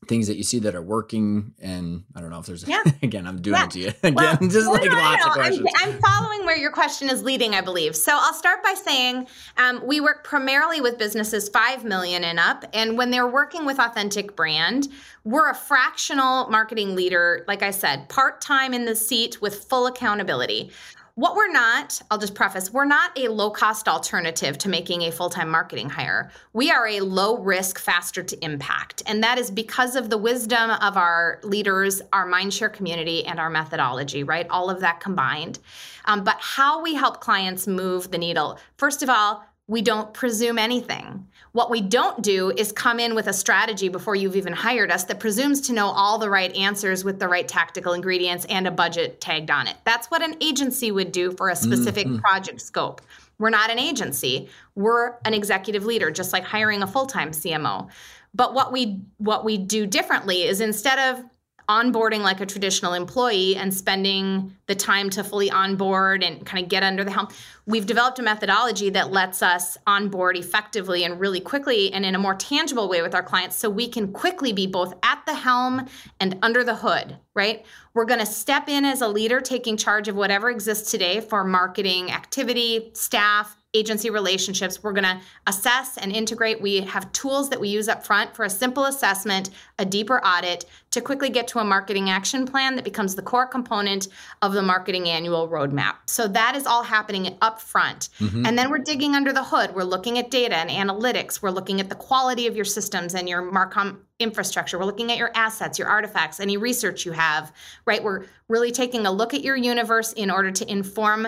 things 0.07 0.25
that 0.27 0.35
you 0.35 0.43
see 0.43 0.57
that 0.57 0.73
are 0.73 0.81
working? 0.81 1.53
And 1.61 2.05
i 2.15 2.21
don't 2.21 2.31
know 2.31 2.39
if 2.39 2.47
there's 2.47 2.67
yeah. 2.67 2.81
again 3.03 3.27
i'm 3.27 3.39
doing 3.39 3.55
yeah. 3.55 3.65
it 3.65 3.71
to 3.71 3.79
you 3.79 3.87
again. 4.01 4.15
Well, 4.15 4.37
just 4.41 4.55
well, 4.67 4.73
like 4.73 4.85
no, 4.85 4.97
lots 4.97 5.25
of 5.27 5.31
questions 5.33 5.69
I'm, 5.77 5.93
I'm, 5.93 6.01
following 6.01 6.43
where 6.43 6.57
your 6.57 6.71
question 6.71 7.07
is 7.07 7.21
leading 7.21 7.53
i 7.53 7.61
believe. 7.61 7.95
So 7.95 8.13
i'll 8.15 8.33
start 8.33 8.63
by 8.63 8.73
saying 8.73 9.27
um, 9.57 9.85
we 9.85 10.01
work 10.01 10.23
primarily 10.23 10.81
with 10.81 10.97
businesses 10.97 11.49
5 11.49 11.83
million 11.83 12.23
and 12.23 12.39
up 12.39 12.65
and 12.73 12.97
when 12.97 13.11
they're 13.11 13.27
working 13.27 13.63
with 13.63 13.77
authentic 13.79 14.35
brand 14.35 14.87
we're 15.23 15.51
a 15.51 15.55
fractional 15.55 16.49
marketing 16.49 16.95
leader 16.95 17.45
like 17.47 17.61
i 17.61 17.69
said 17.69 18.09
part-time 18.09 18.73
in 18.73 18.85
the 18.85 18.95
seat 18.95 19.39
with 19.39 19.65
full 19.65 19.85
accountability 19.85 20.71
what 21.19 21.35
we're 21.35 21.51
not, 21.51 22.01
I'll 22.09 22.17
just 22.17 22.33
preface, 22.33 22.71
we're 22.71 22.85
not 22.85 23.11
a 23.17 23.27
low 23.27 23.49
cost 23.49 23.89
alternative 23.89 24.57
to 24.59 24.69
making 24.69 25.01
a 25.01 25.11
full 25.11 25.29
time 25.29 25.49
marketing 25.49 25.89
hire. 25.89 26.31
We 26.53 26.71
are 26.71 26.87
a 26.87 27.01
low 27.01 27.37
risk, 27.39 27.77
faster 27.77 28.23
to 28.23 28.45
impact. 28.45 29.03
And 29.05 29.21
that 29.21 29.37
is 29.37 29.51
because 29.51 29.97
of 29.97 30.09
the 30.09 30.17
wisdom 30.17 30.69
of 30.69 30.95
our 30.95 31.41
leaders, 31.43 32.01
our 32.13 32.25
mindshare 32.25 32.71
community, 32.71 33.25
and 33.25 33.37
our 33.37 33.49
methodology, 33.49 34.23
right? 34.23 34.47
All 34.49 34.69
of 34.69 34.79
that 34.79 35.01
combined. 35.01 35.59
Um, 36.05 36.23
but 36.23 36.37
how 36.39 36.81
we 36.81 36.93
help 36.93 37.19
clients 37.19 37.67
move 37.67 38.11
the 38.11 38.17
needle, 38.17 38.57
first 38.77 39.03
of 39.03 39.09
all, 39.09 39.43
we 39.67 39.81
don't 39.81 40.13
presume 40.13 40.57
anything. 40.57 41.27
What 41.51 41.71
we 41.71 41.81
don't 41.81 42.21
do 42.21 42.51
is 42.51 42.71
come 42.71 42.99
in 42.99 43.15
with 43.15 43.27
a 43.27 43.33
strategy 43.33 43.89
before 43.89 44.15
you've 44.15 44.35
even 44.35 44.53
hired 44.53 44.91
us 44.91 45.05
that 45.05 45.19
presumes 45.19 45.61
to 45.61 45.73
know 45.73 45.87
all 45.87 46.17
the 46.19 46.29
right 46.29 46.55
answers 46.55 47.03
with 47.03 47.19
the 47.19 47.27
right 47.27 47.47
tactical 47.47 47.93
ingredients 47.93 48.45
and 48.49 48.67
a 48.67 48.71
budget 48.71 49.19
tagged 49.19 49.49
on 49.49 49.67
it. 49.67 49.75
That's 49.83 50.11
what 50.11 50.21
an 50.21 50.35
agency 50.41 50.91
would 50.91 51.11
do 51.11 51.31
for 51.31 51.49
a 51.49 51.55
specific 51.55 52.05
mm-hmm. 52.05 52.19
project 52.19 52.61
scope. 52.61 53.01
We're 53.39 53.49
not 53.49 53.71
an 53.71 53.79
agency. 53.79 54.49
We're 54.75 55.15
an 55.25 55.33
executive 55.33 55.85
leader, 55.85 56.11
just 56.11 56.33
like 56.33 56.43
hiring 56.43 56.83
a 56.83 56.87
full-time 56.87 57.31
CMO. 57.31 57.89
But 58.35 58.53
what 58.53 58.71
we 58.71 59.01
what 59.17 59.43
we 59.43 59.57
do 59.57 59.87
differently 59.87 60.43
is 60.43 60.61
instead 60.61 60.99
of 60.99 61.23
onboarding 61.69 62.21
like 62.21 62.41
a 62.41 62.45
traditional 62.45 62.93
employee 62.93 63.55
and 63.55 63.71
spending 63.71 64.55
the 64.65 64.73
time 64.73 65.09
to 65.11 65.23
fully 65.23 65.51
onboard 65.51 66.23
and 66.23 66.43
kind 66.43 66.63
of 66.63 66.69
get 66.69 66.81
under 66.81 67.03
the 67.03 67.11
helm. 67.11 67.27
We've 67.67 67.85
developed 67.85 68.17
a 68.17 68.23
methodology 68.23 68.89
that 68.89 69.11
lets 69.11 69.43
us 69.43 69.77
onboard 69.85 70.35
effectively 70.35 71.03
and 71.03 71.19
really 71.19 71.39
quickly 71.39 71.93
and 71.93 72.03
in 72.03 72.15
a 72.15 72.19
more 72.19 72.33
tangible 72.33 72.89
way 72.89 73.03
with 73.03 73.13
our 73.13 73.21
clients 73.21 73.55
so 73.55 73.69
we 73.69 73.87
can 73.87 74.11
quickly 74.11 74.51
be 74.51 74.65
both 74.65 74.95
at 75.03 75.23
the 75.27 75.35
helm 75.35 75.85
and 76.19 76.39
under 76.41 76.63
the 76.63 76.75
hood, 76.75 77.17
right? 77.35 77.63
We're 77.93 78.05
going 78.05 78.19
to 78.19 78.25
step 78.25 78.67
in 78.67 78.83
as 78.83 79.01
a 79.01 79.07
leader 79.07 79.39
taking 79.39 79.77
charge 79.77 80.07
of 80.07 80.15
whatever 80.15 80.49
exists 80.49 80.89
today 80.89 81.21
for 81.21 81.43
marketing 81.43 82.11
activity, 82.11 82.89
staff, 82.93 83.55
agency 83.75 84.09
relationships. 84.09 84.81
We're 84.81 84.93
going 84.93 85.03
to 85.03 85.21
assess 85.45 85.97
and 85.97 86.11
integrate. 86.11 86.59
We 86.59 86.81
have 86.81 87.11
tools 87.11 87.49
that 87.51 87.59
we 87.59 87.69
use 87.69 87.87
up 87.87 88.03
front 88.03 88.35
for 88.35 88.43
a 88.43 88.49
simple 88.49 88.85
assessment, 88.85 89.51
a 89.77 89.85
deeper 89.85 90.19
audit 90.25 90.65
to 90.91 91.01
quickly 91.01 91.29
get 91.29 91.47
to 91.49 91.59
a 91.59 91.63
marketing 91.63 92.09
action 92.09 92.47
plan 92.47 92.75
that 92.75 92.83
becomes 92.83 93.13
the 93.13 93.21
core 93.21 93.45
component 93.45 94.07
of 94.41 94.53
the 94.53 94.63
marketing 94.63 95.07
annual 95.07 95.47
roadmap. 95.47 95.97
So 96.07 96.27
that 96.29 96.55
is 96.55 96.65
all 96.65 96.81
happening 96.81 97.37
up 97.41 97.61
front. 97.61 98.09
Mm-hmm. 98.19 98.45
And 98.47 98.57
then 98.57 98.71
we're 98.71 98.79
digging 98.79 99.13
under 99.13 99.31
the 99.31 99.43
hood. 99.43 99.75
We're 99.75 99.83
looking 99.83 100.17
at 100.17 100.31
data 100.31 100.55
and 100.55 100.69
analytics. 100.71 101.43
We're 101.43 101.51
looking 101.51 101.79
at 101.79 101.89
the 101.89 101.95
quality 101.95 102.47
of 102.47 102.55
your 102.55 102.65
systems 102.65 103.13
and 103.13 103.29
your 103.29 103.43
Marcom 103.43 103.97
infrastructure. 104.17 104.79
We're 104.79 104.85
looking 104.85 105.11
at 105.11 105.19
your 105.19 105.31
assets, 105.35 105.77
your 105.77 105.87
artifacts, 105.87 106.39
any 106.39 106.57
research 106.57 107.05
you 107.05 107.11
have, 107.11 107.53
right? 107.85 108.03
We're 108.03 108.25
really 108.47 108.71
taking 108.71 109.05
a 109.05 109.11
look 109.11 109.35
at 109.35 109.43
your 109.43 109.55
universe 109.55 110.11
in 110.13 110.31
order 110.31 110.51
to 110.51 110.69
inform 110.69 111.27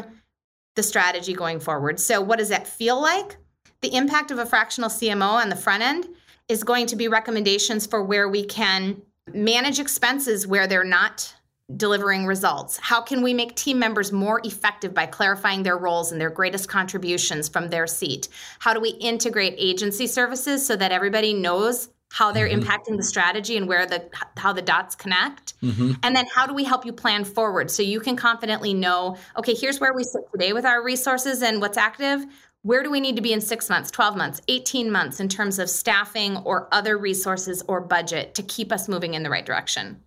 the 0.75 0.83
strategy 0.83 1.33
going 1.33 1.59
forward. 1.59 1.99
So, 1.99 2.21
what 2.21 2.39
does 2.39 2.49
that 2.49 2.67
feel 2.67 3.01
like? 3.01 3.37
The 3.81 3.95
impact 3.95 4.31
of 4.31 4.39
a 4.39 4.45
fractional 4.45 4.89
CMO 4.89 5.33
on 5.33 5.49
the 5.49 5.55
front 5.55 5.83
end 5.83 6.07
is 6.47 6.63
going 6.63 6.85
to 6.87 6.95
be 6.95 7.07
recommendations 7.07 7.85
for 7.85 8.03
where 8.03 8.29
we 8.29 8.43
can 8.43 9.01
manage 9.33 9.79
expenses 9.79 10.45
where 10.45 10.67
they're 10.67 10.83
not 10.83 11.33
delivering 11.77 12.25
results? 12.25 12.77
How 12.77 13.01
can 13.01 13.21
we 13.21 13.33
make 13.33 13.55
team 13.55 13.79
members 13.79 14.11
more 14.11 14.41
effective 14.43 14.93
by 14.93 15.05
clarifying 15.05 15.63
their 15.63 15.77
roles 15.77 16.11
and 16.11 16.19
their 16.19 16.29
greatest 16.29 16.67
contributions 16.67 17.47
from 17.47 17.69
their 17.69 17.87
seat? 17.87 18.27
How 18.59 18.73
do 18.73 18.79
we 18.79 18.89
integrate 18.89 19.55
agency 19.57 20.07
services 20.07 20.65
so 20.65 20.75
that 20.75 20.91
everybody 20.91 21.33
knows 21.33 21.89
how 22.11 22.31
they're 22.31 22.49
mm-hmm. 22.49 22.61
impacting 22.61 22.97
the 22.97 23.03
strategy 23.03 23.55
and 23.57 23.67
where 23.67 23.85
the 23.85 24.07
how 24.37 24.51
the 24.51 24.61
dots 24.61 24.95
connect 24.95 25.59
mm-hmm. 25.61 25.93
and 26.03 26.15
then 26.15 26.25
how 26.33 26.45
do 26.45 26.53
we 26.53 26.63
help 26.63 26.85
you 26.85 26.91
plan 26.91 27.23
forward 27.23 27.71
so 27.71 27.81
you 27.81 27.99
can 27.99 28.15
confidently 28.15 28.73
know 28.73 29.17
okay 29.37 29.53
here's 29.53 29.79
where 29.79 29.93
we 29.93 30.03
sit 30.03 30.21
today 30.31 30.53
with 30.53 30.65
our 30.65 30.83
resources 30.83 31.41
and 31.41 31.61
what's 31.61 31.77
active 31.77 32.25
where 32.63 32.83
do 32.83 32.91
we 32.91 32.99
need 32.99 33.15
to 33.15 33.21
be 33.21 33.33
in 33.33 33.41
6 33.41 33.69
months 33.69 33.89
12 33.91 34.17
months 34.17 34.41
18 34.49 34.91
months 34.91 35.19
in 35.19 35.29
terms 35.29 35.57
of 35.57 35.69
staffing 35.69 36.37
or 36.37 36.67
other 36.71 36.97
resources 36.97 37.63
or 37.67 37.79
budget 37.79 38.35
to 38.35 38.43
keep 38.43 38.71
us 38.71 38.87
moving 38.87 39.13
in 39.13 39.23
the 39.23 39.29
right 39.29 39.45
direction 39.45 40.01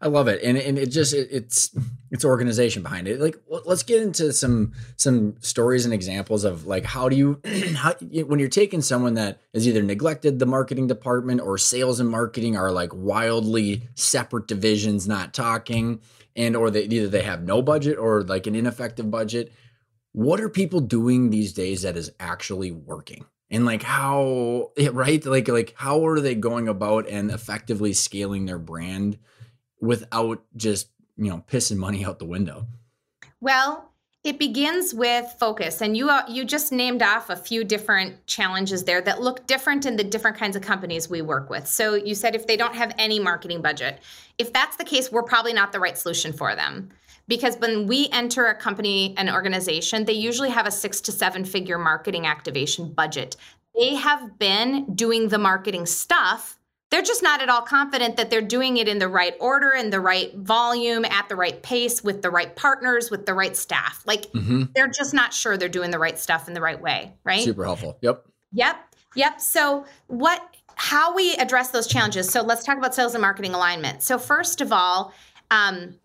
I 0.00 0.08
love 0.08 0.28
it, 0.28 0.42
and 0.42 0.58
and 0.58 0.78
it 0.78 0.90
just 0.90 1.14
it, 1.14 1.28
it's 1.30 1.74
it's 2.10 2.24
organization 2.24 2.82
behind 2.82 3.08
it. 3.08 3.20
Like, 3.20 3.38
let's 3.48 3.82
get 3.82 4.02
into 4.02 4.32
some 4.32 4.72
some 4.96 5.36
stories 5.40 5.84
and 5.84 5.94
examples 5.94 6.44
of 6.44 6.66
like 6.66 6.84
how 6.84 7.08
do 7.08 7.16
you 7.16 7.40
how 7.76 7.94
when 7.94 8.38
you're 8.38 8.48
taking 8.48 8.82
someone 8.82 9.14
that 9.14 9.40
has 9.54 9.66
either 9.66 9.82
neglected 9.82 10.38
the 10.38 10.46
marketing 10.46 10.86
department 10.86 11.40
or 11.40 11.56
sales 11.56 11.98
and 11.98 12.10
marketing 12.10 12.56
are 12.56 12.70
like 12.70 12.90
wildly 12.92 13.88
separate 13.94 14.46
divisions, 14.46 15.08
not 15.08 15.32
talking, 15.32 16.00
and 16.34 16.56
or 16.56 16.70
they 16.70 16.82
either 16.84 17.08
they 17.08 17.22
have 17.22 17.42
no 17.42 17.62
budget 17.62 17.98
or 17.98 18.22
like 18.22 18.46
an 18.46 18.54
ineffective 18.54 19.10
budget. 19.10 19.52
What 20.12 20.40
are 20.40 20.48
people 20.48 20.80
doing 20.80 21.30
these 21.30 21.52
days 21.52 21.82
that 21.82 21.96
is 21.96 22.10
actually 22.20 22.70
working? 22.70 23.26
and 23.48 23.64
like 23.64 23.82
how 23.82 24.72
right 24.92 25.24
like 25.24 25.48
like 25.48 25.72
how 25.76 26.04
are 26.06 26.20
they 26.20 26.34
going 26.34 26.68
about 26.68 27.08
and 27.08 27.30
effectively 27.30 27.92
scaling 27.92 28.46
their 28.46 28.58
brand 28.58 29.18
without 29.80 30.42
just, 30.56 30.88
you 31.16 31.30
know, 31.30 31.44
pissing 31.50 31.76
money 31.76 32.04
out 32.04 32.18
the 32.18 32.24
window? 32.24 32.66
Well, 33.40 33.92
it 34.26 34.40
begins 34.40 34.92
with 34.92 35.36
focus, 35.38 35.80
and 35.80 35.96
you 35.96 36.10
you 36.28 36.44
just 36.44 36.72
named 36.72 37.00
off 37.00 37.30
a 37.30 37.36
few 37.36 37.62
different 37.62 38.26
challenges 38.26 38.82
there 38.82 39.00
that 39.02 39.20
look 39.20 39.46
different 39.46 39.86
in 39.86 39.94
the 39.94 40.02
different 40.02 40.36
kinds 40.36 40.56
of 40.56 40.62
companies 40.62 41.08
we 41.08 41.22
work 41.22 41.48
with. 41.48 41.68
So 41.68 41.94
you 41.94 42.16
said 42.16 42.34
if 42.34 42.44
they 42.44 42.56
don't 42.56 42.74
have 42.74 42.92
any 42.98 43.20
marketing 43.20 43.62
budget, 43.62 44.00
if 44.36 44.52
that's 44.52 44.76
the 44.76 44.84
case, 44.84 45.12
we're 45.12 45.22
probably 45.22 45.52
not 45.52 45.70
the 45.70 45.78
right 45.78 45.96
solution 45.96 46.32
for 46.32 46.56
them. 46.56 46.90
Because 47.28 47.56
when 47.58 47.86
we 47.86 48.08
enter 48.10 48.46
a 48.46 48.54
company, 48.56 49.14
an 49.16 49.30
organization, 49.30 50.04
they 50.04 50.12
usually 50.12 50.50
have 50.50 50.66
a 50.66 50.72
six 50.72 51.00
to 51.02 51.12
seven 51.12 51.44
figure 51.44 51.78
marketing 51.78 52.26
activation 52.26 52.92
budget. 52.92 53.36
They 53.78 53.94
have 53.94 54.40
been 54.40 54.92
doing 54.94 55.28
the 55.28 55.38
marketing 55.38 55.86
stuff 55.86 56.55
they're 56.96 57.04
just 57.04 57.22
not 57.22 57.42
at 57.42 57.50
all 57.50 57.60
confident 57.60 58.16
that 58.16 58.30
they're 58.30 58.40
doing 58.40 58.78
it 58.78 58.88
in 58.88 58.98
the 58.98 59.06
right 59.06 59.34
order 59.38 59.70
and 59.70 59.92
the 59.92 60.00
right 60.00 60.34
volume 60.34 61.04
at 61.04 61.28
the 61.28 61.36
right 61.36 61.62
pace 61.62 62.02
with 62.02 62.22
the 62.22 62.30
right 62.30 62.56
partners 62.56 63.10
with 63.10 63.26
the 63.26 63.34
right 63.34 63.54
staff. 63.54 64.02
Like 64.06 64.32
mm-hmm. 64.32 64.62
they're 64.74 64.88
just 64.88 65.12
not 65.12 65.34
sure 65.34 65.58
they're 65.58 65.68
doing 65.68 65.90
the 65.90 65.98
right 65.98 66.18
stuff 66.18 66.48
in 66.48 66.54
the 66.54 66.60
right 66.62 66.80
way 66.80 67.12
right? 67.22 67.44
Super 67.44 67.64
helpful. 67.64 67.98
Yep. 68.00 68.24
Yep. 68.52 68.94
Yep. 69.14 69.40
So 69.42 69.84
what 70.06 70.42
how 70.76 71.14
we 71.14 71.34
address 71.34 71.68
those 71.68 71.86
challenges. 71.86 72.30
So 72.30 72.40
let's 72.40 72.64
talk 72.64 72.78
about 72.78 72.94
sales 72.94 73.14
and 73.14 73.20
marketing 73.20 73.52
alignment. 73.52 74.02
So 74.02 74.16
first 74.16 74.62
of 74.62 74.72
all 74.72 75.12
um, 75.50 75.96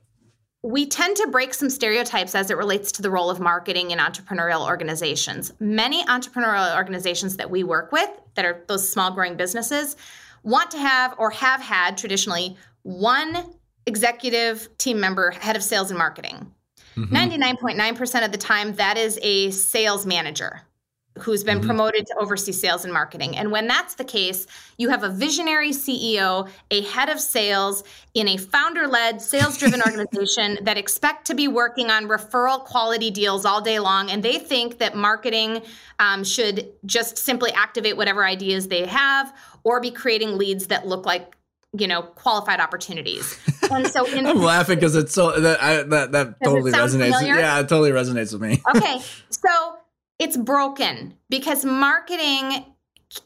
we 0.61 0.85
tend 0.85 1.15
to 1.15 1.27
break 1.27 1.53
some 1.53 1.69
stereotypes 1.69 2.35
as 2.35 2.51
it 2.51 2.57
relates 2.57 2.91
to 2.91 3.01
the 3.01 3.09
role 3.09 3.29
of 3.29 3.39
marketing 3.39 3.91
in 3.91 3.99
entrepreneurial 3.99 4.67
organizations. 4.67 5.53
Many 5.61 6.03
entrepreneurial 6.03 6.75
organizations 6.75 7.37
that 7.37 7.49
we 7.49 7.63
work 7.63 7.93
with, 7.93 8.09
that 8.35 8.43
are 8.43 8.63
those 8.67 8.87
small 8.87 9.11
growing 9.11 9.35
businesses, 9.35 9.95
want 10.43 10.71
to 10.71 10.77
have 10.77 11.15
or 11.17 11.31
have 11.31 11.61
had 11.61 11.97
traditionally 11.97 12.57
one 12.83 13.55
executive 13.85 14.69
team 14.77 14.99
member, 14.99 15.31
head 15.31 15.55
of 15.55 15.63
sales 15.63 15.91
and 15.91 15.97
marketing. 15.97 16.51
Mm-hmm. 16.95 17.15
99.9% 17.15 18.25
of 18.25 18.31
the 18.31 18.37
time, 18.37 18.75
that 18.75 18.97
is 18.97 19.19
a 19.21 19.51
sales 19.51 20.05
manager 20.05 20.61
who's 21.19 21.43
been 21.43 21.57
mm-hmm. 21.57 21.67
promoted 21.67 22.07
to 22.07 22.15
oversee 22.19 22.53
sales 22.53 22.85
and 22.85 22.93
marketing. 22.93 23.35
And 23.35 23.51
when 23.51 23.67
that's 23.67 23.95
the 23.95 24.03
case, 24.03 24.47
you 24.77 24.89
have 24.89 25.03
a 25.03 25.09
visionary 25.09 25.71
CEO, 25.71 26.49
a 26.71 26.81
head 26.83 27.09
of 27.09 27.19
sales 27.19 27.83
in 28.13 28.29
a 28.29 28.37
founder 28.37 28.87
led, 28.87 29.21
sales 29.21 29.57
driven 29.57 29.81
organization 29.85 30.57
that 30.63 30.77
expect 30.77 31.27
to 31.27 31.33
be 31.33 31.49
working 31.49 31.89
on 31.89 32.07
referral 32.07 32.63
quality 32.63 33.11
deals 33.11 33.45
all 33.45 33.61
day 33.61 33.79
long. 33.79 34.09
And 34.09 34.23
they 34.23 34.39
think 34.39 34.77
that 34.79 34.95
marketing 34.95 35.63
um, 35.99 36.23
should 36.23 36.71
just 36.85 37.17
simply 37.17 37.51
activate 37.51 37.97
whatever 37.97 38.23
ideas 38.23 38.69
they 38.69 38.85
have 38.85 39.33
or 39.63 39.79
be 39.79 39.91
creating 39.91 40.37
leads 40.37 40.67
that 40.67 40.87
look 40.87 41.05
like 41.05 41.35
you 41.77 41.87
know 41.87 42.01
qualified 42.01 42.59
opportunities. 42.59 43.37
And 43.71 43.87
so 43.87 44.05
in, 44.05 44.25
i'm 44.25 44.41
laughing 44.41 44.75
because 44.75 44.97
it's 44.97 45.13
so 45.13 45.39
that 45.39 45.63
I, 45.63 45.83
that 45.83 46.11
that 46.11 46.43
totally 46.43 46.73
resonates 46.73 47.19
familiar? 47.19 47.39
yeah 47.39 47.59
it 47.61 47.69
totally 47.69 47.91
resonates 47.91 48.33
with 48.33 48.41
me. 48.41 48.61
Okay 48.75 49.01
so 49.29 49.77
it's 50.19 50.35
broken 50.35 51.15
because 51.29 51.63
marketing 51.63 52.65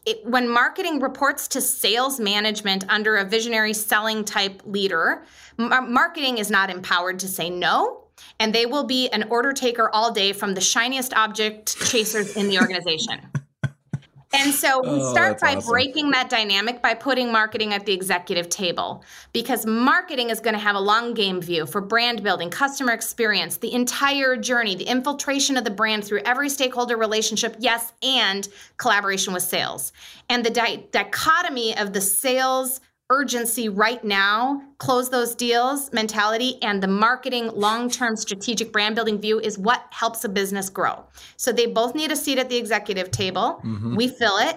it, 0.04 0.24
when 0.24 0.48
marketing 0.48 1.00
reports 1.00 1.48
to 1.48 1.60
sales 1.60 2.20
management 2.20 2.84
under 2.88 3.16
a 3.16 3.24
visionary 3.24 3.72
selling 3.72 4.24
type 4.24 4.62
leader 4.66 5.24
uh, 5.58 5.80
marketing 5.80 6.38
is 6.38 6.48
not 6.48 6.70
empowered 6.70 7.18
to 7.18 7.26
say 7.26 7.50
no 7.50 8.04
and 8.38 8.54
they 8.54 8.66
will 8.66 8.84
be 8.84 9.08
an 9.08 9.24
order 9.28 9.52
taker 9.52 9.90
all 9.92 10.12
day 10.12 10.32
from 10.32 10.54
the 10.54 10.60
shiniest 10.60 11.12
object 11.14 11.76
chasers 11.86 12.36
in 12.36 12.48
the 12.48 12.60
organization 12.60 13.20
and 14.36 14.52
so 14.52 14.80
we 14.82 15.00
oh, 15.00 15.12
start 15.12 15.40
by 15.40 15.56
awesome. 15.56 15.70
breaking 15.70 16.10
that 16.10 16.28
dynamic 16.30 16.82
by 16.82 16.94
putting 16.94 17.32
marketing 17.32 17.72
at 17.72 17.86
the 17.86 17.92
executive 17.92 18.48
table 18.48 19.04
because 19.32 19.66
marketing 19.66 20.30
is 20.30 20.40
going 20.40 20.54
to 20.54 20.60
have 20.60 20.76
a 20.76 20.80
long 20.80 21.14
game 21.14 21.40
view 21.40 21.66
for 21.66 21.80
brand 21.80 22.22
building, 22.22 22.50
customer 22.50 22.92
experience, 22.92 23.56
the 23.56 23.72
entire 23.72 24.36
journey, 24.36 24.74
the 24.74 24.84
infiltration 24.84 25.56
of 25.56 25.64
the 25.64 25.70
brand 25.70 26.04
through 26.04 26.20
every 26.24 26.48
stakeholder 26.48 26.96
relationship, 26.96 27.56
yes, 27.58 27.92
and 28.02 28.48
collaboration 28.76 29.32
with 29.32 29.42
sales. 29.42 29.92
And 30.28 30.44
the 30.44 30.50
di- 30.50 30.86
dichotomy 30.90 31.76
of 31.76 31.92
the 31.92 32.00
sales 32.00 32.80
urgency 33.10 33.68
right 33.68 34.02
now, 34.04 34.62
close 34.78 35.10
those 35.10 35.34
deals 35.34 35.92
mentality, 35.92 36.60
and 36.62 36.82
the 36.82 36.88
marketing 36.88 37.50
long 37.54 37.88
term 37.90 38.16
strategic 38.16 38.72
brand 38.72 38.94
building 38.94 39.20
view 39.20 39.38
is 39.38 39.58
what 39.58 39.84
helps 39.90 40.24
a 40.24 40.28
business 40.28 40.68
grow. 40.68 41.04
So 41.36 41.52
they 41.52 41.66
both 41.66 41.94
need 41.94 42.10
a 42.10 42.16
seat 42.16 42.38
at 42.38 42.48
the 42.48 42.56
executive 42.56 43.10
table. 43.10 43.60
Mm-hmm. 43.64 43.96
We 43.96 44.08
fill 44.08 44.38
it. 44.38 44.56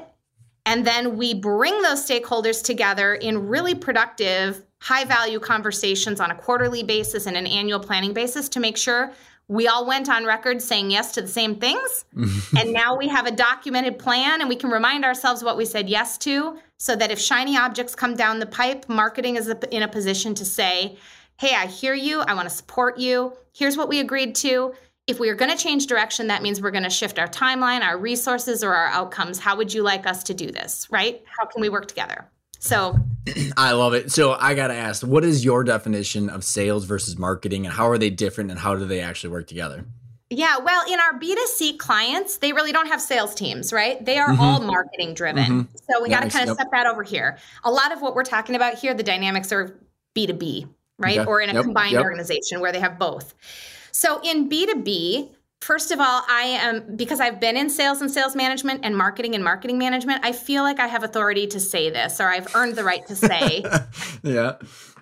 And 0.65 0.85
then 0.85 1.17
we 1.17 1.33
bring 1.33 1.81
those 1.81 2.05
stakeholders 2.05 2.63
together 2.63 3.15
in 3.15 3.47
really 3.47 3.73
productive, 3.73 4.63
high 4.81 5.03
value 5.03 5.39
conversations 5.39 6.19
on 6.19 6.31
a 6.31 6.35
quarterly 6.35 6.83
basis 6.83 7.25
and 7.25 7.35
an 7.35 7.47
annual 7.47 7.79
planning 7.79 8.13
basis 8.13 8.49
to 8.49 8.59
make 8.59 8.77
sure 8.77 9.11
we 9.49 9.67
all 9.67 9.85
went 9.85 10.07
on 10.07 10.25
record 10.25 10.61
saying 10.61 10.91
yes 10.91 11.11
to 11.13 11.21
the 11.21 11.27
same 11.27 11.55
things. 11.55 12.05
and 12.57 12.71
now 12.71 12.95
we 12.95 13.07
have 13.07 13.25
a 13.25 13.31
documented 13.31 13.97
plan 13.97 14.39
and 14.39 14.47
we 14.47 14.55
can 14.55 14.69
remind 14.69 15.03
ourselves 15.03 15.43
what 15.43 15.57
we 15.57 15.65
said 15.65 15.89
yes 15.89 16.17
to 16.19 16.57
so 16.77 16.95
that 16.95 17.11
if 17.11 17.19
shiny 17.19 17.57
objects 17.57 17.95
come 17.95 18.15
down 18.15 18.39
the 18.39 18.45
pipe, 18.45 18.87
marketing 18.87 19.35
is 19.35 19.49
in 19.71 19.83
a 19.83 19.87
position 19.87 20.35
to 20.35 20.45
say, 20.45 20.97
hey, 21.37 21.55
I 21.55 21.65
hear 21.65 21.95
you. 21.95 22.21
I 22.21 22.35
want 22.35 22.47
to 22.47 22.55
support 22.55 22.99
you. 22.99 23.33
Here's 23.51 23.75
what 23.75 23.89
we 23.89 23.99
agreed 23.99 24.35
to. 24.35 24.73
If 25.07 25.19
we 25.19 25.29
are 25.29 25.35
going 25.35 25.51
to 25.51 25.57
change 25.57 25.87
direction, 25.87 26.27
that 26.27 26.43
means 26.43 26.61
we're 26.61 26.69
going 26.69 26.83
to 26.83 26.89
shift 26.89 27.17
our 27.17 27.27
timeline, 27.27 27.81
our 27.81 27.97
resources, 27.97 28.63
or 28.63 28.75
our 28.75 28.87
outcomes. 28.87 29.39
How 29.39 29.57
would 29.57 29.73
you 29.73 29.81
like 29.81 30.05
us 30.05 30.23
to 30.25 30.35
do 30.35 30.51
this, 30.51 30.87
right? 30.91 31.23
How 31.25 31.47
can 31.47 31.61
we 31.61 31.69
work 31.69 31.87
together? 31.87 32.29
So 32.59 32.97
I 33.57 33.71
love 33.71 33.93
it. 33.93 34.11
So 34.11 34.33
I 34.33 34.53
got 34.53 34.67
to 34.67 34.75
ask, 34.75 35.05
what 35.05 35.23
is 35.23 35.43
your 35.43 35.63
definition 35.63 36.29
of 36.29 36.43
sales 36.43 36.85
versus 36.85 37.17
marketing 37.17 37.65
and 37.65 37.73
how 37.73 37.89
are 37.89 37.97
they 37.97 38.09
different 38.09 38.51
and 38.51 38.59
how 38.59 38.75
do 38.75 38.85
they 38.85 38.99
actually 38.99 39.31
work 39.31 39.47
together? 39.47 39.85
Yeah, 40.31 40.59
well, 40.59 40.83
in 40.87 40.99
our 40.99 41.19
B2C 41.19 41.79
clients, 41.79 42.37
they 42.37 42.53
really 42.53 42.71
don't 42.71 42.85
have 42.85 43.01
sales 43.01 43.33
teams, 43.33 43.73
right? 43.73 44.03
They 44.03 44.19
are 44.19 44.29
mm-hmm. 44.29 44.41
all 44.41 44.59
marketing 44.61 45.15
driven. 45.15 45.43
Mm-hmm. 45.43 45.77
So 45.89 46.03
we 46.03 46.09
got 46.09 46.21
to 46.21 46.29
kind 46.29 46.43
of 46.43 46.49
yep. 46.49 46.55
step 46.57 46.71
that 46.71 46.85
over 46.85 47.01
here. 47.01 47.39
A 47.63 47.71
lot 47.71 47.91
of 47.91 48.01
what 48.01 48.13
we're 48.13 48.23
talking 48.23 48.55
about 48.55 48.75
here, 48.75 48.93
the 48.93 49.01
dynamics 49.01 49.51
are 49.51 49.79
B2B, 50.15 50.69
right? 50.99 51.17
Okay. 51.17 51.27
Or 51.27 51.41
in 51.41 51.49
a 51.49 51.53
yep. 51.53 51.63
combined 51.63 51.93
yep. 51.93 52.03
organization 52.03 52.59
where 52.59 52.71
they 52.71 52.79
have 52.79 52.99
both. 52.99 53.33
So 53.91 54.21
in 54.23 54.49
B2B, 54.49 55.31
First 55.61 55.91
of 55.91 55.99
all, 55.99 56.23
I 56.27 56.43
am 56.61 56.95
because 56.95 57.19
I've 57.19 57.39
been 57.39 57.57
in 57.57 57.69
sales 57.69 58.01
and 58.01 58.09
sales 58.09 58.35
management 58.35 58.81
and 58.83 58.95
marketing 58.95 59.35
and 59.35 59.43
marketing 59.43 59.77
management, 59.77 60.23
I 60.23 60.31
feel 60.31 60.63
like 60.63 60.79
I 60.79 60.87
have 60.87 61.03
authority 61.03 61.47
to 61.47 61.59
say 61.59 61.89
this 61.89 62.21
or 62.21 62.29
I've 62.29 62.55
earned 62.55 62.75
the 62.75 62.83
right 62.83 63.05
to 63.07 63.15
say. 63.15 63.65
yeah. 64.23 64.55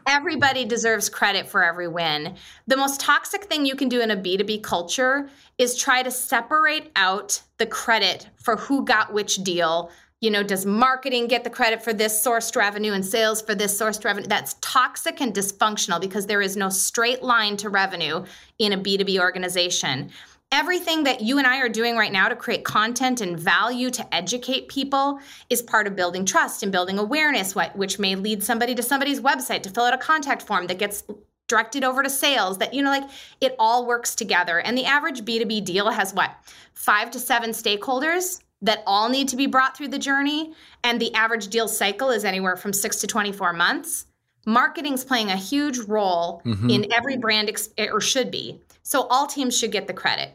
Everybody 0.08 0.66
deserves 0.66 1.10
credit 1.10 1.48
for 1.48 1.64
every 1.64 1.88
win. 1.88 2.36
The 2.66 2.78
most 2.78 3.00
toxic 3.00 3.44
thing 3.44 3.66
you 3.66 3.76
can 3.76 3.90
do 3.90 4.02
in 4.02 4.10
a 4.10 4.18
B2B 4.18 4.64
culture 4.64 5.30
is 5.58 5.76
try 5.76 6.02
to 6.02 6.10
separate 6.10 6.92
out 6.96 7.42
the 7.58 7.66
credit 7.66 8.28
for 8.38 8.56
who 8.56 8.84
got 8.84 9.14
which 9.14 9.44
deal. 9.44 9.92
You 10.22 10.32
know, 10.32 10.44
does 10.44 10.66
marketing 10.66 11.28
get 11.28 11.44
the 11.44 11.50
credit 11.50 11.84
for 11.84 11.94
this 11.94 12.26
sourced 12.26 12.56
revenue 12.56 12.94
and 12.94 13.06
sales 13.06 13.42
for 13.42 13.54
this 13.54 13.80
sourced 13.80 14.04
revenue? 14.04 14.28
That's 14.28 14.56
toxic 14.62 15.22
and 15.22 15.34
dysfunctional 15.34 16.02
because 16.02 16.26
there 16.26 16.42
is 16.42 16.58
no 16.58 16.70
straight 16.70 17.22
line 17.22 17.58
to 17.58 17.70
revenue 17.70 18.26
in 18.58 18.74
a 18.74 18.78
B2B 18.78 19.20
organization 19.20 20.10
everything 20.52 21.04
that 21.04 21.22
you 21.22 21.38
and 21.38 21.46
I 21.46 21.60
are 21.60 21.70
doing 21.70 21.96
right 21.96 22.12
now 22.12 22.30
to 22.30 22.36
create 22.36 22.64
content 22.64 23.22
and 23.22 23.40
value 23.40 23.90
to 23.92 24.16
educate 24.16 24.70
people 24.70 25.20
is 25.50 25.62
part 25.62 25.88
of 25.88 25.96
building 25.96 26.26
trust 26.26 26.64
and 26.64 26.72
building 26.72 26.98
awareness, 26.98 27.54
which 27.54 28.00
may 28.00 28.16
lead 28.16 28.44
somebody 28.44 28.74
to 28.76 28.84
somebody's 28.84 29.20
website 29.20 29.64
to 29.64 29.70
fill 29.70 29.84
out 29.84 29.94
a 29.94 29.98
contact 29.98 30.42
form 30.42 30.68
that 30.68 30.80
gets 30.80 31.04
directed 31.48 31.84
over 31.84 32.04
to 32.04 32.10
sales 32.10 32.58
that 32.58 32.74
you 32.74 32.82
know 32.82 32.90
like 32.90 33.10
it 33.40 33.56
all 33.60 33.86
works 33.86 34.16
together. 34.16 34.60
And 34.60 34.78
the 34.78 34.86
average 34.86 35.24
b2b 35.24 35.64
deal 35.64 35.90
has 35.90 36.14
what 36.14 36.32
five 36.74 37.12
to 37.12 37.20
seven 37.20 37.52
stakeholders 37.52 38.42
that 38.62 38.84
all 38.86 39.10
need 39.10 39.28
to 39.30 39.36
be 39.36 39.48
brought 39.48 39.78
through 39.78 39.90
the 39.90 40.00
journey 40.00 40.54
and 40.84 41.00
the 41.00 41.14
average 41.14 41.48
deal 41.50 41.68
cycle 41.68 42.10
is 42.10 42.26
anywhere 42.26 42.58
from 42.58 42.74
six 42.74 43.00
to 43.02 43.08
24 43.08 43.54
months 43.54 44.08
marketing's 44.48 45.04
playing 45.04 45.30
a 45.30 45.36
huge 45.36 45.78
role 45.80 46.42
mm-hmm. 46.46 46.70
in 46.70 46.92
every 46.94 47.18
brand 47.18 47.50
ex- 47.50 47.70
or 47.78 48.02
should 48.02 48.32
be 48.32 48.60
so 48.82 49.06
all 49.08 49.28
teams 49.28 49.56
should 49.56 49.74
get 49.74 49.86
the 49.86 49.94
credit. 49.94 50.32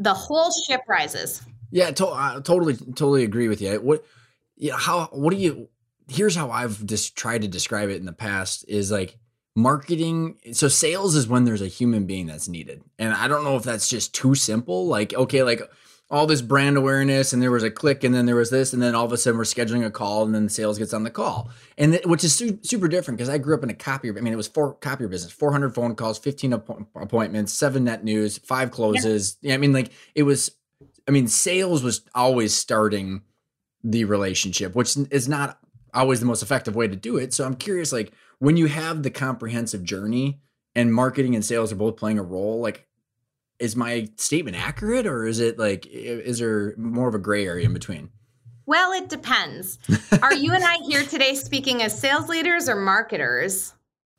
The 0.00 0.12
whole 0.12 0.50
ship 0.66 0.80
rises. 0.88 1.40
Yeah, 1.70 1.92
to- 1.92 2.08
I 2.08 2.40
totally, 2.42 2.74
totally 2.74 3.22
agree 3.22 3.46
with 3.46 3.62
you. 3.62 3.80
What, 3.80 4.04
yeah, 4.56 4.76
how, 4.76 5.06
what 5.12 5.30
do 5.30 5.36
you, 5.36 5.68
here's 6.08 6.34
how 6.34 6.50
I've 6.50 6.84
just 6.84 7.16
tried 7.16 7.42
to 7.42 7.48
describe 7.48 7.88
it 7.88 7.96
in 7.98 8.04
the 8.04 8.12
past 8.12 8.64
is 8.66 8.90
like 8.90 9.16
marketing. 9.54 10.38
So 10.52 10.66
sales 10.66 11.14
is 11.14 11.28
when 11.28 11.44
there's 11.44 11.62
a 11.62 11.68
human 11.68 12.06
being 12.06 12.26
that's 12.26 12.48
needed. 12.48 12.82
And 12.98 13.14
I 13.14 13.28
don't 13.28 13.44
know 13.44 13.56
if 13.56 13.62
that's 13.62 13.88
just 13.88 14.12
too 14.12 14.34
simple. 14.34 14.88
Like, 14.88 15.14
okay, 15.14 15.44
like, 15.44 15.62
all 16.08 16.26
this 16.26 16.40
brand 16.40 16.76
awareness 16.76 17.32
and 17.32 17.42
there 17.42 17.50
was 17.50 17.64
a 17.64 17.70
click 17.70 18.04
and 18.04 18.14
then 18.14 18.26
there 18.26 18.36
was 18.36 18.50
this 18.50 18.72
and 18.72 18.80
then 18.80 18.94
all 18.94 19.04
of 19.04 19.12
a 19.12 19.16
sudden 19.16 19.36
we're 19.36 19.44
scheduling 19.44 19.84
a 19.84 19.90
call 19.90 20.22
and 20.22 20.32
then 20.34 20.48
sales 20.48 20.78
gets 20.78 20.94
on 20.94 21.02
the 21.02 21.10
call. 21.10 21.50
And 21.76 21.92
th- 21.94 22.06
which 22.06 22.22
is 22.22 22.32
su- 22.32 22.60
super 22.62 22.86
different 22.86 23.18
because 23.18 23.28
i 23.28 23.38
grew 23.38 23.54
up 23.56 23.64
in 23.64 23.70
a 23.70 23.74
copier 23.74 24.16
i 24.16 24.20
mean 24.20 24.32
it 24.32 24.36
was 24.36 24.46
four 24.46 24.74
copier 24.74 25.08
business 25.08 25.32
400 25.32 25.74
phone 25.74 25.96
calls 25.96 26.18
15 26.18 26.52
app- 26.52 26.68
appointments 26.94 27.52
seven 27.52 27.84
net 27.84 28.04
news 28.04 28.38
five 28.38 28.70
closes. 28.70 29.36
Yeah. 29.40 29.48
yeah 29.50 29.54
i 29.54 29.58
mean 29.58 29.72
like 29.72 29.90
it 30.14 30.22
was 30.22 30.52
i 31.08 31.10
mean 31.10 31.26
sales 31.26 31.82
was 31.82 32.02
always 32.14 32.54
starting 32.54 33.22
the 33.82 34.04
relationship 34.04 34.74
which 34.76 34.96
is 35.10 35.28
not 35.28 35.58
always 35.92 36.20
the 36.20 36.26
most 36.26 36.42
effective 36.42 36.76
way 36.76 36.86
to 36.86 36.94
do 36.96 37.16
it. 37.16 37.32
So 37.34 37.44
i'm 37.44 37.56
curious 37.56 37.92
like 37.92 38.12
when 38.38 38.56
you 38.56 38.66
have 38.66 39.02
the 39.02 39.10
comprehensive 39.10 39.82
journey 39.82 40.40
and 40.76 40.92
marketing 40.94 41.34
and 41.34 41.44
sales 41.44 41.72
are 41.72 41.76
both 41.76 41.96
playing 41.96 42.18
a 42.18 42.22
role 42.22 42.60
like 42.60 42.86
is 43.58 43.76
my 43.76 44.08
statement 44.16 44.56
accurate 44.56 45.06
or 45.06 45.26
is 45.26 45.40
it 45.40 45.58
like 45.58 45.86
is 45.86 46.38
there 46.38 46.74
more 46.76 47.08
of 47.08 47.14
a 47.14 47.18
gray 47.18 47.46
area 47.46 47.66
in 47.66 47.72
between 47.72 48.10
well 48.66 48.92
it 48.92 49.08
depends 49.08 49.78
are 50.22 50.34
you 50.34 50.52
and 50.52 50.64
i 50.64 50.76
here 50.86 51.02
today 51.02 51.34
speaking 51.34 51.82
as 51.82 51.98
sales 51.98 52.28
leaders 52.28 52.68
or 52.68 52.76
marketers 52.76 53.72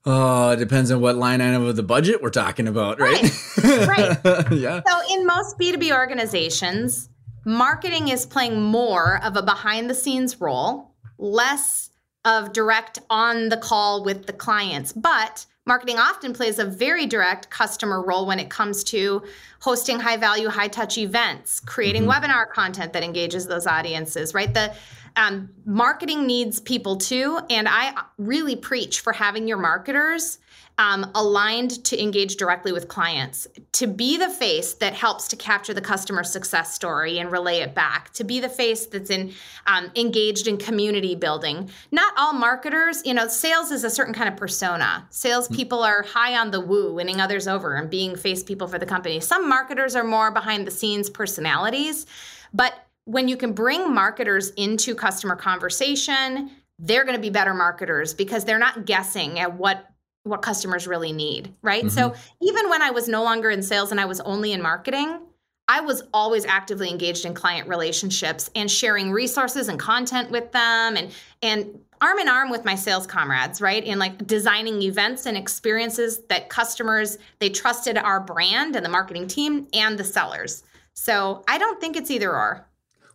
Oh, 0.10 0.52
it 0.52 0.56
depends 0.56 0.90
on 0.90 1.02
what 1.02 1.18
line 1.18 1.42
item 1.42 1.66
of 1.66 1.76
the 1.76 1.84
budget 1.84 2.22
we're 2.22 2.30
talking 2.30 2.70
about, 2.70 2.98
right? 2.98 3.22
Right. 3.62 3.88
right. 4.26 4.52
yeah. 4.54 4.82
So, 4.88 5.14
in 5.14 5.28
most 5.28 5.60
B2B 5.60 5.92
organizations, 5.92 7.10
marketing 7.44 8.08
is 8.08 8.26
playing 8.26 8.62
more 8.62 9.22
of 9.22 9.36
a 9.36 9.44
behind 9.44 9.90
the 9.90 9.94
scenes 9.94 10.40
role, 10.40 10.94
less 11.18 11.90
of 12.24 12.54
direct 12.54 13.00
on 13.10 13.50
the 13.50 13.58
call 13.58 14.06
with 14.06 14.28
the 14.28 14.34
clients. 14.34 14.94
But 14.94 15.46
Marketing 15.68 16.00
often 16.00 16.32
plays 16.32 16.60
a 16.60 16.66
very 16.66 17.06
direct 17.06 17.50
customer 17.50 18.02
role 18.02 18.26
when 18.26 18.40
it 18.40 18.50
comes 18.50 18.86
to 18.86 19.22
hosting 19.60 20.00
high 20.00 20.18
value, 20.18 20.50
high 20.50 20.68
touch 20.68 20.98
events, 20.98 21.60
creating 21.60 22.04
mm-hmm. 22.04 22.26
webinar 22.26 22.50
content 22.50 22.94
that 22.94 23.04
engages 23.04 23.48
those 23.48 23.68
audiences, 23.68 24.34
right? 24.34 24.54
The 24.54 24.74
um, 25.16 25.50
marketing 25.66 26.28
needs 26.28 26.60
people 26.60 26.98
too. 26.98 27.40
And 27.50 27.68
I 27.68 28.04
really 28.18 28.56
preach 28.56 29.00
for 29.00 29.14
having 29.14 29.48
your 29.48 29.58
marketers 29.58 30.40
um, 30.80 31.10
aligned 31.16 31.84
to 31.86 32.02
engage 32.02 32.36
directly 32.36 32.72
with 32.72 32.88
clients, 32.88 33.48
to 33.72 33.88
be 33.88 34.18
the 34.18 34.30
face 34.30 34.74
that 34.76 34.94
helps 34.94 35.28
to 35.30 35.36
capture 35.36 35.74
the 35.74 35.82
customer 35.82 36.24
success 36.24 36.76
story 36.76 37.18
and 37.18 37.32
relay 37.32 37.62
it 37.62 37.74
back, 37.74 38.14
to 38.14 38.24
be 38.24 38.40
the 38.40 38.50
face 38.50 38.86
that's 38.86 39.10
in 39.10 39.34
um, 39.66 39.90
engaged 39.96 40.48
in 40.48 40.58
community 40.58 41.16
building. 41.16 41.70
Not 41.92 42.14
all 42.16 42.34
marketers, 42.34 43.02
you 43.06 43.16
know, 43.16 43.28
sales 43.28 43.72
is 43.72 43.84
a 43.84 43.90
certain 43.90 44.14
kind 44.14 44.30
of 44.30 44.38
persona. 44.38 45.08
Salespeople 45.10 45.82
are 45.82 46.04
high 46.04 46.38
on 46.38 46.52
the 46.52 46.62
woo, 46.62 46.94
winning 46.94 47.20
others 47.20 47.48
over 47.48 47.74
and 47.74 47.90
being 47.90 48.16
face 48.16 48.44
people 48.44 48.68
for 48.68 48.78
the 48.78 48.86
company. 48.86 49.20
Some 49.20 49.47
marketers 49.48 49.96
are 49.96 50.04
more 50.04 50.32
behind 50.32 50.68
the 50.68 50.72
scenes 50.72 51.10
personalities, 51.10 52.06
but 52.54 52.74
when 53.06 53.28
you 53.28 53.38
can 53.38 53.54
bring 53.54 53.94
marketers 53.94 54.50
into 54.52 54.94
customer 54.94 55.36
conversation, 55.36 56.52
they're 56.80 57.04
going 57.04 57.16
to 57.16 57.22
be 57.22 57.30
better 57.30 57.54
marketers 57.54 58.14
because 58.14 58.44
they're 58.46 58.60
not 58.60 58.86
guessing 58.86 59.40
at 59.40 59.54
what 59.54 59.90
what 60.24 60.42
customers 60.42 60.88
really 60.88 61.14
need, 61.14 61.54
right? 61.62 61.86
Mm-hmm. 61.86 61.98
So 61.98 62.14
even 62.42 62.70
when 62.70 62.82
I 62.82 62.92
was 62.92 63.08
no 63.08 63.24
longer 63.24 63.50
in 63.50 63.64
sales 63.64 63.92
and 63.92 64.00
I 64.00 64.04
was 64.04 64.20
only 64.20 64.52
in 64.52 64.62
marketing, 64.62 65.22
I 65.70 65.82
was 65.82 66.04
always 66.14 66.46
actively 66.46 66.90
engaged 66.90 67.26
in 67.26 67.34
client 67.34 67.68
relationships 67.68 68.50
and 68.56 68.70
sharing 68.70 69.12
resources 69.12 69.68
and 69.70 69.80
content 69.80 70.32
with 70.32 70.52
them 70.52 70.98
and 70.98 71.12
and 71.42 71.80
arm 72.02 72.20
in 72.20 72.28
arm 72.28 72.50
with 72.50 72.66
my 72.66 72.76
sales 72.76 73.08
comrades, 73.08 73.62
right? 73.62 73.84
And 73.84 74.00
like 74.00 74.26
designing 74.28 74.82
events 74.82 75.26
and 75.26 75.38
experiences 75.38 76.20
that 76.30 76.50
customers 76.50 77.18
they 77.40 77.50
trusted 77.50 77.98
our 77.98 78.20
brand 78.20 78.76
and 78.76 78.86
the 78.86 78.90
marketing 78.90 79.28
team 79.28 79.68
and 79.74 79.98
the 79.98 80.04
sellers. 80.04 80.64
So 80.94 81.44
I 81.48 81.58
don't 81.58 81.80
think 81.80 81.96
it's 81.96 82.12
either 82.12 82.32
or. 82.32 82.68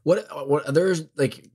What 0.04 0.26
what 0.48 0.68
are 0.68 0.72
there's 0.72 1.04
like 1.16 1.50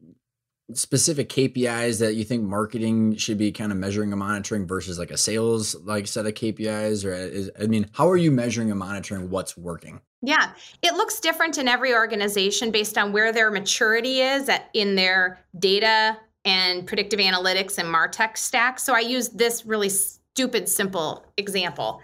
specific 0.73 1.29
KPIs 1.29 1.99
that 1.99 2.15
you 2.15 2.25
think 2.25 2.43
marketing 2.43 3.15
should 3.15 3.37
be 3.37 3.53
kind 3.53 3.71
of 3.71 3.77
measuring 3.77 4.11
and 4.11 4.19
monitoring 4.19 4.67
versus 4.67 4.99
like 4.99 5.11
a 5.11 5.17
sales 5.17 5.75
like 5.83 6.07
set 6.07 6.25
of 6.25 6.33
KPIs 6.33 7.05
or 7.05 7.13
uh, 7.13 7.17
is, 7.17 7.49
I 7.59 7.67
mean 7.67 7.89
how 7.93 8.09
are 8.09 8.17
you 8.17 8.31
measuring 8.31 8.69
and 8.69 8.79
monitoring 8.79 9.29
what's 9.29 9.57
working? 9.57 10.01
Yeah, 10.21 10.51
it 10.81 10.93
looks 10.95 11.19
different 11.19 11.57
in 11.57 11.67
every 11.67 11.93
organization 11.93 12.71
based 12.71 12.97
on 12.97 13.13
where 13.13 13.31
their 13.31 13.51
maturity 13.51 14.19
is 14.19 14.49
at, 14.49 14.69
in 14.73 14.95
their 14.95 15.39
data 15.57 16.17
and 16.47 16.87
predictive 16.87 17.19
analytics 17.19 17.77
and 17.77 17.93
martech 17.93 18.37
stack. 18.37 18.79
So 18.79 18.95
I 18.95 19.01
use 19.01 19.29
this 19.29 19.65
really 19.65 19.89
stupid 19.89 20.69
simple 20.69 21.25
example. 21.35 22.01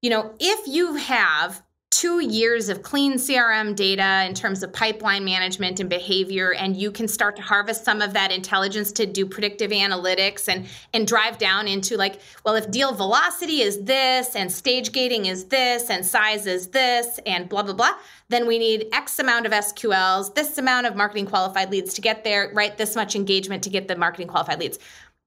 You 0.00 0.10
know, 0.10 0.32
if 0.40 0.66
you 0.66 0.94
have 0.94 1.62
two 1.96 2.20
years 2.20 2.68
of 2.68 2.82
clean 2.82 3.14
CRM 3.14 3.74
data 3.74 4.26
in 4.26 4.34
terms 4.34 4.62
of 4.62 4.70
pipeline 4.70 5.24
management 5.24 5.80
and 5.80 5.88
behavior, 5.88 6.52
and 6.52 6.76
you 6.76 6.90
can 6.90 7.08
start 7.08 7.36
to 7.36 7.40
harvest 7.40 7.86
some 7.86 8.02
of 8.02 8.12
that 8.12 8.30
intelligence 8.30 8.92
to 8.92 9.06
do 9.06 9.24
predictive 9.24 9.70
analytics 9.70 10.46
and 10.46 10.66
and 10.92 11.06
drive 11.06 11.38
down 11.38 11.66
into 11.66 11.96
like, 11.96 12.20
well, 12.44 12.54
if 12.54 12.70
deal 12.70 12.92
velocity 12.92 13.62
is 13.62 13.82
this, 13.84 14.36
and 14.36 14.52
stage 14.52 14.92
gating 14.92 15.24
is 15.24 15.46
this, 15.46 15.88
and 15.88 16.04
size 16.04 16.46
is 16.46 16.68
this, 16.68 17.18
and 17.24 17.48
blah 17.48 17.62
blah 17.62 17.72
blah, 17.72 17.94
then 18.28 18.46
we 18.46 18.58
need 18.58 18.88
X 18.92 19.18
amount 19.18 19.46
of 19.46 19.52
SQLs, 19.52 20.34
this 20.34 20.58
amount 20.58 20.86
of 20.86 20.96
marketing 20.96 21.24
qualified 21.24 21.70
leads 21.70 21.94
to 21.94 22.02
get 22.02 22.24
there, 22.24 22.50
right? 22.52 22.76
This 22.76 22.94
much 22.94 23.16
engagement 23.16 23.62
to 23.62 23.70
get 23.70 23.88
the 23.88 23.96
marketing 23.96 24.28
qualified 24.28 24.60
leads. 24.60 24.78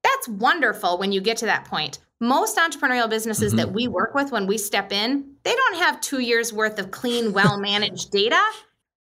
That's 0.04 0.28
wonderful 0.28 1.00
when 1.00 1.12
you 1.12 1.20
get 1.20 1.38
to 1.38 1.48
that 1.48 1.66
point 1.66 1.98
most 2.20 2.58
entrepreneurial 2.58 3.10
businesses 3.10 3.54
mm-hmm. 3.54 3.58
that 3.58 3.74
we 3.74 3.88
work 3.88 4.14
with 4.14 4.32
when 4.32 4.48
we 4.48 4.58
step 4.58 4.92
in, 4.92 5.36
they 5.44 5.56
don't 5.56 5.78
have 5.78 6.02
2 6.02 6.20
years 6.20 6.52
worth 6.52 6.80
of 6.80 6.92
clean, 6.92 7.34
well-managed 7.34 8.12
data. 8.12 8.42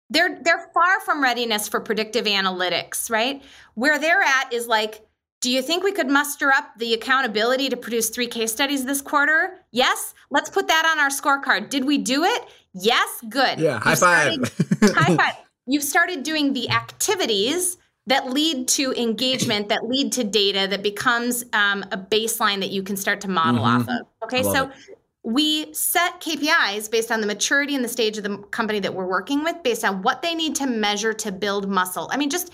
They're 0.09 0.39
they're 0.41 0.69
far 0.73 1.01
from 1.01 1.21
readiness 1.21 1.67
for 1.67 1.81
predictive 1.81 2.25
analytics, 2.25 3.09
right? 3.09 3.43
Where 3.73 3.99
they're 3.99 4.21
at 4.21 4.53
is 4.53 4.65
like 4.65 5.01
do 5.41 5.51
you 5.51 5.61
think 5.61 5.83
we 5.83 5.91
could 5.91 6.07
muster 6.07 6.51
up 6.51 6.77
the 6.77 6.93
accountability 6.93 7.69
to 7.69 7.77
produce 7.77 8.09
three 8.09 8.27
case 8.27 8.51
studies 8.51 8.85
this 8.85 9.01
quarter? 9.01 9.59
Yes. 9.71 10.15
Let's 10.31 10.49
put 10.49 10.67
that 10.67 10.85
on 10.85 10.99
our 10.99 11.09
scorecard. 11.09 11.69
Did 11.69 11.85
we 11.85 11.99
do 11.99 12.23
it? 12.23 12.43
Yes. 12.73 13.23
Good. 13.29 13.59
Yeah. 13.59 13.79
High 13.79 13.95
five. 13.95 14.39
high 14.81 15.15
five. 15.17 15.35
You've 15.67 15.83
started 15.83 16.23
doing 16.23 16.53
the 16.53 16.69
activities 16.69 17.77
that 18.07 18.29
lead 18.29 18.67
to 18.69 18.93
engagement, 18.93 19.69
that 19.69 19.87
lead 19.87 20.11
to 20.13 20.23
data, 20.23 20.67
that 20.69 20.81
becomes 20.81 21.43
um, 21.53 21.83
a 21.91 21.97
baseline 21.97 22.59
that 22.59 22.69
you 22.69 22.81
can 22.81 22.97
start 22.97 23.21
to 23.21 23.29
model 23.29 23.61
mm-hmm. 23.61 23.89
off 23.89 24.01
of. 24.01 24.07
Okay, 24.23 24.43
so 24.43 24.67
it. 24.67 24.97
we 25.23 25.73
set 25.73 26.19
KPIs 26.19 26.89
based 26.89 27.11
on 27.11 27.21
the 27.21 27.27
maturity 27.27 27.75
and 27.75 27.83
the 27.83 27.89
stage 27.89 28.17
of 28.17 28.23
the 28.23 28.37
company 28.49 28.79
that 28.79 28.93
we're 28.93 29.07
working 29.07 29.43
with, 29.43 29.61
based 29.61 29.85
on 29.85 30.01
what 30.01 30.21
they 30.21 30.33
need 30.33 30.55
to 30.55 30.65
measure 30.65 31.13
to 31.13 31.31
build 31.31 31.69
muscle. 31.69 32.09
I 32.11 32.17
mean, 32.17 32.29
just 32.29 32.51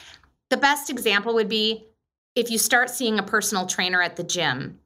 the 0.50 0.58
best 0.58 0.90
example 0.90 1.34
would 1.36 1.50
be 1.50 1.86
if 2.36 2.50
you 2.50 2.58
start 2.58 2.90
seeing 2.90 3.20
a 3.20 3.24
personal 3.24 3.68
trainer 3.68 4.02
at 4.02 4.16
the 4.16 4.24
gym 4.24 4.80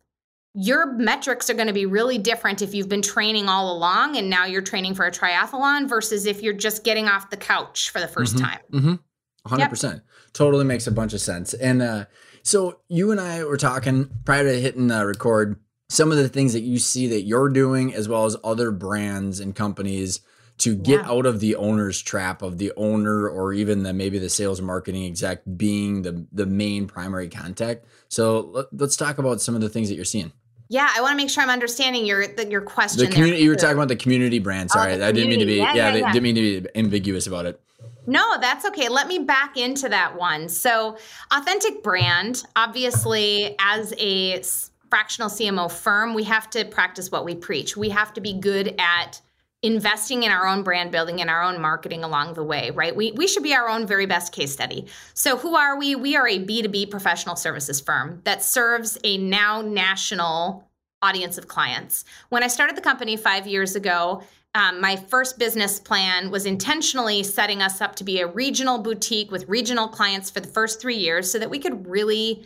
your 0.60 0.88
metrics 0.94 1.52
are 1.52 1.54
going 1.54 1.68
to 1.68 1.74
be 1.74 1.86
really 1.86 2.18
different 2.18 2.64
if 2.64 2.74
you've 2.74 2.90
been 2.90 3.04
training 3.04 3.48
all 3.48 3.78
along 3.78 4.18
and 4.18 4.28
now 4.28 4.44
you're 4.44 4.60
training 4.60 4.96
for 4.96 5.06
a 5.06 5.12
triathlon 5.12 5.88
versus 5.88 6.26
if 6.26 6.42
you're 6.42 6.52
just 6.52 6.84
getting 6.84 7.08
off 7.08 7.30
the 7.30 7.38
couch 7.38 7.92
for 7.92 8.00
the 8.00 8.08
1st 8.08 8.34
mm-hmm, 8.34 8.38
time. 8.40 8.60
Mm-hmm. 8.72 9.56
100%. 9.56 9.84
Yep. 9.84 10.02
Totally 10.38 10.66
makes 10.66 10.86
a 10.86 10.92
bunch 10.92 11.14
of 11.14 11.20
sense. 11.20 11.56
And 11.56 11.82
uh, 11.82 12.06
so 12.44 12.82
you 12.90 13.10
and 13.10 13.20
I 13.20 13.44
were 13.44 13.58
talking 13.58 14.08
prior 14.24 14.44
to 14.44 14.62
hitting 14.62 14.92
uh, 14.92 15.04
record 15.04 15.60
some 15.90 16.12
of 16.12 16.18
the 16.20 16.30
things 16.30 16.54
that 16.54 16.60
you 16.60 16.78
see 16.78 17.08
that 17.08 17.24
you're 17.24 17.50
doing 17.50 17.92
as 17.92 18.08
well 18.08 18.26
as 18.26 18.38
other 18.44 18.70
brands 18.70 19.40
and 19.40 19.56
companies 19.56 20.20
to 20.60 20.76
get 20.76 21.02
yeah. 21.02 21.10
out 21.10 21.26
of 21.26 21.40
the 21.40 21.56
owner's 21.56 22.00
trap 22.00 22.44
of 22.44 22.60
the 22.60 22.72
owner 22.78 23.28
or 23.28 23.52
even 23.52 23.82
the 23.82 23.94
maybe 23.94 24.20
the 24.20 24.30
sales 24.30 24.62
marketing 24.62 25.08
exec 25.08 25.42
being 25.58 26.04
the 26.04 26.28
the 26.32 26.46
main 26.46 26.86
primary 26.86 27.30
contact. 27.30 27.86
So 28.08 28.68
let, 28.72 28.80
us 28.80 28.96
talk 28.96 29.18
about 29.18 29.42
some 29.42 29.56
of 29.56 29.62
the 29.62 29.70
things 29.70 29.90
that 29.90 29.96
you're 29.96 30.06
seeing. 30.06 30.32
Yeah, 30.70 30.88
I 30.96 31.02
want 31.02 31.14
to 31.14 31.18
make 31.18 31.32
sure 31.32 31.42
I'm 31.42 31.50
understanding 31.50 32.06
your 32.06 32.28
the, 32.28 32.48
your 32.48 32.62
question. 32.62 33.04
The 33.04 33.12
community. 33.12 33.42
You 33.42 33.50
were 33.50 33.56
talking 33.56 33.78
about 33.78 33.88
the 33.88 33.96
community 33.96 34.38
brand. 34.38 34.70
Sorry, 34.70 35.02
oh, 35.02 35.08
I 35.08 35.12
didn't 35.12 35.30
mean 35.30 35.40
to 35.40 35.48
be. 35.48 35.56
Yeah, 35.56 35.74
yeah, 35.74 35.96
yeah, 35.96 36.12
didn't 36.12 36.24
mean 36.24 36.36
to 36.36 36.62
be 36.62 36.70
ambiguous 36.76 37.26
about 37.26 37.48
it. 37.48 37.60
No, 38.08 38.38
that's 38.40 38.66
okay. 38.66 38.88
Let 38.88 39.08
me 39.08 39.20
back 39.20 39.58
into 39.58 39.90
that 39.90 40.18
one. 40.18 40.48
So, 40.48 40.98
authentic 41.32 41.84
brand, 41.84 42.46
obviously, 42.56 43.56
as 43.60 43.94
a 44.00 44.42
fractional 44.90 45.30
CMO 45.30 45.70
firm, 45.70 46.14
we 46.14 46.24
have 46.24 46.50
to 46.52 46.64
practice 46.64 47.12
what 47.12 47.26
we 47.26 47.36
preach. 47.36 47.76
We 47.76 47.90
have 47.90 48.14
to 48.14 48.22
be 48.22 48.34
good 48.34 48.74
at 48.80 49.22
investing 49.62 50.24
in 50.24 50.32
our 50.32 50.48
own 50.48 50.64
brand 50.64 50.92
building 50.92 51.20
and 51.20 51.30
our 51.30 51.44
own 51.44 51.60
marketing 51.60 52.06
along 52.06 52.36
the 52.36 52.44
way, 52.44 52.72
right? 52.72 52.96
We, 52.96 53.12
we 53.12 53.28
should 53.28 53.44
be 53.44 53.54
our 53.54 53.68
own 53.68 53.86
very 53.86 54.06
best 54.06 54.32
case 54.32 54.54
study. 54.54 54.86
So, 55.14 55.36
who 55.36 55.58
are 55.58 55.78
we? 55.78 55.96
We 55.96 56.16
are 56.16 56.28
a 56.28 56.40
B2B 56.40 56.90
professional 56.90 57.36
services 57.36 57.82
firm 57.82 58.22
that 58.24 58.42
serves 58.42 58.98
a 59.04 59.18
now 59.18 59.62
national 59.62 60.68
audience 61.02 61.38
of 61.38 61.48
clients. 61.48 62.06
When 62.30 62.42
I 62.42 62.48
started 62.48 62.76
the 62.76 62.82
company 62.82 63.18
five 63.18 63.46
years 63.48 63.76
ago, 63.76 64.24
um, 64.58 64.82
my 64.82 64.96
first 64.96 65.38
business 65.38 65.80
plan 65.80 66.32
was 66.32 66.48
intentionally 66.48 67.22
setting 67.22 67.62
us 67.62 67.80
up 67.80 67.96
to 67.96 68.04
be 68.04 68.22
a 68.22 68.28
regional 68.28 68.80
boutique 68.80 69.30
with 69.30 69.48
regional 69.48 69.88
clients 69.88 70.32
for 70.32 70.40
the 70.40 70.48
first 70.48 70.82
three 70.82 70.96
years 70.96 71.32
so 71.32 71.38
that 71.38 71.48
we 71.48 71.60
could 71.60 71.86
really 71.88 72.44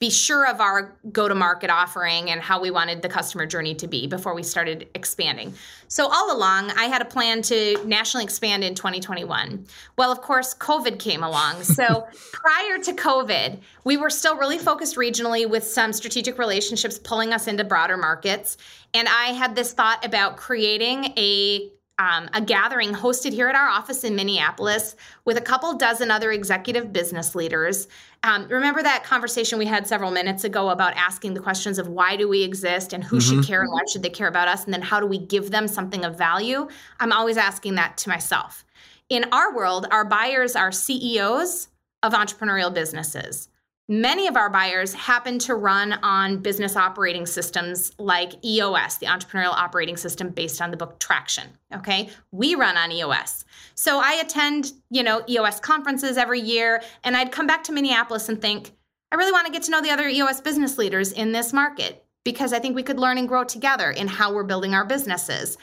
be 0.00 0.10
sure 0.10 0.46
of 0.46 0.60
our 0.60 0.96
go 1.10 1.26
to 1.26 1.34
market 1.34 1.70
offering 1.70 2.30
and 2.30 2.40
how 2.40 2.60
we 2.60 2.70
wanted 2.70 3.02
the 3.02 3.08
customer 3.08 3.46
journey 3.46 3.74
to 3.74 3.88
be 3.88 4.06
before 4.06 4.32
we 4.32 4.44
started 4.44 4.88
expanding. 4.94 5.52
So, 5.88 6.06
all 6.06 6.36
along, 6.36 6.70
I 6.70 6.84
had 6.84 7.02
a 7.02 7.04
plan 7.04 7.42
to 7.42 7.84
nationally 7.84 8.22
expand 8.22 8.62
in 8.62 8.76
2021. 8.76 9.66
Well, 9.96 10.12
of 10.12 10.20
course, 10.20 10.54
COVID 10.54 10.98
came 10.98 11.22
along. 11.22 11.56
So, 11.78 12.08
prior 12.32 12.78
to 12.78 12.92
COVID, 12.92 13.60
we 13.84 13.96
were 13.96 14.10
still 14.10 14.36
really 14.36 14.58
focused 14.58 14.96
regionally 14.96 15.48
with 15.48 15.62
some 15.62 15.92
strategic 15.92 16.36
relationships 16.36 16.98
pulling 16.98 17.32
us 17.32 17.46
into 17.46 17.62
broader 17.62 17.96
markets. 17.96 18.56
And 18.94 19.06
I 19.06 19.26
had 19.26 19.54
this 19.54 19.72
thought 19.72 20.04
about 20.04 20.36
creating 20.36 21.12
a 21.16 21.70
um, 21.98 22.28
a 22.32 22.40
gathering 22.40 22.92
hosted 22.92 23.32
here 23.32 23.48
at 23.48 23.56
our 23.56 23.68
office 23.68 24.04
in 24.04 24.14
Minneapolis 24.14 24.94
with 25.24 25.36
a 25.36 25.40
couple 25.40 25.74
dozen 25.74 26.10
other 26.10 26.30
executive 26.30 26.92
business 26.92 27.34
leaders. 27.34 27.88
Um, 28.22 28.46
remember 28.48 28.82
that 28.82 29.04
conversation 29.04 29.58
we 29.58 29.66
had 29.66 29.86
several 29.86 30.10
minutes 30.10 30.44
ago 30.44 30.70
about 30.70 30.94
asking 30.94 31.34
the 31.34 31.40
questions 31.40 31.78
of 31.78 31.88
why 31.88 32.16
do 32.16 32.28
we 32.28 32.42
exist 32.42 32.92
and 32.92 33.02
who 33.02 33.18
mm-hmm. 33.18 33.40
should 33.40 33.46
care 33.46 33.62
and 33.62 33.72
why 33.72 33.82
should 33.92 34.02
they 34.02 34.10
care 34.10 34.28
about 34.28 34.48
us, 34.48 34.64
and 34.64 34.72
then 34.72 34.82
how 34.82 35.00
do 35.00 35.06
we 35.06 35.18
give 35.18 35.50
them 35.50 35.66
something 35.66 36.04
of 36.04 36.16
value? 36.16 36.68
I'm 37.00 37.12
always 37.12 37.36
asking 37.36 37.74
that 37.76 37.96
to 37.98 38.08
myself. 38.08 38.64
In 39.08 39.24
our 39.32 39.54
world, 39.54 39.86
our 39.90 40.04
buyers 40.04 40.54
are 40.54 40.70
CEOs 40.70 41.68
of 42.02 42.12
entrepreneurial 42.12 42.72
businesses. 42.72 43.48
Many 43.90 44.26
of 44.26 44.36
our 44.36 44.50
buyers 44.50 44.92
happen 44.92 45.38
to 45.40 45.54
run 45.54 45.94
on 46.02 46.38
business 46.38 46.76
operating 46.76 47.24
systems 47.24 47.92
like 47.98 48.32
EOS, 48.44 48.98
the 48.98 49.06
entrepreneurial 49.06 49.54
operating 49.54 49.96
system 49.96 50.28
based 50.28 50.60
on 50.60 50.70
the 50.70 50.76
book 50.76 51.00
Traction. 51.00 51.48
Okay. 51.74 52.10
We 52.30 52.54
run 52.54 52.76
on 52.76 52.92
EOS. 52.92 53.46
So 53.74 53.98
I 53.98 54.20
attend, 54.20 54.72
you 54.90 55.02
know, 55.02 55.24
EOS 55.26 55.60
conferences 55.60 56.18
every 56.18 56.40
year, 56.40 56.82
and 57.02 57.16
I'd 57.16 57.32
come 57.32 57.46
back 57.46 57.64
to 57.64 57.72
Minneapolis 57.72 58.28
and 58.28 58.38
think, 58.38 58.72
I 59.10 59.16
really 59.16 59.32
want 59.32 59.46
to 59.46 59.52
get 59.52 59.62
to 59.62 59.70
know 59.70 59.80
the 59.80 59.90
other 59.90 60.06
EOS 60.06 60.42
business 60.42 60.76
leaders 60.76 61.12
in 61.12 61.32
this 61.32 61.54
market 61.54 62.04
because 62.24 62.52
I 62.52 62.58
think 62.58 62.76
we 62.76 62.82
could 62.82 62.98
learn 62.98 63.16
and 63.16 63.26
grow 63.26 63.42
together 63.42 63.90
in 63.90 64.06
how 64.06 64.34
we're 64.34 64.44
building 64.44 64.74
our 64.74 64.84
businesses. 64.84 65.56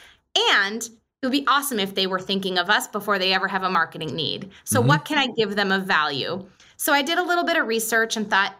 And 0.52 0.82
it 0.82 1.26
would 1.26 1.30
be 1.30 1.46
awesome 1.46 1.78
if 1.78 1.94
they 1.94 2.08
were 2.08 2.18
thinking 2.18 2.58
of 2.58 2.70
us 2.70 2.88
before 2.88 3.20
they 3.20 3.32
ever 3.32 3.46
have 3.46 3.62
a 3.62 3.70
marketing 3.70 4.16
need. 4.16 4.50
So, 4.64 4.80
mm-hmm. 4.80 4.88
what 4.88 5.04
can 5.04 5.16
I 5.16 5.28
give 5.28 5.54
them 5.54 5.70
of 5.70 5.84
value? 5.84 6.44
So 6.76 6.92
I 6.92 7.02
did 7.02 7.18
a 7.18 7.22
little 7.22 7.44
bit 7.44 7.56
of 7.56 7.66
research 7.66 8.16
and 8.16 8.28
thought, 8.28 8.54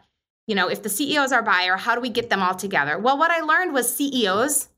you 0.47 0.55
know, 0.55 0.69
if 0.69 0.83
the 0.83 0.89
CEO 0.89 1.25
is 1.25 1.33
our 1.33 1.43
buyer, 1.43 1.77
how 1.77 1.95
do 1.95 2.01
we 2.01 2.09
get 2.09 2.31
them 2.31 2.43
all 2.43 2.55
together? 2.55 2.99
Well, 2.99 3.19
what 3.19 3.31
I 3.31 3.41
learned 3.41 3.73
was 3.73 3.95
CEOs, 3.95 4.69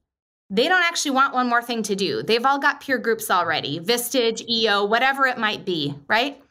they 0.51 0.66
don't 0.66 0.82
actually 0.82 1.11
want 1.11 1.34
one 1.34 1.49
more 1.49 1.62
thing 1.62 1.82
to 1.84 1.95
do. 1.95 2.22
They've 2.22 2.45
all 2.45 2.59
got 2.59 2.80
peer 2.80 2.99
groups 2.99 3.30
already, 3.30 3.78
Vistage, 3.78 4.43
EO, 4.49 4.84
whatever 4.84 5.26
it 5.26 5.39
might 5.39 5.64
be, 5.64 5.95
right? 6.09 6.43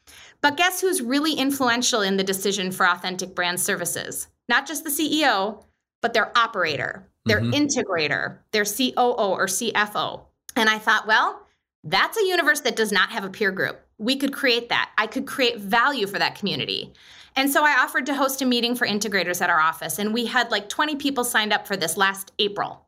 But 0.41 0.55
guess 0.55 0.81
who's 0.81 1.01
really 1.01 1.33
influential 1.33 2.01
in 2.01 2.17
the 2.17 2.23
decision 2.23 2.71
for 2.71 2.87
authentic 2.87 3.33
brand 3.33 3.59
services? 3.59 4.27
Not 4.47 4.67
just 4.67 4.83
the 4.83 4.91
CEO, 4.91 5.63
but 6.01 6.13
their 6.13 6.37
operator, 6.37 7.07
their 7.25 7.41
mm-hmm. 7.41 7.53
integrator, 7.53 8.37
their 8.51 8.65
COO 8.65 9.15
or 9.15 9.47
CFO. 9.47 10.21
And 10.55 10.69
I 10.69 10.77
thought, 10.77 11.07
well, 11.07 11.41
that's 11.83 12.17
a 12.17 12.25
universe 12.25 12.61
that 12.61 12.75
does 12.75 12.91
not 12.91 13.09
have 13.09 13.23
a 13.25 13.29
peer 13.29 13.51
group 13.51 13.79
we 13.97 14.15
could 14.15 14.33
create 14.33 14.69
that. 14.69 14.91
I 14.97 15.07
could 15.07 15.25
create 15.25 15.59
value 15.59 16.07
for 16.07 16.19
that 16.19 16.35
community. 16.35 16.93
And 17.35 17.49
so 17.51 17.63
I 17.63 17.77
offered 17.79 18.05
to 18.07 18.15
host 18.15 18.41
a 18.41 18.45
meeting 18.45 18.75
for 18.75 18.87
integrators 18.87 19.41
at 19.41 19.49
our 19.49 19.59
office. 19.59 19.99
And 19.99 20.13
we 20.13 20.25
had 20.25 20.49
like 20.51 20.69
20 20.69 20.95
people 20.95 21.23
signed 21.23 21.53
up 21.53 21.67
for 21.67 21.77
this 21.77 21.97
last 21.97 22.31
April. 22.39 22.85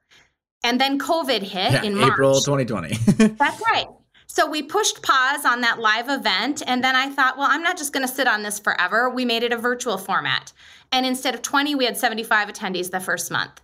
And 0.64 0.82
then 0.82 1.00
COVID 1.00 1.42
hit 1.42 1.72
yeah, 1.72 1.84
in 1.84 1.96
March. 1.96 2.14
April 2.14 2.42
2020. 2.42 2.96
That's 3.38 3.62
right. 3.72 3.88
So 4.28 4.50
we 4.50 4.62
pushed 4.62 5.02
pause 5.02 5.46
on 5.46 5.62
that 5.62 5.80
live 5.80 6.10
event. 6.10 6.62
And 6.66 6.84
then 6.84 6.96
I 6.96 7.10
thought, 7.10 7.38
well, 7.38 7.48
I'm 7.50 7.64
not 7.64 7.78
just 7.78 7.94
going 7.94 8.08
to 8.08 8.14
sit 8.14 8.28
on 8.28 8.44
this 8.44 8.60
forever. 8.60 9.10
We 9.10 9.26
made 9.26 9.44
it 9.44 9.52
a 9.52 9.58
virtual 9.58 9.98
format. 9.98 10.54
And 10.92 11.06
instead 11.06 11.34
of 11.34 11.42
20, 11.42 11.76
we 11.76 11.86
had 11.86 11.98
75 11.98 12.50
attendees 12.50 12.92
the 12.92 13.00
first 13.00 13.32
month. 13.32 13.62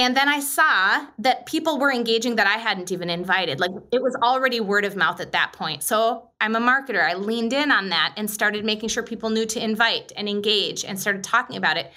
And 0.00 0.16
then 0.16 0.30
I 0.30 0.40
saw 0.40 1.04
that 1.18 1.44
people 1.44 1.78
were 1.78 1.92
engaging 1.92 2.36
that 2.36 2.46
I 2.46 2.56
hadn't 2.56 2.90
even 2.90 3.10
invited. 3.10 3.60
Like 3.60 3.72
it 3.92 4.00
was 4.00 4.16
already 4.22 4.58
word 4.58 4.86
of 4.86 4.96
mouth 4.96 5.20
at 5.20 5.32
that 5.32 5.52
point. 5.52 5.82
So 5.82 6.30
I'm 6.40 6.56
a 6.56 6.58
marketer. 6.58 7.04
I 7.04 7.12
leaned 7.12 7.52
in 7.52 7.70
on 7.70 7.90
that 7.90 8.14
and 8.16 8.30
started 8.30 8.64
making 8.64 8.88
sure 8.88 9.02
people 9.02 9.28
knew 9.28 9.44
to 9.44 9.62
invite 9.62 10.10
and 10.16 10.26
engage 10.26 10.86
and 10.86 10.98
started 10.98 11.22
talking 11.22 11.58
about 11.58 11.76
it. 11.76 11.92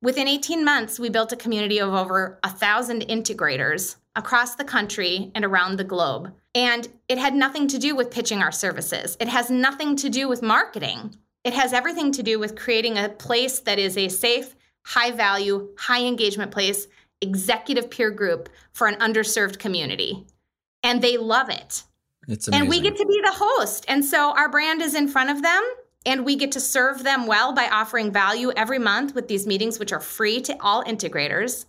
Within 0.00 0.26
18 0.26 0.64
months, 0.64 0.98
we 0.98 1.10
built 1.10 1.32
a 1.32 1.36
community 1.36 1.78
of 1.80 1.92
over 1.92 2.38
a 2.42 2.48
thousand 2.48 3.02
integrators 3.08 3.96
across 4.16 4.54
the 4.54 4.64
country 4.64 5.30
and 5.34 5.44
around 5.44 5.76
the 5.76 5.84
globe. 5.84 6.32
And 6.54 6.88
it 7.08 7.18
had 7.18 7.34
nothing 7.34 7.68
to 7.68 7.78
do 7.78 7.94
with 7.94 8.10
pitching 8.10 8.40
our 8.40 8.52
services. 8.52 9.18
It 9.20 9.28
has 9.28 9.50
nothing 9.50 9.96
to 9.96 10.08
do 10.08 10.30
with 10.30 10.40
marketing. 10.40 11.14
It 11.44 11.52
has 11.52 11.74
everything 11.74 12.10
to 12.12 12.22
do 12.22 12.38
with 12.38 12.56
creating 12.56 12.96
a 12.96 13.10
place 13.10 13.60
that 13.60 13.78
is 13.78 13.98
a 13.98 14.08
safe, 14.08 14.56
high 14.86 15.10
value, 15.10 15.68
high 15.76 16.06
engagement 16.06 16.50
place 16.50 16.86
executive 17.24 17.90
peer 17.90 18.10
group 18.10 18.48
for 18.72 18.86
an 18.86 18.94
underserved 19.00 19.58
community. 19.58 20.24
And 20.82 21.02
they 21.02 21.16
love 21.16 21.50
it. 21.50 21.82
It's 22.28 22.46
amazing. 22.48 22.62
And 22.62 22.68
we 22.68 22.80
get 22.80 22.96
to 22.96 23.06
be 23.06 23.20
the 23.24 23.32
host. 23.34 23.84
And 23.88 24.04
so 24.04 24.32
our 24.36 24.48
brand 24.48 24.80
is 24.80 24.94
in 24.94 25.08
front 25.08 25.30
of 25.30 25.42
them 25.42 25.62
and 26.06 26.24
we 26.24 26.36
get 26.36 26.52
to 26.52 26.60
serve 26.60 27.02
them 27.02 27.26
well 27.26 27.52
by 27.52 27.68
offering 27.68 28.12
value 28.12 28.52
every 28.56 28.78
month 28.78 29.14
with 29.14 29.28
these 29.28 29.46
meetings, 29.46 29.78
which 29.78 29.92
are 29.92 30.00
free 30.00 30.40
to 30.42 30.56
all 30.60 30.84
integrators. 30.84 31.64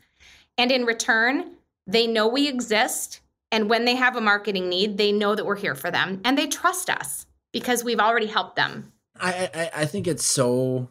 And 0.58 0.72
in 0.72 0.86
return, 0.86 1.56
they 1.88 2.08
know 2.08 2.28
we 2.28 2.48
exist. 2.48 3.22
And 3.52 3.70
when 3.70 3.86
they 3.86 3.96
have 3.96 4.16
a 4.16 4.22
marketing 4.22 4.70
need, 4.70 4.98
they 4.98 5.12
know 5.12 5.36
that 5.36 5.46
we're 5.46 5.56
here 5.56 5.76
for 5.76 5.92
them 5.92 6.22
and 6.26 6.38
they 6.38 6.48
trust 6.48 6.90
us 6.90 7.26
because 7.52 7.84
we've 7.84 8.00
already 8.00 8.28
helped 8.28 8.56
them. 8.56 8.92
I, 9.20 9.50
I, 9.54 9.82
I 9.82 9.86
think 9.86 10.08
it's 10.08 10.26
so 10.26 10.90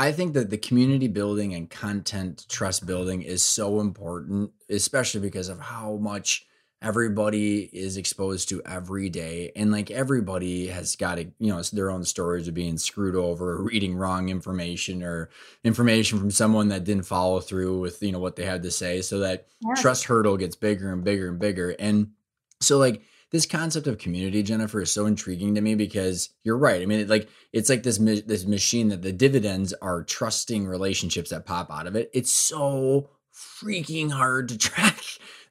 I 0.00 0.12
think 0.12 0.32
that 0.32 0.48
the 0.48 0.56
community 0.56 1.08
building 1.08 1.52
and 1.52 1.68
content 1.68 2.46
trust 2.48 2.86
building 2.86 3.20
is 3.20 3.42
so 3.42 3.80
important, 3.80 4.50
especially 4.70 5.20
because 5.20 5.50
of 5.50 5.60
how 5.60 5.96
much 5.96 6.46
everybody 6.80 7.68
is 7.70 7.98
exposed 7.98 8.48
to 8.48 8.62
every 8.64 9.10
day. 9.10 9.52
And 9.54 9.70
like 9.70 9.90
everybody 9.90 10.68
has 10.68 10.96
got 10.96 11.16
to, 11.16 11.24
you 11.38 11.52
know, 11.52 11.60
their 11.60 11.90
own 11.90 12.04
stories 12.04 12.48
of 12.48 12.54
being 12.54 12.78
screwed 12.78 13.14
over 13.14 13.50
or 13.50 13.64
reading 13.64 13.94
wrong 13.94 14.30
information 14.30 15.02
or 15.02 15.28
information 15.64 16.18
from 16.18 16.30
someone 16.30 16.68
that 16.68 16.84
didn't 16.84 17.04
follow 17.04 17.38
through 17.38 17.80
with, 17.80 18.02
you 18.02 18.12
know, 18.12 18.20
what 18.20 18.36
they 18.36 18.46
had 18.46 18.62
to 18.62 18.70
say. 18.70 19.02
So 19.02 19.18
that 19.18 19.48
yeah. 19.60 19.74
trust 19.82 20.04
hurdle 20.04 20.38
gets 20.38 20.56
bigger 20.56 20.90
and 20.90 21.04
bigger 21.04 21.28
and 21.28 21.38
bigger. 21.38 21.76
And 21.78 22.12
so 22.60 22.78
like 22.78 23.02
this 23.30 23.46
concept 23.46 23.86
of 23.86 23.98
community, 23.98 24.42
Jennifer, 24.42 24.80
is 24.80 24.90
so 24.90 25.06
intriguing 25.06 25.54
to 25.54 25.60
me 25.60 25.74
because 25.74 26.30
you're 26.42 26.58
right. 26.58 26.82
I 26.82 26.86
mean, 26.86 27.06
like 27.06 27.28
it's 27.52 27.70
like 27.70 27.82
this 27.82 27.98
this 27.98 28.44
machine 28.44 28.88
that 28.88 29.02
the 29.02 29.12
dividends 29.12 29.72
are 29.74 30.02
trusting 30.02 30.66
relationships 30.66 31.30
that 31.30 31.46
pop 31.46 31.70
out 31.70 31.86
of 31.86 31.94
it. 31.94 32.10
It's 32.12 32.32
so 32.32 33.10
freaking 33.32 34.10
hard 34.10 34.48
to 34.48 34.58
track 34.58 35.00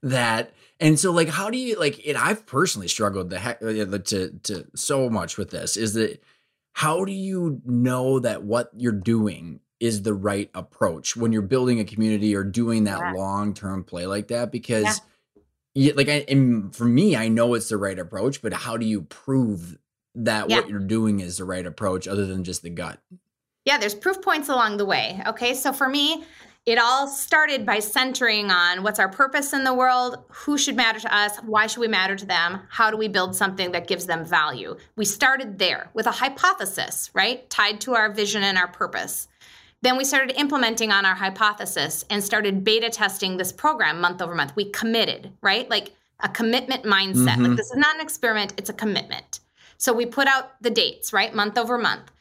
that. 0.03 0.53
And 0.82 0.99
so, 0.99 1.11
like, 1.11 1.30
how 1.30 1.49
do 1.49 1.57
you 1.57 1.80
like 1.80 2.05
it? 2.05 2.15
I've 2.15 2.45
personally 2.45 2.88
struggled 2.88 3.30
the 3.30 3.39
heck 3.39 3.61
uh, 3.61 3.73
to 3.73 4.39
to 4.43 4.67
so 4.75 5.09
much 5.09 5.38
with 5.38 5.51
this. 5.51 5.77
Is 5.77 5.93
that 5.93 6.21
how 6.73 7.05
do 7.05 7.11
you 7.13 7.61
know 7.65 8.19
that 8.19 8.43
what 8.43 8.71
you're 8.75 8.91
doing 8.91 9.61
is 9.80 10.01
the 10.01 10.13
right 10.13 10.49
approach 10.53 11.15
when 11.15 11.32
you're 11.32 11.41
building 11.41 11.80
a 11.80 11.86
community 11.86 12.36
or 12.36 12.43
doing 12.43 12.84
that 12.86 12.99
yeah. 12.99 13.11
long 13.13 13.53
term 13.53 13.86
play 13.86 14.05
like 14.05 14.27
that? 14.27 14.51
Because 14.51 14.84
yeah 14.84 15.05
yeah, 15.80 15.93
like 15.95 16.09
I 16.09 16.25
and 16.27 16.75
for 16.75 16.84
me, 16.84 17.15
I 17.15 17.30
know 17.30 17.53
it's 17.53 17.69
the 17.69 17.77
right 17.77 17.97
approach, 17.97 18.41
but 18.41 18.51
how 18.51 18.75
do 18.75 18.86
you 18.86 19.03
prove 19.03 19.77
that 20.13 20.49
yeah. 20.49 20.57
what 20.57 20.69
you're 20.69 20.80
doing 20.80 21.21
is 21.21 21.38
the 21.38 21.45
right 21.45 21.65
approach 21.65 22.05
other 22.05 22.25
than 22.25 22.43
just 22.43 22.63
the 22.63 22.69
gut? 22.69 22.99
Yeah, 23.63 23.77
there's 23.77 23.95
proof 23.95 24.21
points 24.21 24.49
along 24.49 24.75
the 24.75 24.84
way. 24.84 25.21
Okay. 25.25 25.53
So 25.53 25.71
for 25.71 25.88
me, 25.88 26.25
it 26.65 26.77
all 26.77 27.07
started 27.07 27.65
by 27.65 27.80
centering 27.80 28.51
on 28.51 28.84
what's 28.84 28.99
our 28.99 29.07
purpose 29.07 29.53
in 29.53 29.63
the 29.63 29.73
world, 29.73 30.17
who 30.27 30.57
should 30.57 30.75
matter 30.75 30.99
to 30.99 31.15
us, 31.15 31.38
why 31.45 31.65
should 31.65 31.80
we 31.80 31.88
matter 31.88 32.17
to 32.17 32.25
them, 32.25 32.59
how 32.69 32.91
do 32.91 32.97
we 32.97 33.07
build 33.07 33.34
something 33.34 33.71
that 33.71 33.88
gives 33.88 34.05
them 34.05 34.25
value. 34.25 34.75
We 34.97 35.05
started 35.05 35.59
there 35.59 35.91
with 35.93 36.07
a 36.07 36.11
hypothesis, 36.11 37.09
right? 37.13 37.49
Tied 37.49 37.80
to 37.82 37.95
our 37.95 38.11
vision 38.11 38.43
and 38.43 38.57
our 38.57 38.67
purpose. 38.67 39.28
Then 39.82 39.97
we 39.97 40.03
started 40.03 40.39
implementing 40.39 40.91
on 40.91 41.05
our 41.05 41.15
hypothesis 41.15 42.03
and 42.09 42.23
started 42.23 42.63
beta 42.63 42.89
testing 42.89 43.38
this 43.38 43.51
program 43.51 44.01
month 44.01 44.21
over 44.21 44.36
month. 44.36 44.55
We 44.55 44.69
committed, 44.71 45.32
right? 45.41 45.69
Like 45.69 45.93
a 46.19 46.30
commitment 46.30 46.84
mindset. 46.84 47.36
Mm-hmm. 47.36 47.45
Like 47.45 47.57
this 47.57 47.71
is 47.71 47.77
not 47.77 47.95
an 47.95 48.01
experiment, 48.01 48.53
it's 48.57 48.69
a 48.69 48.73
commitment. 48.73 49.39
So 49.77 49.93
we 49.93 50.05
put 50.05 50.27
out 50.27 50.61
the 50.61 50.69
dates, 50.69 51.13
right? 51.13 51.34
Month 51.34 51.57
over 51.57 51.77
month. 51.77 52.11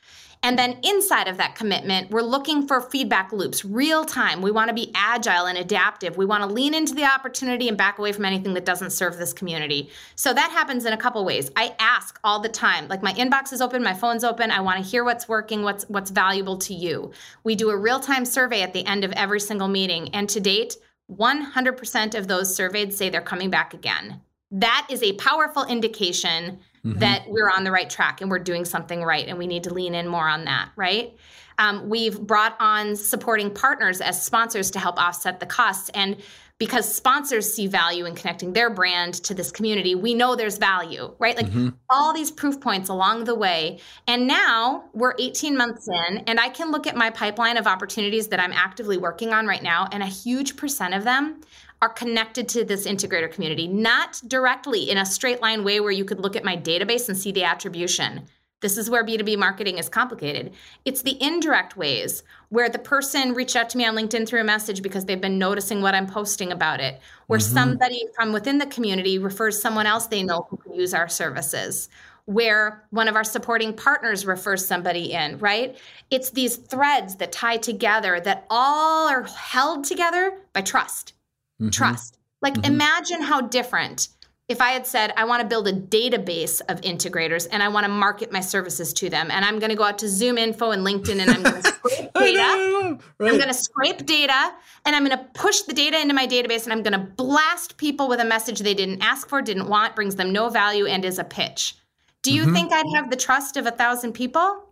And 0.42 0.58
then 0.58 0.78
inside 0.82 1.26
of 1.26 1.36
that 1.38 1.54
commitment, 1.56 2.10
we're 2.10 2.22
looking 2.22 2.66
for 2.66 2.80
feedback 2.80 3.32
loops, 3.32 3.64
real 3.64 4.04
time. 4.04 4.40
We 4.40 4.50
want 4.50 4.68
to 4.68 4.74
be 4.74 4.92
agile 4.94 5.46
and 5.46 5.58
adaptive. 5.58 6.16
We 6.16 6.26
want 6.26 6.42
to 6.42 6.48
lean 6.48 6.74
into 6.74 6.94
the 6.94 7.04
opportunity 7.04 7.68
and 7.68 7.76
back 7.76 7.98
away 7.98 8.12
from 8.12 8.24
anything 8.24 8.54
that 8.54 8.64
doesn't 8.64 8.90
serve 8.90 9.16
this 9.16 9.32
community. 9.32 9.90
So 10.14 10.32
that 10.32 10.50
happens 10.50 10.84
in 10.84 10.92
a 10.92 10.96
couple 10.96 11.24
ways. 11.24 11.50
I 11.56 11.74
ask 11.78 12.18
all 12.22 12.40
the 12.40 12.48
time. 12.48 12.86
Like 12.88 13.02
my 13.02 13.12
inbox 13.14 13.52
is 13.52 13.60
open, 13.60 13.82
my 13.82 13.94
phone's 13.94 14.24
open. 14.24 14.50
I 14.50 14.60
want 14.60 14.82
to 14.82 14.88
hear 14.88 15.04
what's 15.04 15.28
working, 15.28 15.62
what's 15.62 15.84
what's 15.88 16.10
valuable 16.10 16.56
to 16.58 16.74
you. 16.74 17.12
We 17.44 17.56
do 17.56 17.70
a 17.70 17.76
real-time 17.76 18.24
survey 18.24 18.62
at 18.62 18.72
the 18.72 18.86
end 18.86 19.04
of 19.04 19.12
every 19.12 19.40
single 19.40 19.68
meeting, 19.68 20.08
and 20.14 20.28
to 20.28 20.40
date, 20.40 20.76
100% 21.10 22.14
of 22.14 22.28
those 22.28 22.54
surveyed 22.54 22.92
say 22.92 23.08
they're 23.08 23.20
coming 23.20 23.50
back 23.50 23.74
again. 23.74 24.20
That 24.50 24.86
is 24.90 25.02
a 25.02 25.14
powerful 25.14 25.64
indication 25.64 26.60
mm-hmm. 26.90 26.98
that 27.00 27.24
we're 27.28 27.50
on 27.50 27.64
the 27.64 27.70
right 27.70 27.90
track 27.90 28.20
and 28.20 28.30
we're 28.30 28.38
doing 28.38 28.64
something 28.64 29.02
right 29.02 29.28
and 29.28 29.38
we 29.38 29.46
need 29.46 29.64
to 29.64 29.72
lean 29.72 29.94
in 29.94 30.08
more 30.08 30.28
on 30.28 30.44
that 30.44 30.70
right 30.76 31.16
um, 31.58 31.88
we've 31.88 32.20
brought 32.20 32.56
on 32.60 32.94
supporting 32.94 33.52
partners 33.52 34.00
as 34.00 34.22
sponsors 34.22 34.70
to 34.70 34.78
help 34.78 34.98
offset 34.98 35.40
the 35.40 35.46
costs 35.46 35.90
and 35.94 36.16
because 36.58 36.92
sponsors 36.92 37.52
see 37.52 37.68
value 37.68 38.04
in 38.04 38.16
connecting 38.16 38.52
their 38.52 38.68
brand 38.68 39.14
to 39.14 39.34
this 39.34 39.50
community 39.50 39.94
we 39.94 40.14
know 40.14 40.34
there's 40.34 40.58
value 40.58 41.14
right 41.18 41.36
like 41.36 41.46
mm-hmm. 41.46 41.68
all 41.90 42.12
these 42.12 42.30
proof 42.30 42.60
points 42.60 42.88
along 42.88 43.24
the 43.24 43.34
way 43.34 43.78
and 44.06 44.26
now 44.26 44.84
we're 44.92 45.14
18 45.18 45.56
months 45.56 45.88
in 45.88 46.18
and 46.26 46.40
i 46.40 46.48
can 46.48 46.70
look 46.70 46.86
at 46.86 46.96
my 46.96 47.10
pipeline 47.10 47.56
of 47.56 47.66
opportunities 47.66 48.28
that 48.28 48.40
i'm 48.40 48.52
actively 48.52 48.96
working 48.96 49.32
on 49.32 49.46
right 49.46 49.62
now 49.62 49.88
and 49.92 50.02
a 50.02 50.06
huge 50.06 50.56
percent 50.56 50.94
of 50.94 51.04
them 51.04 51.40
are 51.80 51.88
connected 51.88 52.48
to 52.48 52.64
this 52.64 52.86
integrator 52.86 53.30
community, 53.30 53.68
not 53.68 54.20
directly 54.26 54.90
in 54.90 54.98
a 54.98 55.06
straight 55.06 55.40
line 55.40 55.62
way 55.64 55.80
where 55.80 55.92
you 55.92 56.04
could 56.04 56.20
look 56.20 56.36
at 56.36 56.44
my 56.44 56.56
database 56.56 57.08
and 57.08 57.16
see 57.16 57.32
the 57.32 57.44
attribution. 57.44 58.26
This 58.60 58.76
is 58.76 58.90
where 58.90 59.04
B2B 59.04 59.38
marketing 59.38 59.78
is 59.78 59.88
complicated. 59.88 60.52
It's 60.84 61.02
the 61.02 61.16
indirect 61.22 61.76
ways 61.76 62.24
where 62.48 62.68
the 62.68 62.80
person 62.80 63.32
reached 63.32 63.54
out 63.54 63.70
to 63.70 63.78
me 63.78 63.86
on 63.86 63.94
LinkedIn 63.94 64.26
through 64.26 64.40
a 64.40 64.44
message 64.44 64.82
because 64.82 65.04
they've 65.04 65.20
been 65.20 65.38
noticing 65.38 65.80
what 65.80 65.94
I'm 65.94 66.08
posting 66.08 66.50
about 66.50 66.80
it, 66.80 67.00
where 67.28 67.38
mm-hmm. 67.38 67.54
somebody 67.54 68.02
from 68.16 68.32
within 68.32 68.58
the 68.58 68.66
community 68.66 69.18
refers 69.18 69.62
someone 69.62 69.86
else 69.86 70.08
they 70.08 70.24
know 70.24 70.48
who 70.50 70.56
can 70.56 70.74
use 70.74 70.92
our 70.92 71.08
services, 71.08 71.88
where 72.24 72.84
one 72.90 73.06
of 73.06 73.14
our 73.14 73.22
supporting 73.22 73.72
partners 73.72 74.26
refers 74.26 74.66
somebody 74.66 75.12
in, 75.12 75.38
right? 75.38 75.78
It's 76.10 76.30
these 76.30 76.56
threads 76.56 77.14
that 77.16 77.30
tie 77.30 77.58
together 77.58 78.18
that 78.20 78.44
all 78.50 79.08
are 79.08 79.22
held 79.22 79.84
together 79.84 80.40
by 80.52 80.62
trust 80.62 81.12
mm-hmm. 81.60 81.70
trust. 81.70 82.18
Like, 82.40 82.54
mm-hmm. 82.54 82.72
imagine 82.72 83.22
how 83.22 83.40
different 83.42 84.08
if 84.48 84.62
I 84.62 84.70
had 84.70 84.86
said, 84.86 85.12
I 85.14 85.24
want 85.24 85.42
to 85.42 85.46
build 85.46 85.68
a 85.68 85.72
database 85.74 86.62
of 86.70 86.80
integrators 86.80 87.46
and 87.52 87.62
I 87.62 87.68
want 87.68 87.84
to 87.84 87.92
market 87.92 88.32
my 88.32 88.40
services 88.40 88.94
to 88.94 89.10
them, 89.10 89.30
and 89.30 89.44
I'm 89.44 89.58
going 89.58 89.68
to 89.68 89.76
go 89.76 89.84
out 89.84 89.98
to 89.98 90.08
Zoom 90.08 90.38
Info 90.38 90.70
and 90.70 90.86
LinkedIn 90.86 91.20
and 91.20 91.30
I'm 91.30 91.42
going 91.42 91.62
to 91.62 91.68
scrape 91.68 92.12
data. 92.14 92.98
Right. 93.18 93.30
I'm 93.30 93.36
going 93.36 93.48
to 93.48 93.54
scrape 93.54 94.06
data 94.06 94.54
and 94.86 94.96
I'm 94.96 95.04
going 95.04 95.18
to 95.18 95.24
push 95.34 95.60
the 95.62 95.74
data 95.74 96.00
into 96.00 96.14
my 96.14 96.26
database 96.26 96.64
and 96.64 96.72
I'm 96.72 96.82
going 96.82 96.98
to 96.98 97.06
blast 97.14 97.76
people 97.76 98.08
with 98.08 98.20
a 98.20 98.24
message 98.24 98.60
they 98.60 98.74
didn't 98.74 99.02
ask 99.02 99.28
for, 99.28 99.42
didn't 99.42 99.68
want, 99.68 99.94
brings 99.94 100.16
them 100.16 100.32
no 100.32 100.48
value, 100.48 100.86
and 100.86 101.04
is 101.04 101.18
a 101.18 101.24
pitch. 101.24 101.76
Do 102.22 102.32
you 102.32 102.44
mm-hmm. 102.44 102.54
think 102.54 102.72
I'd 102.72 102.86
have 102.94 103.10
the 103.10 103.16
trust 103.16 103.58
of 103.58 103.66
a 103.66 103.70
thousand 103.70 104.14
people? 104.14 104.64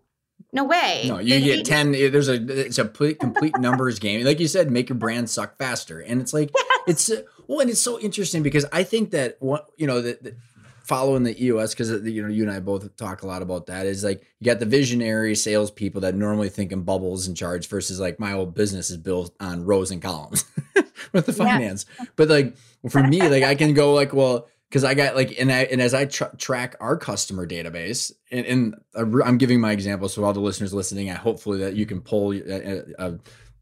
No 0.56 0.64
way. 0.64 1.04
No, 1.06 1.18
you 1.18 1.38
get 1.38 1.66
10 1.66 1.92
there's 1.92 2.30
a 2.30 2.66
it's 2.66 2.78
a 2.78 2.86
complete 2.86 3.58
numbers 3.58 3.98
game. 3.98 4.24
Like 4.24 4.40
you 4.40 4.48
said, 4.48 4.70
make 4.70 4.88
your 4.88 4.96
brand 4.96 5.28
suck 5.28 5.58
faster. 5.58 6.00
And 6.00 6.18
it's 6.22 6.32
like 6.32 6.50
it's 6.86 7.10
well 7.46 7.60
and 7.60 7.68
it's 7.68 7.82
so 7.82 8.00
interesting 8.00 8.42
because 8.42 8.64
I 8.72 8.82
think 8.82 9.10
that 9.10 9.36
what 9.40 9.68
you 9.76 9.86
know 9.86 10.00
that 10.00 10.34
following 10.82 11.24
the 11.24 11.44
EOS 11.44 11.74
because 11.74 11.92
uh, 11.92 12.00
you 12.00 12.22
know 12.22 12.28
you 12.28 12.42
and 12.42 12.50
I 12.50 12.60
both 12.60 12.96
talk 12.96 13.20
a 13.20 13.26
lot 13.26 13.42
about 13.42 13.66
that 13.66 13.84
is 13.84 14.02
like 14.02 14.24
you 14.40 14.46
got 14.46 14.58
the 14.58 14.64
visionary 14.64 15.34
salespeople 15.34 16.00
that 16.00 16.14
normally 16.14 16.48
think 16.48 16.72
in 16.72 16.82
bubbles 16.82 17.26
and 17.26 17.36
charts 17.36 17.66
versus 17.66 18.00
like 18.00 18.18
my 18.18 18.32
old 18.32 18.54
business 18.54 18.88
is 18.88 18.96
built 18.96 19.34
on 19.38 19.66
rows 19.66 19.90
and 19.90 20.00
columns 20.00 20.46
with 21.12 21.26
the 21.26 21.34
finance. 21.34 21.84
Yeah. 21.98 22.06
But 22.16 22.30
like 22.30 22.56
for 22.88 23.02
me, 23.02 23.20
like 23.28 23.42
I 23.42 23.56
can 23.56 23.74
go 23.74 23.92
like, 23.92 24.14
well, 24.14 24.48
because 24.68 24.84
I 24.84 24.94
got 24.94 25.14
like 25.14 25.38
and 25.38 25.52
I 25.52 25.62
and 25.64 25.80
as 25.80 25.94
I 25.94 26.06
tra- 26.06 26.34
track 26.36 26.76
our 26.80 26.96
customer 26.96 27.46
database 27.46 28.12
and, 28.30 28.46
and, 28.46 28.74
I'm 28.94 29.38
giving 29.38 29.60
my 29.60 29.72
example 29.72 30.08
so 30.08 30.24
all 30.24 30.32
the 30.32 30.40
listeners 30.40 30.74
listening, 30.74 31.10
I 31.10 31.14
hopefully 31.14 31.58
that 31.60 31.76
you 31.76 31.86
can 31.86 32.00
pull 32.00 32.34
uh, 32.34 32.80
uh, 32.98 33.12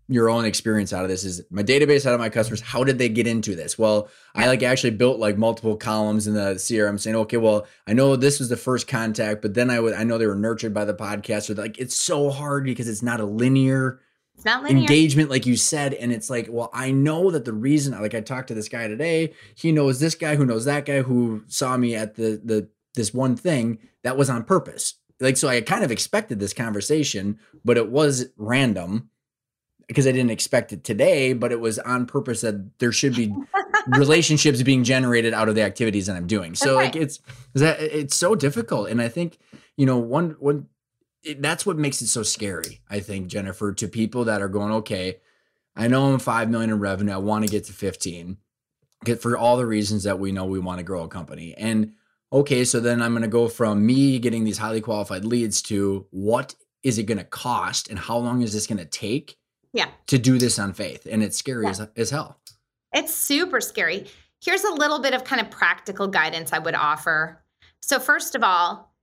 your 0.09 0.29
own 0.29 0.45
experience 0.45 0.93
out 0.93 1.03
of 1.03 1.09
this 1.09 1.25
is 1.25 1.43
my 1.51 1.63
database 1.63 2.07
out 2.07 2.15
of 2.15 2.21
my 2.21 2.29
customers. 2.29 2.61
How 2.61 2.85
did 2.85 2.99
they 2.99 3.09
get 3.09 3.27
into 3.27 3.55
this? 3.55 3.79
Well, 3.79 4.09
I 4.35 4.47
like 4.47 4.63
actually 4.63 4.91
built 4.91 5.19
like 5.19 5.39
multiple 5.39 5.77
columns 5.77 6.27
in 6.27 6.35
the 6.35 6.55
CRM 6.55 7.01
saying, 7.01 7.17
okay, 7.17 7.39
well, 7.39 7.67
I 7.87 7.95
know 7.95 8.17
this 8.17 8.39
was 8.39 8.49
the 8.49 8.57
first 8.57 8.87
contact, 8.87 9.43
but 9.43 9.55
then 9.55 9.71
I 9.71 9.81
would 9.81 9.95
I 9.95 10.05
know 10.05 10.19
they 10.19 10.27
were 10.27 10.35
nurtured 10.35 10.75
by 10.75 10.85
the 10.85 10.95
podcast. 10.95 11.51
Or 11.51 11.55
like 11.55 11.79
it's 11.79 11.97
so 11.97 12.31
hard 12.31 12.65
because 12.65 12.89
it's 12.89 13.03
not 13.03 13.21
a 13.21 13.27
linear 13.27 14.01
it's 14.45 14.53
not 14.55 14.63
linear. 14.63 14.81
engagement, 14.81 15.31
like 15.31 15.47
you 15.47 15.57
said. 15.57 15.95
And 15.95 16.13
it's 16.13 16.29
like, 16.29 16.49
well, 16.51 16.69
I 16.75 16.91
know 16.91 17.31
that 17.31 17.47
the 17.47 17.53
reason, 17.53 17.99
like 18.01 18.15
I 18.15 18.21
talked 18.21 18.49
to 18.49 18.55
this 18.55 18.69
guy 18.69 18.89
today, 18.89 19.33
he 19.55 19.73
knows 19.73 20.01
this 20.01 20.15
guy 20.15 20.37
who 20.37 20.45
knows 20.45 20.67
that 20.67 20.85
guy 20.85 21.01
who 21.01 21.45
saw 21.49 21.77
me 21.79 21.95
at 21.95 22.17
the 22.17 22.41
the 22.45 22.69
this 22.95 23.15
one 23.15 23.37
thing 23.37 23.79
that 24.03 24.19
was 24.19 24.29
on 24.29 24.45
purpose. 24.45 24.95
Like, 25.19 25.39
so 25.39 25.49
I 25.49 25.63
kind 25.63 25.83
of 25.83 25.91
expected 25.91 26.41
this 26.41 26.53
conversation, 26.53 27.39
but 27.65 27.79
it 27.79 27.91
was 27.91 28.27
random 28.37 29.09
because 29.89 30.07
I 30.07 30.13
didn't 30.13 30.31
expect 30.31 30.73
it 30.73 30.85
today, 30.85 31.33
but 31.33 31.51
it 31.51 31.61
was 31.61 31.79
on 31.79 32.07
purpose 32.07 32.43
that 32.43 32.79
there 32.79 32.93
should 32.93 33.15
be 33.15 33.35
relationships 33.89 34.63
being 34.63 34.85
generated 34.85 35.33
out 35.33 35.49
of 35.49 35.55
the 35.55 35.63
activities 35.63 36.07
that 36.07 36.17
I'm 36.17 36.27
doing. 36.27 36.55
So 36.55 36.75
okay. 36.75 36.85
like 36.85 36.97
it's 36.97 37.21
that 37.55 37.81
it's 37.81 38.17
so 38.17 38.35
difficult. 38.35 38.91
And 38.91 39.01
I 39.01 39.09
think, 39.09 39.39
you 39.77 39.87
know, 39.87 39.99
one 39.99 40.37
one 40.39 40.67
it, 41.25 41.43
that's 41.43 41.67
what 41.67 41.79
makes 41.79 42.03
it 42.03 42.09
so 42.09 42.23
scary. 42.23 42.81
I 42.89 43.01
think 43.01 43.29
Jennifer 43.29 43.73
to 43.73 43.89
people 43.89 44.25
that 44.25 44.43
are 44.43 44.49
going, 44.49 44.73
okay, 44.73 45.19
I 45.77 45.89
know 45.89 46.13
I'm 46.13 46.19
five 46.19 46.51
million 46.51 46.71
in 46.71 46.79
revenue. 46.79 47.13
I 47.13 47.19
want 47.19 47.45
to 47.45 47.51
get 47.51 47.65
to 47.65 47.73
15. 47.73 48.37
Get 49.05 49.21
for 49.21 49.37
all 49.37 49.57
the 49.57 49.67
reasons 49.67 50.05
that 50.05 50.19
we 50.19 50.33
know 50.33 50.45
we 50.45 50.59
want 50.61 50.79
to 50.79 50.85
grow 50.85 51.03
a 51.03 51.09
company. 51.09 51.55
And 51.57 51.93
okay, 52.33 52.65
so 52.65 52.81
then 52.81 53.03
I'm 53.03 53.13
going 53.13 53.23
to 53.23 53.29
go 53.29 53.49
from 53.49 53.85
me 53.85 54.19
getting 54.19 54.45
these 54.45 54.59
highly 54.59 54.81
qualified 54.81 55.25
leads 55.25 55.61
to 55.63 56.07
what 56.11 56.55
is 56.83 56.99
it 56.99 57.05
going 57.05 57.19
to 57.19 57.25
cost 57.25 57.89
and 57.89 57.99
how 57.99 58.17
long 58.19 58.43
is 58.43 58.53
this 58.53 58.67
going 58.67 58.79
to 58.79 58.85
take? 58.85 59.37
Yeah. 59.73 59.89
To 60.07 60.19
do 60.19 60.39
this 60.39 60.59
on 60.59 60.73
faith. 60.73 61.07
And 61.11 61.23
it's 61.23 61.37
scary 61.37 61.65
yeah. 61.65 61.71
as, 61.71 61.89
as 61.97 62.11
hell. 62.11 62.39
It's 62.93 63.13
super 63.13 63.61
scary. 63.61 64.07
Here's 64.41 64.63
a 64.63 64.73
little 64.73 65.01
bit 65.01 65.15
of 65.15 65.25
kind 65.25 65.41
of 65.41 65.51
practical 65.51 66.07
guidance 66.07 66.53
I 66.53 66.61
would 66.61 66.77
offer. 66.77 67.43
So, 67.83 67.99
first 67.99 68.35
of 68.35 68.45
all, 68.45 68.94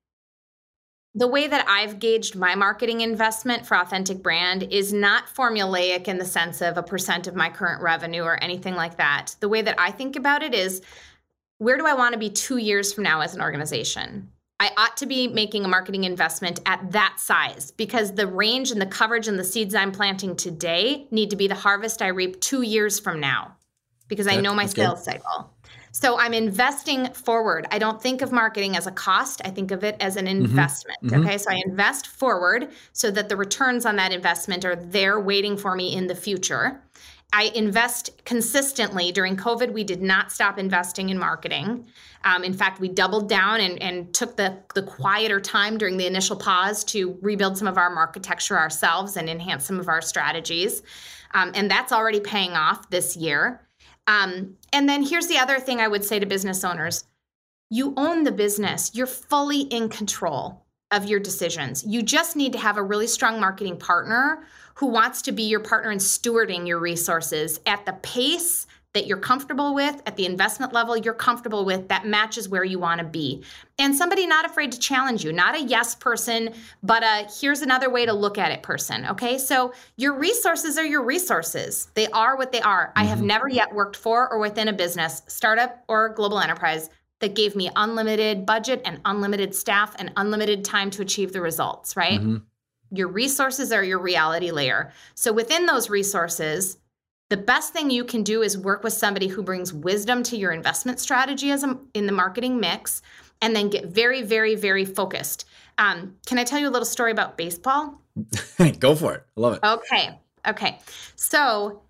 the 1.14 1.28
way 1.28 1.48
that 1.48 1.66
I've 1.68 2.00
gauged 2.00 2.36
my 2.36 2.56
marketing 2.56 3.02
investment 3.02 3.66
for 3.66 3.76
Authentic 3.76 4.24
Brand 4.24 4.64
is 4.72 4.94
not 4.94 5.28
formulaic 5.28 6.08
in 6.08 6.18
the 6.18 6.26
sense 6.26 6.62
of 6.62 6.78
a 6.78 6.84
percent 6.84 7.28
of 7.28 7.36
my 7.36 7.50
current 7.50 7.82
revenue 7.82 8.24
or 8.24 8.42
anything 8.42 8.76
like 8.76 8.98
that. 8.98 9.36
The 9.42 9.50
way 9.50 9.62
that 9.62 9.76
I 9.78 9.92
think 9.92 10.16
about 10.16 10.42
it 10.42 10.54
is 10.54 10.82
where 11.58 11.78
do 11.78 11.86
I 11.86 11.94
want 11.94 12.14
to 12.14 12.20
be 12.20 12.30
two 12.30 12.58
years 12.58 12.94
from 12.94 13.04
now 13.04 13.22
as 13.22 13.36
an 13.36 13.42
organization? 13.42 14.30
I 14.62 14.72
ought 14.78 14.96
to 14.98 15.06
be 15.06 15.28
making 15.28 15.66
a 15.66 15.68
marketing 15.68 16.06
investment 16.06 16.60
at 16.66 16.92
that 16.92 17.16
size 17.18 17.72
because 17.72 18.14
the 18.14 18.28
range 18.28 18.72
and 18.72 18.80
the 18.80 18.86
coverage 18.86 19.28
and 19.28 19.38
the 19.38 19.44
seeds 19.44 19.76
I'm 19.76 19.92
planting 19.92 20.36
today 20.36 21.08
need 21.12 21.32
to 21.32 21.36
be 21.36 21.48
the 21.48 21.56
harvest 21.56 22.02
I 22.02 22.08
reap 22.08 22.40
two 22.40 22.62
years 22.62 23.00
from 23.00 23.20
now 23.20 23.58
because 24.08 24.28
I 24.28 24.40
know 24.40 24.54
my 24.54 24.68
sales 24.68 25.04
cycle. 25.04 25.52
So 25.92 26.18
I'm 26.18 26.34
investing 26.34 27.06
forward. 27.14 27.68
I 27.72 27.78
don't 27.80 28.02
think 28.02 28.22
of 28.22 28.32
marketing 28.32 28.78
as 28.78 28.88
a 28.88 28.92
cost. 28.92 29.42
I 29.44 29.50
think 29.50 29.72
of 29.72 29.84
it 29.84 29.98
as 30.00 30.16
an 30.16 30.26
Mm-hmm. 30.26 30.46
investment. 30.46 30.98
Okay. 31.12 31.38
So 31.38 31.52
I 31.52 31.62
invest 31.66 32.08
forward 32.08 32.70
so 32.94 33.12
that 33.12 33.28
the 33.30 33.36
returns 33.36 33.86
on 33.86 33.96
that 33.98 34.12
investment 34.14 34.64
are 34.64 34.76
there 34.76 35.20
waiting 35.20 35.58
for 35.58 35.76
me 35.76 35.96
in 35.96 36.08
the 36.08 36.16
future. 36.16 36.82
I 37.34 37.44
invest 37.56 38.24
consistently. 38.26 39.12
During 39.14 39.38
COVID, 39.38 39.72
we 39.72 39.84
did 39.86 40.02
not 40.02 40.32
stop 40.34 40.60
investing 40.60 41.10
in 41.10 41.18
marketing. 41.18 41.86
Um, 42.26 42.44
in 42.44 42.54
fact, 42.54 42.82
we 42.82 42.90
doubled 42.90 43.30
down 43.30 43.62
and, 43.62 43.82
and 43.82 44.14
took 44.14 44.36
the, 44.36 44.58
the 44.76 44.84
quieter 44.84 45.40
time 45.40 45.78
during 45.78 45.96
the 45.98 46.06
initial 46.08 46.36
pause 46.36 46.84
to 46.86 47.18
rebuild 47.22 47.58
some 47.58 47.68
of 47.70 47.78
our 47.78 47.90
architecture 47.96 48.58
ourselves 48.58 49.16
and 49.16 49.30
enhance 49.30 49.66
some 49.66 49.80
of 49.80 49.88
our 49.88 50.02
strategies. 50.02 50.84
Um, 51.34 51.52
and 51.56 51.72
that's 51.72 51.94
already 51.94 52.20
paying 52.20 52.52
off 52.52 52.90
this 52.90 53.16
year. 53.16 53.62
Um, 54.08 54.58
and 54.74 54.90
then 54.90 55.04
here's 55.04 55.28
the 55.28 55.38
other 55.38 55.60
thing 55.60 55.80
I 55.80 55.88
would 55.88 56.04
say 56.04 56.20
to 56.20 56.26
business 56.26 56.64
owners 56.64 57.06
you 57.74 57.94
own 57.96 58.24
the 58.24 58.34
business, 58.34 58.92
you're 58.94 59.08
fully 59.08 59.62
in 59.62 59.88
control 59.88 60.66
of 60.92 61.06
your 61.06 61.22
decisions. 61.22 61.86
You 61.86 62.04
just 62.04 62.36
need 62.36 62.52
to 62.52 62.60
have 62.60 62.76
a 62.76 62.84
really 62.84 63.08
strong 63.08 63.40
marketing 63.40 63.78
partner 63.78 64.44
who 64.76 64.88
wants 64.88 65.22
to 65.22 65.32
be 65.32 65.44
your 65.44 65.62
partner 65.62 65.90
in 65.90 65.98
stewarding 65.98 66.68
your 66.68 66.80
resources 66.80 67.62
at 67.66 67.86
the 67.86 67.94
pace 67.94 68.68
that 68.94 69.08
you're 69.08 69.18
comfortable 69.18 69.74
with, 69.74 70.02
at 70.06 70.18
the 70.18 70.26
investment 70.26 70.74
level 70.74 70.98
you're 70.98 71.14
comfortable 71.14 71.64
with, 71.64 71.88
that 71.88 72.06
matches 72.06 72.50
where 72.50 72.64
you 72.64 72.78
want 72.78 73.00
to 73.00 73.06
be. 73.06 73.44
And 73.80 73.96
somebody 73.96 74.28
not 74.28 74.46
afraid 74.46 74.72
to 74.74 74.80
challenge 74.80 75.24
you, 75.24 75.32
not 75.32 75.56
a 75.56 75.62
yes 75.62 75.96
person, 75.96 76.54
but 76.84 77.04
a 77.04 77.28
here's 77.40 77.62
another 77.62 77.90
way 77.90 78.06
to 78.06 78.14
look 78.14 78.38
at 78.38 78.52
it 78.52 78.64
person. 78.64 79.06
Okay. 79.06 79.38
So 79.38 79.74
your 79.96 80.18
resources 80.18 80.78
are 80.78 80.86
your 80.86 81.04
resources, 81.04 81.90
they 81.94 82.08
are 82.08 82.38
what 82.38 82.52
they 82.52 82.62
are. 82.62 82.88
Mm-hmm. 82.88 83.00
I 83.00 83.04
have 83.06 83.22
never 83.22 83.48
yet 83.48 83.74
worked 83.74 83.96
for 83.96 84.32
or 84.32 84.40
within 84.40 84.68
a 84.68 84.74
business, 84.74 85.22
startup 85.28 85.84
or 85.88 86.10
global 86.10 86.40
enterprise 86.40 86.90
that 87.20 87.36
gave 87.36 87.56
me 87.56 87.70
unlimited 87.76 88.46
budget 88.46 88.82
and 88.84 89.00
unlimited 89.06 89.56
staff 89.56 89.96
and 90.00 90.12
unlimited 90.18 90.66
time 90.66 90.90
to 90.90 91.02
achieve 91.02 91.32
the 91.32 91.40
results, 91.40 91.96
right? 91.96 92.20
Mm-hmm. 92.20 92.38
Your 92.94 93.08
resources 93.08 93.72
are 93.72 93.84
your 93.84 94.00
reality 94.00 94.52
layer. 94.52 94.92
So 95.16 95.32
within 95.32 95.66
those 95.66 95.90
resources, 95.90 96.78
the 97.32 97.38
best 97.38 97.72
thing 97.72 97.90
you 97.90 98.04
can 98.04 98.24
do 98.24 98.42
is 98.42 98.58
work 98.58 98.84
with 98.84 98.92
somebody 98.92 99.30
who 99.30 99.42
brings 99.42 99.74
wisdom 99.74 100.22
to 100.22 100.36
your 100.36 100.52
investment 100.52 101.00
strategy 101.00 101.50
as 101.50 101.64
a, 101.64 101.80
in 101.94 102.06
the 102.06 102.12
marketing 102.12 102.60
mix 102.60 103.02
and 103.42 103.56
then 103.56 103.70
get 103.70 103.86
very, 103.86 104.22
very, 104.22 104.54
very 104.56 104.84
focused. 104.84 105.46
Um, 105.78 106.18
can 106.26 106.38
I 106.38 106.44
tell 106.44 106.60
you 106.60 106.68
a 106.68 106.70
little 106.70 106.86
story 106.86 107.10
about 107.10 107.38
baseball? 107.38 108.02
Go 108.80 108.96
for 108.96 109.14
it. 109.14 109.24
I 109.38 109.40
love 109.40 109.54
it. 109.54 109.64
Okay. 109.64 110.20
Okay. 110.46 110.80
So 111.16 111.84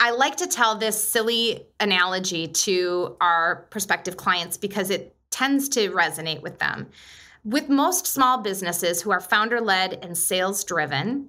I 0.00 0.10
like 0.10 0.36
to 0.38 0.48
tell 0.48 0.74
this 0.74 1.00
silly 1.02 1.68
analogy 1.78 2.48
to 2.48 3.16
our 3.20 3.68
prospective 3.70 4.16
clients 4.16 4.56
because 4.56 4.90
it 4.90 5.14
tends 5.30 5.68
to 5.68 5.92
resonate 5.92 6.42
with 6.42 6.58
them. 6.58 6.88
With 7.44 7.68
most 7.68 8.04
small 8.04 8.38
businesses 8.42 9.00
who 9.00 9.12
are 9.12 9.20
founder 9.20 9.60
led 9.60 9.92
and 10.02 10.18
sales 10.18 10.64
driven, 10.64 11.28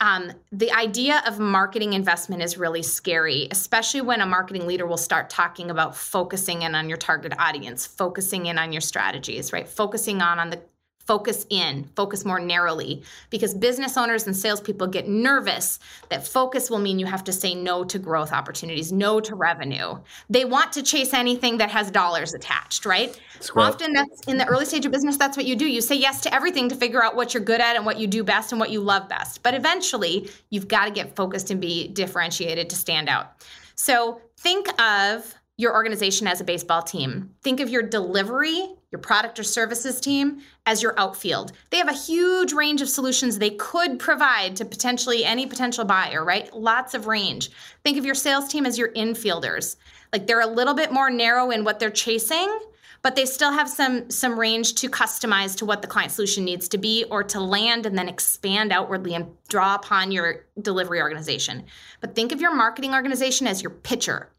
um, 0.00 0.32
the 0.50 0.72
idea 0.72 1.22
of 1.26 1.38
marketing 1.38 1.92
investment 1.92 2.42
is 2.42 2.56
really 2.56 2.82
scary, 2.82 3.48
especially 3.50 4.00
when 4.00 4.22
a 4.22 4.26
marketing 4.26 4.66
leader 4.66 4.86
will 4.86 4.96
start 4.96 5.28
talking 5.28 5.70
about 5.70 5.94
focusing 5.94 6.62
in 6.62 6.74
on 6.74 6.88
your 6.88 6.96
target 6.96 7.34
audience, 7.38 7.86
focusing 7.86 8.46
in 8.46 8.58
on 8.58 8.72
your 8.72 8.80
strategies, 8.80 9.52
right? 9.52 9.68
Focusing 9.68 10.22
on, 10.22 10.38
on 10.38 10.48
the 10.48 10.60
focus 11.06 11.46
in, 11.50 11.88
focus 11.96 12.24
more 12.24 12.38
narrowly, 12.38 13.02
because 13.30 13.54
business 13.54 13.96
owners 13.96 14.26
and 14.26 14.36
salespeople 14.36 14.86
get 14.86 15.08
nervous 15.08 15.78
that 16.08 16.26
focus 16.26 16.70
will 16.70 16.78
mean 16.78 16.98
you 16.98 17.06
have 17.06 17.24
to 17.24 17.32
say 17.32 17.54
no 17.54 17.82
to 17.84 17.98
growth 17.98 18.32
opportunities, 18.32 18.92
no 18.92 19.18
to 19.20 19.34
revenue. 19.34 19.98
They 20.28 20.44
want 20.44 20.72
to 20.74 20.82
chase 20.82 21.12
anything 21.12 21.58
that 21.58 21.70
has 21.70 21.90
dollars 21.90 22.34
attached, 22.34 22.86
right? 22.86 23.18
Often 23.56 23.94
that's 23.94 24.20
in 24.28 24.36
the 24.36 24.46
early 24.46 24.64
stage 24.64 24.86
of 24.86 24.92
business, 24.92 25.16
that's 25.16 25.36
what 25.36 25.46
you 25.46 25.56
do. 25.56 25.66
You 25.66 25.80
say 25.80 25.96
yes 25.96 26.20
to 26.22 26.34
everything 26.34 26.68
to 26.68 26.76
figure 26.76 27.02
out 27.02 27.16
what 27.16 27.34
you're 27.34 27.42
good 27.42 27.60
at 27.60 27.76
and 27.76 27.84
what 27.84 27.98
you 27.98 28.06
do 28.06 28.22
best 28.22 28.52
and 28.52 28.60
what 28.60 28.70
you 28.70 28.80
love 28.80 29.08
best. 29.08 29.42
But 29.42 29.54
eventually, 29.54 30.30
you've 30.50 30.68
got 30.68 30.84
to 30.84 30.90
get 30.90 31.16
focused 31.16 31.50
and 31.50 31.60
be 31.60 31.88
differentiated 31.88 32.70
to 32.70 32.76
stand 32.76 33.08
out. 33.08 33.44
So 33.74 34.20
think 34.36 34.68
of 34.80 35.34
your 35.56 35.74
organization 35.74 36.26
as 36.26 36.40
a 36.40 36.44
baseball 36.44 36.82
team. 36.82 37.34
Think 37.42 37.60
of 37.60 37.68
your 37.68 37.82
delivery, 37.82 38.76
your 38.90 39.00
product 39.00 39.38
or 39.38 39.44
services 39.44 40.00
team 40.00 40.40
as 40.66 40.82
your 40.82 40.98
outfield. 40.98 41.52
They 41.70 41.76
have 41.76 41.88
a 41.88 41.92
huge 41.92 42.52
range 42.52 42.82
of 42.82 42.88
solutions 42.88 43.38
they 43.38 43.50
could 43.50 43.98
provide 43.98 44.56
to 44.56 44.64
potentially 44.64 45.24
any 45.24 45.46
potential 45.46 45.84
buyer, 45.84 46.24
right? 46.24 46.52
Lots 46.54 46.94
of 46.94 47.06
range. 47.06 47.50
Think 47.84 47.98
of 47.98 48.04
your 48.04 48.14
sales 48.14 48.48
team 48.48 48.66
as 48.66 48.78
your 48.78 48.92
infielders. 48.92 49.76
Like 50.12 50.26
they're 50.26 50.40
a 50.40 50.46
little 50.46 50.74
bit 50.74 50.92
more 50.92 51.08
narrow 51.08 51.50
in 51.50 51.62
what 51.62 51.78
they're 51.78 51.90
chasing, 51.90 52.58
but 53.02 53.14
they 53.14 53.24
still 53.24 53.52
have 53.52 53.68
some 53.68 54.10
some 54.10 54.38
range 54.38 54.74
to 54.74 54.90
customize 54.90 55.56
to 55.56 55.64
what 55.64 55.82
the 55.82 55.88
client 55.88 56.12
solution 56.12 56.44
needs 56.44 56.68
to 56.68 56.78
be 56.78 57.04
or 57.10 57.22
to 57.22 57.40
land 57.40 57.86
and 57.86 57.96
then 57.96 58.08
expand 58.08 58.72
outwardly 58.72 59.14
and 59.14 59.26
draw 59.48 59.76
upon 59.76 60.10
your 60.10 60.46
delivery 60.60 61.00
organization. 61.00 61.64
But 62.00 62.14
think 62.14 62.32
of 62.32 62.40
your 62.40 62.54
marketing 62.54 62.92
organization 62.92 63.46
as 63.46 63.62
your 63.62 63.70
pitcher 63.70 64.30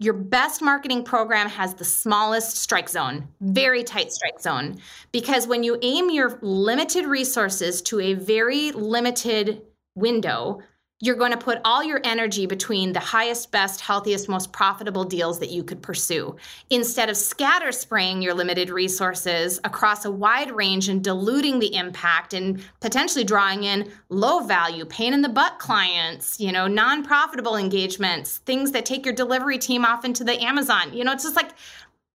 your 0.00 0.14
best 0.14 0.62
marketing 0.62 1.04
program 1.04 1.46
has 1.46 1.74
the 1.74 1.84
smallest 1.84 2.56
strike 2.56 2.88
zone, 2.88 3.28
very 3.42 3.84
tight 3.84 4.10
strike 4.10 4.40
zone, 4.40 4.78
because 5.12 5.46
when 5.46 5.62
you 5.62 5.78
aim 5.82 6.08
your 6.08 6.38
limited 6.40 7.04
resources 7.04 7.82
to 7.82 8.00
a 8.00 8.14
very 8.14 8.72
limited 8.72 9.60
window, 9.94 10.60
you're 11.02 11.16
going 11.16 11.32
to 11.32 11.38
put 11.38 11.60
all 11.64 11.82
your 11.82 12.00
energy 12.04 12.46
between 12.46 12.92
the 12.92 13.00
highest, 13.00 13.50
best, 13.50 13.80
healthiest, 13.80 14.28
most 14.28 14.52
profitable 14.52 15.04
deals 15.04 15.38
that 15.40 15.48
you 15.48 15.64
could 15.64 15.82
pursue 15.82 16.36
instead 16.68 17.08
of 17.08 17.16
scatter 17.16 17.72
spraying 17.72 18.20
your 18.20 18.34
limited 18.34 18.68
resources 18.68 19.58
across 19.64 20.04
a 20.04 20.10
wide 20.10 20.50
range 20.50 20.88
and 20.88 21.02
diluting 21.02 21.58
the 21.58 21.74
impact 21.74 22.34
and 22.34 22.62
potentially 22.80 23.24
drawing 23.24 23.64
in 23.64 23.90
low 24.10 24.40
value, 24.40 24.84
pain 24.84 25.14
in 25.14 25.22
the 25.22 25.28
butt 25.28 25.58
clients, 25.58 26.38
you 26.38 26.52
know, 26.52 26.66
non 26.66 27.02
profitable 27.02 27.56
engagements, 27.56 28.38
things 28.38 28.72
that 28.72 28.84
take 28.84 29.06
your 29.06 29.14
delivery 29.14 29.58
team 29.58 29.86
off 29.86 30.04
into 30.04 30.22
the 30.22 30.40
Amazon. 30.42 30.92
You 30.92 31.04
know, 31.04 31.12
it's 31.12 31.24
just 31.24 31.36
like 31.36 31.52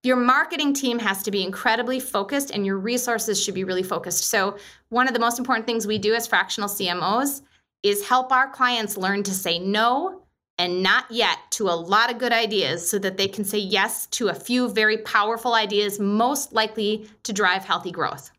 your 0.03 0.15
marketing 0.15 0.75
team 0.75 0.99
has 0.99 1.23
to 1.23 1.31
be 1.31 1.43
incredibly 1.43 1.99
focused 1.99 2.51
and 2.51 2.63
your 2.63 2.77
resources 2.77 3.43
should 3.43 3.55
be 3.55 3.63
really 3.63 3.81
focused. 3.81 4.25
So, 4.25 4.57
one 4.89 5.07
of 5.07 5.15
the 5.15 5.19
most 5.19 5.39
important 5.39 5.65
things 5.65 5.87
we 5.87 5.97
do 5.97 6.13
as 6.13 6.27
fractional 6.27 6.69
CMOs 6.69 7.41
is 7.85 8.07
help 8.07 8.31
our 8.31 8.49
clients 8.49 8.97
learn 8.97 9.21
to 9.21 9.31
say 9.31 9.59
no 9.59 10.23
and 10.57 10.81
not 10.81 11.05
yet 11.11 11.37
to 11.51 11.67
a 11.69 11.75
lot 11.75 12.11
of 12.11 12.17
good 12.17 12.31
ideas 12.31 12.89
so 12.89 12.97
that 12.97 13.17
they 13.17 13.27
can 13.27 13.45
say 13.45 13.59
yes 13.59 14.07
to 14.07 14.29
a 14.29 14.33
few 14.33 14.69
very 14.69 14.97
powerful 14.97 15.53
ideas 15.53 15.99
most 15.99 16.51
likely 16.51 17.07
to 17.23 17.31
drive 17.31 17.63
healthy 17.63 17.91
growth. 17.91 18.31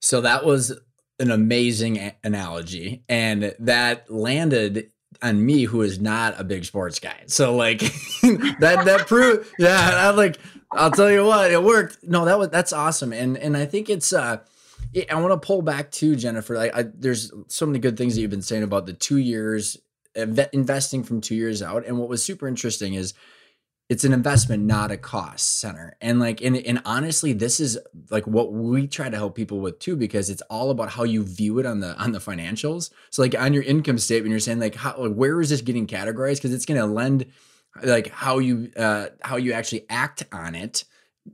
So 0.00 0.20
that 0.20 0.44
was 0.44 0.78
an 1.18 1.30
amazing 1.30 1.96
a- 1.96 2.16
analogy 2.22 3.02
and 3.08 3.54
that 3.58 4.10
landed 4.10 4.90
on 5.22 5.44
me 5.44 5.64
who 5.64 5.80
is 5.80 5.98
not 5.98 6.38
a 6.38 6.44
big 6.44 6.66
sports 6.66 7.00
guy. 7.00 7.24
So 7.26 7.56
like 7.56 7.80
that 8.22 8.82
that 8.84 9.06
proved 9.08 9.48
yeah, 9.58 9.90
I 9.94 10.10
like 10.10 10.36
I'll 10.72 10.90
tell 10.90 11.10
you 11.10 11.24
what, 11.24 11.50
it 11.50 11.62
worked. 11.62 11.98
No, 12.02 12.26
that 12.26 12.38
was 12.38 12.50
that's 12.50 12.74
awesome. 12.74 13.14
And 13.14 13.38
and 13.38 13.56
I 13.56 13.64
think 13.64 13.88
it's 13.88 14.12
uh 14.12 14.40
I 15.10 15.20
want 15.20 15.40
to 15.40 15.46
pull 15.46 15.62
back 15.62 15.90
to 15.92 16.16
Jennifer. 16.16 16.56
Like, 16.56 16.74
I, 16.74 16.82
there's 16.82 17.32
so 17.48 17.66
many 17.66 17.78
good 17.78 17.96
things 17.96 18.14
that 18.14 18.20
you've 18.20 18.30
been 18.30 18.42
saying 18.42 18.62
about 18.62 18.86
the 18.86 18.92
two 18.92 19.18
years 19.18 19.76
investing 20.14 21.04
from 21.04 21.20
two 21.20 21.34
years 21.34 21.62
out. 21.62 21.86
And 21.86 21.98
what 21.98 22.08
was 22.08 22.22
super 22.22 22.48
interesting 22.48 22.94
is 22.94 23.14
it's 23.88 24.04
an 24.04 24.12
investment, 24.12 24.64
not 24.64 24.90
a 24.90 24.96
cost 24.96 25.60
center. 25.60 25.96
And 26.00 26.20
like, 26.20 26.42
and, 26.42 26.56
and 26.56 26.82
honestly, 26.84 27.32
this 27.32 27.60
is 27.60 27.78
like 28.10 28.26
what 28.26 28.52
we 28.52 28.86
try 28.86 29.08
to 29.08 29.16
help 29.16 29.34
people 29.34 29.60
with 29.60 29.78
too, 29.78 29.96
because 29.96 30.28
it's 30.28 30.42
all 30.42 30.70
about 30.70 30.90
how 30.90 31.04
you 31.04 31.24
view 31.24 31.58
it 31.58 31.66
on 31.66 31.80
the 31.80 31.96
on 31.96 32.12
the 32.12 32.18
financials. 32.18 32.90
So 33.10 33.22
like 33.22 33.38
on 33.38 33.54
your 33.54 33.62
income 33.62 33.98
statement, 33.98 34.30
you're 34.30 34.40
saying 34.40 34.60
like, 34.60 34.74
how, 34.74 34.96
like, 34.98 35.14
where 35.14 35.40
is 35.40 35.50
this 35.50 35.62
getting 35.62 35.86
categorized? 35.86 36.36
Because 36.36 36.52
it's 36.52 36.66
going 36.66 36.80
to 36.80 36.86
lend 36.86 37.26
like 37.82 38.08
how 38.08 38.38
you 38.38 38.70
uh 38.76 39.06
how 39.22 39.36
you 39.36 39.52
actually 39.52 39.86
act 39.88 40.24
on 40.32 40.54
it 40.54 40.84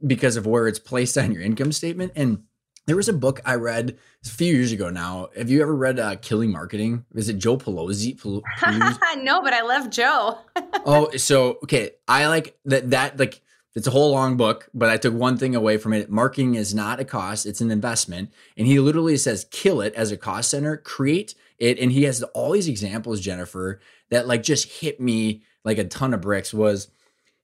because 0.07 0.37
of 0.37 0.47
where 0.47 0.69
it's 0.69 0.79
placed 0.79 1.17
on 1.17 1.33
your 1.33 1.43
income 1.43 1.73
statement 1.73 2.13
and 2.17 2.43
there 2.87 2.97
was 2.97 3.09
a 3.09 3.13
book 3.13 3.41
I 3.45 3.55
read 3.55 3.97
a 4.25 4.29
few 4.29 4.55
years 4.55 4.73
ago 4.73 4.91
now. 4.91 5.29
Have 5.37 5.51
you 5.51 5.63
ever 5.63 5.75
read 5.75 5.99
uh, 5.99 6.17
Killing 6.17 6.51
Marketing? 6.51 7.05
Is 7.15 7.29
it 7.29 7.39
Joe 7.39 7.57
Pulizzi? 7.57 8.21
Pel- 8.21 8.43
no, 9.23 9.43
but 9.43 9.53
I 9.53 9.63
love 9.63 9.91
Joe. 9.91 10.39
oh, 10.85 11.11
so 11.17 11.59
okay. 11.65 11.93
I 12.07 12.27
like 12.27 12.59
that 12.67 12.91
that 12.91 13.19
like 13.19 13.41
it's 13.75 13.87
a 13.87 13.91
whole 13.91 14.13
long 14.13 14.37
book, 14.37 14.69
but 14.73 14.91
I 14.91 14.97
took 14.97 15.15
one 15.15 15.37
thing 15.37 15.57
away 15.57 15.79
from 15.79 15.93
it. 15.93 16.11
Marketing 16.11 16.55
is 16.55 16.75
not 16.75 17.01
a 17.01 17.05
cost, 17.05 17.47
it's 17.47 17.61
an 17.61 17.71
investment. 17.71 18.33
And 18.57 18.67
he 18.67 18.79
literally 18.79 19.17
says 19.17 19.47
kill 19.51 19.81
it 19.81 19.95
as 19.95 20.13
a 20.13 20.17
cost 20.17 20.51
center, 20.51 20.77
create 20.77 21.35
it. 21.59 21.79
And 21.79 21.91
he 21.91 22.05
has 22.05 22.23
all 22.35 22.53
these 22.53 22.69
examples, 22.69 23.21
Jennifer, 23.21 23.81
that 24.11 24.29
like 24.29 24.43
just 24.43 24.81
hit 24.81 25.01
me 25.01 25.43
like 25.65 25.79
a 25.79 25.85
ton 25.85 26.15
of 26.15 26.21
bricks 26.21 26.53
was 26.53 26.89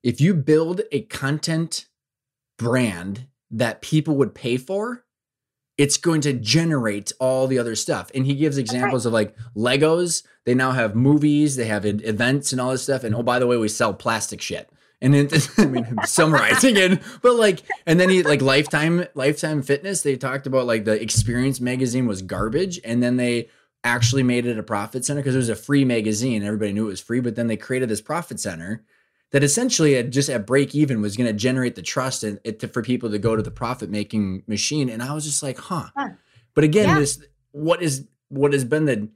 if 0.03 0.21
you 0.21 0.35
build 0.35 0.83
a 0.93 1.03
content 1.03 1.87
brand 2.59 3.27
that 3.51 3.83
people 3.83 4.17
would 4.17 4.35
pay 4.35 4.57
for, 4.57 5.05
it's 5.81 5.97
going 5.97 6.21
to 6.21 6.35
generate 6.35 7.11
all 7.19 7.47
the 7.47 7.59
other 7.59 7.75
stuff. 7.75 8.11
And 8.15 8.27
he 8.27 8.35
gives 8.35 8.59
examples 8.59 9.07
of 9.07 9.15
like 9.15 9.35
Legos. 9.57 10.23
They 10.45 10.53
now 10.53 10.73
have 10.73 10.95
movies, 10.95 11.57
they 11.57 11.65
have 11.65 11.87
events 11.87 12.53
and 12.53 12.61
all 12.61 12.73
this 12.73 12.83
stuff. 12.83 13.03
And 13.03 13.15
oh, 13.15 13.23
by 13.23 13.39
the 13.39 13.47
way, 13.47 13.57
we 13.57 13.69
sell 13.69 13.95
plastic 13.95 14.43
shit. 14.43 14.71
And 15.01 15.15
it, 15.15 15.49
I 15.59 15.65
mean, 15.65 15.87
I'm 15.87 16.07
summarizing 16.07 16.77
it, 16.77 17.01
but 17.23 17.37
like, 17.37 17.63
and 17.87 17.99
then 17.99 18.11
he 18.11 18.23
like 18.23 18.43
Lifetime, 18.43 19.07
Lifetime 19.15 19.63
Fitness. 19.63 20.03
They 20.03 20.17
talked 20.17 20.47
about 20.47 20.67
like 20.67 20.85
the 20.85 21.01
Experience 21.01 21.63
magazine 21.63 22.07
was 22.07 22.21
garbage, 22.21 22.79
and 22.85 23.03
then 23.03 23.17
they 23.17 23.49
actually 23.83 24.23
made 24.23 24.45
it 24.45 24.59
a 24.59 24.63
profit 24.63 25.07
center 25.07 25.21
because 25.21 25.35
it 25.35 25.39
was 25.39 25.49
a 25.49 25.57
free 25.57 25.87
magazine. 25.87 26.43
Everybody 26.43 26.75
knew 26.75 26.85
it 26.85 26.91
was 26.91 27.01
free, 27.01 27.21
but 27.21 27.37
then 27.37 27.47
they 27.47 27.57
created 27.57 27.89
this 27.89 28.03
profit 28.03 28.39
center 28.39 28.85
that 29.31 29.45
essentially 29.45 29.97
at 29.97 30.11
just 30.11 30.29
at 30.29 30.47
break 30.47 30.75
even 30.75 31.01
was 31.01 31.17
going 31.17 31.27
to 31.27 31.33
generate 31.33 31.75
the 31.75 31.83
trust 31.83 32.25
and 32.25 32.41
it 32.45 32.61
to, 32.61 32.69
for 32.69 32.83
people 32.83 33.11
to 33.11 33.19
go 33.19 33.37
to 33.37 33.43
the 33.43 33.51
profit 33.51 33.91
making 33.91 34.43
machine. 34.47 34.89
And 34.89 35.03
I 35.03 35.13
was 35.13 35.25
just 35.25 35.43
like, 35.43 35.59
huh. 35.59 35.89
But 36.55 36.65
again, 36.65 36.89
yeah. 36.89 36.99
this 36.99 37.23
what 37.53 37.83
is 37.83 38.07
what 38.29 38.53
has 38.53 38.65
been 38.65 38.85
the 38.85 39.09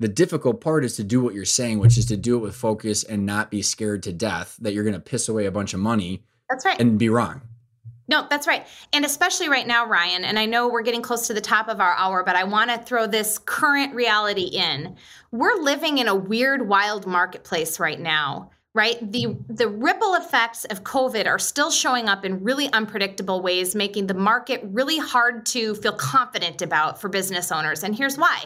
the 0.00 0.08
difficult 0.08 0.60
part 0.60 0.84
is 0.84 0.96
to 0.96 1.04
do 1.04 1.20
what 1.20 1.34
you're 1.34 1.44
saying, 1.44 1.78
which 1.78 1.98
is 1.98 2.06
to 2.06 2.16
do 2.16 2.36
it 2.36 2.40
with 2.40 2.56
focus 2.56 3.04
and 3.04 3.26
not 3.26 3.50
be 3.50 3.60
scared 3.60 4.02
to 4.04 4.12
death 4.12 4.56
that 4.60 4.72
you're 4.72 4.84
going 4.84 4.94
to 4.94 5.00
piss 5.00 5.28
away 5.28 5.44
a 5.44 5.50
bunch 5.50 5.74
of 5.74 5.80
money. 5.80 6.24
That's 6.48 6.64
right. 6.64 6.80
And 6.80 6.98
be 6.98 7.10
wrong. 7.10 7.42
No, 8.08 8.26
that's 8.28 8.48
right. 8.48 8.66
And 8.92 9.04
especially 9.04 9.48
right 9.48 9.66
now, 9.66 9.86
Ryan, 9.86 10.24
and 10.24 10.36
I 10.36 10.46
know 10.46 10.68
we're 10.68 10.82
getting 10.82 11.02
close 11.02 11.28
to 11.28 11.34
the 11.34 11.40
top 11.40 11.68
of 11.68 11.80
our 11.80 11.94
hour, 11.94 12.24
but 12.24 12.34
I 12.34 12.42
want 12.42 12.70
to 12.70 12.78
throw 12.78 13.06
this 13.06 13.38
current 13.38 13.94
reality 13.94 14.46
in. 14.46 14.96
We're 15.30 15.62
living 15.62 15.98
in 15.98 16.08
a 16.08 16.14
weird, 16.14 16.66
wild 16.66 17.06
marketplace 17.06 17.78
right 17.78 18.00
now 18.00 18.50
right? 18.74 18.98
The 19.12 19.36
the 19.48 19.68
ripple 19.68 20.14
effects 20.14 20.64
of 20.66 20.84
covid 20.84 21.26
are 21.26 21.38
still 21.38 21.70
showing 21.70 22.08
up 22.08 22.24
in 22.24 22.44
really 22.44 22.72
unpredictable 22.72 23.42
ways 23.42 23.74
making 23.74 24.06
the 24.06 24.14
market 24.14 24.60
really 24.64 24.98
hard 24.98 25.44
to 25.46 25.74
feel 25.76 25.92
confident 25.92 26.62
about 26.62 27.00
for 27.00 27.08
business 27.08 27.50
owners. 27.50 27.82
And 27.82 27.96
here's 27.96 28.16
why. 28.16 28.44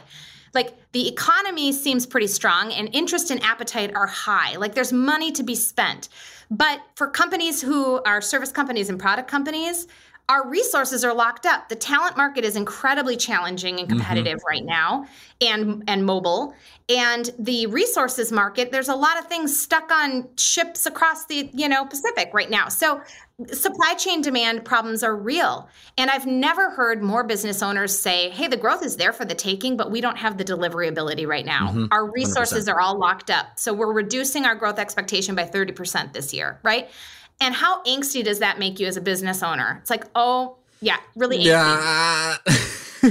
Like 0.54 0.76
the 0.92 1.08
economy 1.08 1.72
seems 1.72 2.06
pretty 2.06 2.28
strong 2.28 2.72
and 2.72 2.88
interest 2.92 3.30
and 3.30 3.42
appetite 3.42 3.94
are 3.94 4.06
high. 4.06 4.56
Like 4.56 4.74
there's 4.74 4.92
money 4.92 5.32
to 5.32 5.42
be 5.42 5.56
spent. 5.56 6.08
But 6.50 6.80
for 6.94 7.08
companies 7.08 7.60
who 7.60 8.00
are 8.04 8.20
service 8.20 8.52
companies 8.52 8.88
and 8.88 8.98
product 8.98 9.28
companies 9.28 9.88
our 10.28 10.48
resources 10.48 11.04
are 11.04 11.12
locked 11.12 11.44
up. 11.44 11.68
The 11.68 11.76
talent 11.76 12.16
market 12.16 12.44
is 12.44 12.56
incredibly 12.56 13.16
challenging 13.16 13.78
and 13.78 13.88
mm-hmm. 13.88 13.98
competitive 13.98 14.38
mm-hmm. 14.38 14.48
right 14.48 14.64
now 14.64 15.06
and 15.40 15.84
and 15.86 16.04
mobile. 16.04 16.54
And 16.88 17.30
the 17.38 17.66
resources 17.66 18.32
market, 18.32 18.70
there's 18.70 18.88
a 18.88 18.94
lot 18.94 19.18
of 19.18 19.26
things 19.26 19.58
stuck 19.58 19.90
on 19.90 20.28
ships 20.36 20.86
across 20.86 21.26
the, 21.26 21.48
you 21.54 21.68
know, 21.68 21.86
Pacific 21.86 22.30
right 22.34 22.50
now. 22.50 22.68
So 22.68 23.00
supply 23.52 23.94
chain 23.94 24.20
demand 24.20 24.64
problems 24.64 25.02
are 25.02 25.16
real. 25.16 25.68
And 25.98 26.10
I've 26.10 26.26
never 26.26 26.70
heard 26.70 27.02
more 27.02 27.24
business 27.24 27.62
owners 27.62 27.98
say, 27.98 28.30
"Hey, 28.30 28.48
the 28.48 28.56
growth 28.56 28.82
is 28.82 28.96
there 28.96 29.12
for 29.12 29.24
the 29.24 29.34
taking, 29.34 29.76
but 29.76 29.90
we 29.90 30.00
don't 30.00 30.16
have 30.16 30.38
the 30.38 30.44
delivery 30.44 30.88
ability 30.88 31.26
right 31.26 31.44
now. 31.44 31.68
Mm-hmm. 31.68 31.86
Our 31.90 32.10
resources 32.10 32.66
100%. 32.66 32.72
are 32.72 32.80
all 32.80 32.98
locked 32.98 33.30
up. 33.30 33.58
So 33.58 33.74
we're 33.74 33.92
reducing 33.92 34.46
our 34.46 34.54
growth 34.54 34.78
expectation 34.78 35.34
by 35.34 35.44
30% 35.44 36.14
this 36.14 36.32
year, 36.32 36.60
right?" 36.62 36.88
And 37.40 37.54
how 37.54 37.82
angsty 37.84 38.24
does 38.24 38.38
that 38.38 38.58
make 38.58 38.80
you 38.80 38.86
as 38.86 38.96
a 38.96 39.00
business 39.00 39.42
owner? 39.42 39.78
It's 39.80 39.90
like, 39.90 40.04
oh, 40.14 40.56
yeah, 40.80 40.96
really 41.16 41.38
angsty. 41.38 41.44
Yeah. 41.44 42.36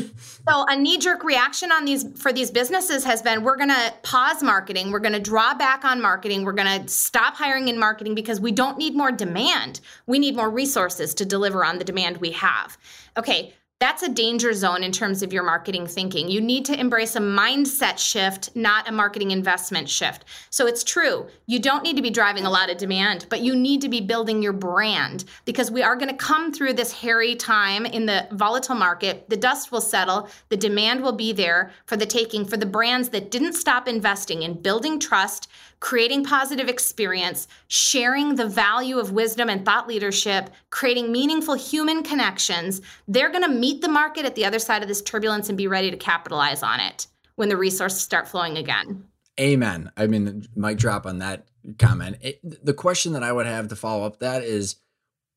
so 0.49 0.65
a 0.67 0.75
knee-jerk 0.75 1.23
reaction 1.23 1.71
on 1.71 1.85
these 1.85 2.05
for 2.19 2.31
these 2.33 2.49
businesses 2.49 3.03
has 3.03 3.21
been 3.21 3.43
we're 3.43 3.57
going 3.57 3.69
to 3.69 3.93
pause 4.03 4.41
marketing, 4.41 4.91
we're 4.91 4.99
going 4.99 5.13
to 5.13 5.19
draw 5.19 5.53
back 5.53 5.85
on 5.85 6.01
marketing, 6.01 6.45
we're 6.45 6.53
going 6.53 6.81
to 6.81 6.87
stop 6.87 7.35
hiring 7.35 7.67
in 7.67 7.77
marketing 7.77 8.15
because 8.15 8.39
we 8.39 8.51
don't 8.51 8.77
need 8.77 8.95
more 8.95 9.11
demand. 9.11 9.81
We 10.07 10.19
need 10.19 10.35
more 10.35 10.49
resources 10.49 11.13
to 11.15 11.25
deliver 11.25 11.63
on 11.63 11.77
the 11.77 11.83
demand 11.83 12.17
we 12.17 12.31
have. 12.31 12.77
Okay, 13.17 13.53
that's 13.83 14.01
a 14.01 14.07
danger 14.07 14.53
zone 14.53 14.81
in 14.81 14.93
terms 14.93 15.21
of 15.21 15.33
your 15.33 15.43
marketing 15.43 15.85
thinking. 15.85 16.29
You 16.29 16.39
need 16.39 16.63
to 16.67 16.79
embrace 16.79 17.17
a 17.17 17.19
mindset 17.19 17.99
shift, 17.99 18.55
not 18.55 18.87
a 18.87 18.93
marketing 18.93 19.31
investment 19.31 19.89
shift. 19.89 20.23
So 20.51 20.67
it's 20.67 20.85
true, 20.85 21.27
you 21.47 21.59
don't 21.59 21.83
need 21.83 21.97
to 21.97 22.01
be 22.01 22.09
driving 22.09 22.45
a 22.45 22.49
lot 22.49 22.69
of 22.69 22.77
demand, 22.77 23.25
but 23.29 23.41
you 23.41 23.57
need 23.57 23.81
to 23.81 23.89
be 23.89 23.99
building 23.99 24.41
your 24.41 24.53
brand 24.53 25.25
because 25.43 25.69
we 25.69 25.83
are 25.83 25.97
going 25.97 26.07
to 26.07 26.15
come 26.15 26.53
through 26.53 26.73
this 26.73 26.93
hairy 26.93 27.35
time 27.35 27.85
in 27.85 28.05
the 28.05 28.25
volatile 28.31 28.75
market. 28.75 29.29
The 29.29 29.35
dust 29.35 29.69
will 29.69 29.81
settle, 29.81 30.29
the 30.47 30.55
demand 30.55 31.03
will 31.03 31.11
be 31.11 31.33
there 31.33 31.71
for 31.85 31.97
the 31.97 32.05
taking 32.05 32.45
for 32.45 32.55
the 32.55 32.65
brands 32.65 33.09
that 33.09 33.31
didn't 33.31 33.51
stop 33.51 33.89
investing 33.89 34.43
in 34.43 34.61
building 34.61 34.97
trust, 34.97 35.51
creating 35.83 36.23
positive 36.23 36.69
experience, 36.69 37.45
sharing 37.67 38.35
the 38.35 38.47
value 38.47 38.97
of 38.97 39.11
wisdom 39.11 39.49
and 39.49 39.65
thought 39.65 39.85
leadership, 39.85 40.49
creating 40.69 41.11
meaningful 41.11 41.55
human 41.55 42.01
connections, 42.01 42.79
they're 43.09 43.29
going 43.29 43.43
to 43.43 43.49
meet 43.49 43.81
the 43.81 43.89
market 43.89 44.25
at 44.25 44.33
the 44.33 44.45
other 44.45 44.59
side 44.59 44.81
of 44.81 44.87
this 44.87 45.01
turbulence 45.01 45.49
and 45.49 45.57
be 45.57 45.67
ready 45.67 45.91
to 45.91 45.97
capitalize 45.97 46.63
on 46.63 46.79
it 46.79 47.07
when 47.35 47.49
the 47.49 47.57
resources 47.57 47.99
start 47.99 48.29
flowing 48.29 48.57
again. 48.57 49.03
Amen. 49.37 49.91
I 49.97 50.07
mean, 50.07 50.47
mic 50.55 50.77
drop 50.77 51.05
on 51.05 51.19
that 51.19 51.49
comment. 51.77 52.15
It, 52.21 52.65
the 52.65 52.73
question 52.73 53.11
that 53.11 53.23
I 53.23 53.33
would 53.33 53.45
have 53.45 53.67
to 53.67 53.75
follow 53.75 54.05
up 54.05 54.19
that 54.19 54.41
is 54.41 54.77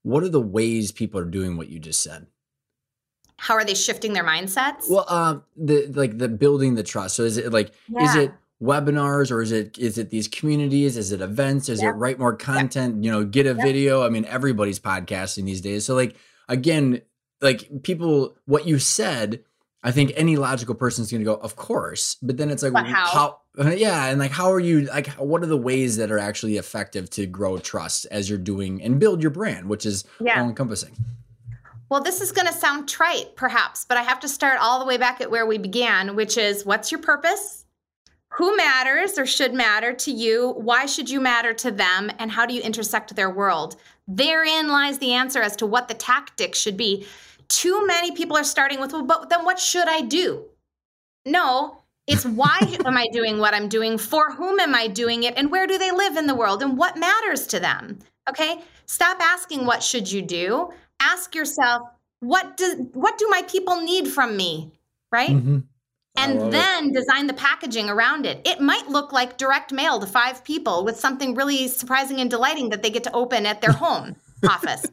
what 0.04 0.22
are 0.22 0.28
the 0.28 0.40
ways 0.40 0.92
people 0.92 1.18
are 1.18 1.24
doing 1.24 1.56
what 1.56 1.70
you 1.70 1.80
just 1.80 2.04
said? 2.04 2.28
How 3.36 3.54
are 3.54 3.64
they 3.64 3.74
shifting 3.74 4.12
their 4.12 4.24
mindsets? 4.24 4.88
Well, 4.88 5.06
um, 5.08 5.42
the 5.56 5.88
like 5.88 6.18
the 6.18 6.28
building 6.28 6.76
the 6.76 6.84
trust. 6.84 7.16
So 7.16 7.24
is 7.24 7.36
it 7.36 7.52
like 7.52 7.72
yeah. 7.88 8.04
is 8.04 8.14
it 8.14 8.32
webinars 8.62 9.30
or 9.30 9.42
is 9.42 9.52
it 9.52 9.78
is 9.78 9.98
it 9.98 10.10
these 10.10 10.28
communities? 10.28 10.96
Is 10.96 11.12
it 11.12 11.20
events? 11.20 11.68
Is 11.68 11.82
it 11.82 11.88
write 11.88 12.18
more 12.18 12.34
content? 12.34 13.04
You 13.04 13.10
know 13.10 13.24
get 13.24 13.46
a 13.46 13.54
video? 13.54 14.04
I 14.04 14.08
mean 14.08 14.24
everybody's 14.24 14.80
podcasting 14.80 15.44
these 15.44 15.60
days. 15.60 15.84
So 15.84 15.94
like 15.94 16.16
again 16.48 17.02
like 17.40 17.82
people 17.82 18.36
what 18.46 18.66
you 18.66 18.78
said 18.78 19.44
i 19.82 19.90
think 19.90 20.10
any 20.16 20.36
logical 20.36 20.74
person 20.74 21.02
is 21.02 21.10
going 21.10 21.20
to 21.20 21.24
go 21.24 21.34
of 21.34 21.56
course. 21.56 22.16
But 22.22 22.38
then 22.38 22.50
it's 22.50 22.62
like 22.62 22.86
how, 22.86 23.06
how? 23.06 23.38
Yeah 23.76 24.06
and 24.06 24.18
like 24.18 24.30
how 24.30 24.50
are 24.52 24.60
you 24.60 24.82
like 24.82 25.08
what 25.14 25.42
are 25.42 25.46
the 25.46 25.56
ways 25.56 25.96
that 25.98 26.10
are 26.10 26.18
actually 26.18 26.56
effective 26.56 27.10
to 27.10 27.26
grow 27.26 27.58
trust 27.58 28.06
as 28.10 28.28
you're 28.28 28.38
doing 28.38 28.82
and 28.82 28.98
build 28.98 29.22
your 29.22 29.30
brand 29.30 29.68
which 29.68 29.84
is 29.84 30.04
yeah. 30.20 30.40
all 30.40 30.48
encompassing 30.48 30.94
well, 31.88 32.02
this 32.02 32.20
is 32.20 32.32
going 32.32 32.48
to 32.48 32.52
sound 32.52 32.88
trite, 32.88 33.36
perhaps, 33.36 33.84
but 33.84 33.96
I 33.96 34.02
have 34.02 34.18
to 34.18 34.28
start 34.28 34.58
all 34.60 34.80
the 34.80 34.84
way 34.84 34.96
back 34.96 35.20
at 35.20 35.30
where 35.30 35.46
we 35.46 35.56
began, 35.56 36.16
which 36.16 36.36
is 36.36 36.66
what's 36.66 36.90
your 36.90 37.00
purpose? 37.00 37.64
Who 38.36 38.54
matters 38.54 39.18
or 39.18 39.24
should 39.24 39.54
matter 39.54 39.94
to 39.94 40.10
you? 40.10 40.52
Why 40.58 40.84
should 40.84 41.08
you 41.08 41.20
matter 41.20 41.54
to 41.54 41.70
them? 41.70 42.12
And 42.18 42.30
how 42.30 42.44
do 42.44 42.52
you 42.52 42.60
intersect 42.60 43.16
their 43.16 43.30
world? 43.30 43.76
Therein 44.06 44.68
lies 44.68 44.98
the 44.98 45.14
answer 45.14 45.40
as 45.40 45.56
to 45.56 45.66
what 45.66 45.88
the 45.88 45.94
tactic 45.94 46.54
should 46.54 46.76
be. 46.76 47.06
Too 47.48 47.86
many 47.86 48.12
people 48.12 48.36
are 48.36 48.44
starting 48.44 48.78
with, 48.78 48.92
well, 48.92 49.04
but 49.04 49.30
then 49.30 49.46
what 49.46 49.58
should 49.58 49.88
I 49.88 50.02
do? 50.02 50.44
No, 51.24 51.78
it's 52.06 52.26
why 52.40 52.58
am 52.84 52.98
I 52.98 53.06
doing 53.10 53.38
what 53.38 53.54
I'm 53.54 53.70
doing? 53.70 53.96
For 53.96 54.30
whom 54.32 54.60
am 54.60 54.74
I 54.74 54.86
doing 54.86 55.22
it? 55.22 55.32
And 55.38 55.50
where 55.50 55.66
do 55.66 55.78
they 55.78 55.90
live 55.90 56.18
in 56.18 56.26
the 56.26 56.34
world? 56.34 56.62
And 56.62 56.76
what 56.76 56.98
matters 56.98 57.46
to 57.46 57.60
them? 57.60 58.00
Okay? 58.28 58.60
Stop 58.84 59.18
asking 59.18 59.64
what 59.64 59.82
should 59.82 60.12
you 60.12 60.20
do? 60.20 60.72
Ask 61.00 61.34
yourself, 61.34 61.88
what 62.20 62.58
do 62.58 62.90
what 62.92 63.16
do 63.16 63.28
my 63.30 63.42
people 63.48 63.80
need 63.80 64.08
from 64.08 64.36
me? 64.36 64.72
Right? 65.10 65.30
Mm-hmm 65.30 65.58
and 66.16 66.52
then 66.52 66.88
it. 66.88 66.94
design 66.94 67.26
the 67.26 67.34
packaging 67.34 67.88
around 67.88 68.26
it. 68.26 68.40
It 68.44 68.60
might 68.60 68.88
look 68.88 69.12
like 69.12 69.36
direct 69.36 69.72
mail 69.72 69.98
to 70.00 70.06
five 70.06 70.44
people 70.44 70.84
with 70.84 70.98
something 70.98 71.34
really 71.34 71.68
surprising 71.68 72.20
and 72.20 72.30
delighting 72.30 72.70
that 72.70 72.82
they 72.82 72.90
get 72.90 73.04
to 73.04 73.12
open 73.12 73.46
at 73.46 73.60
their 73.60 73.72
home 73.72 74.16
office. 74.48 74.84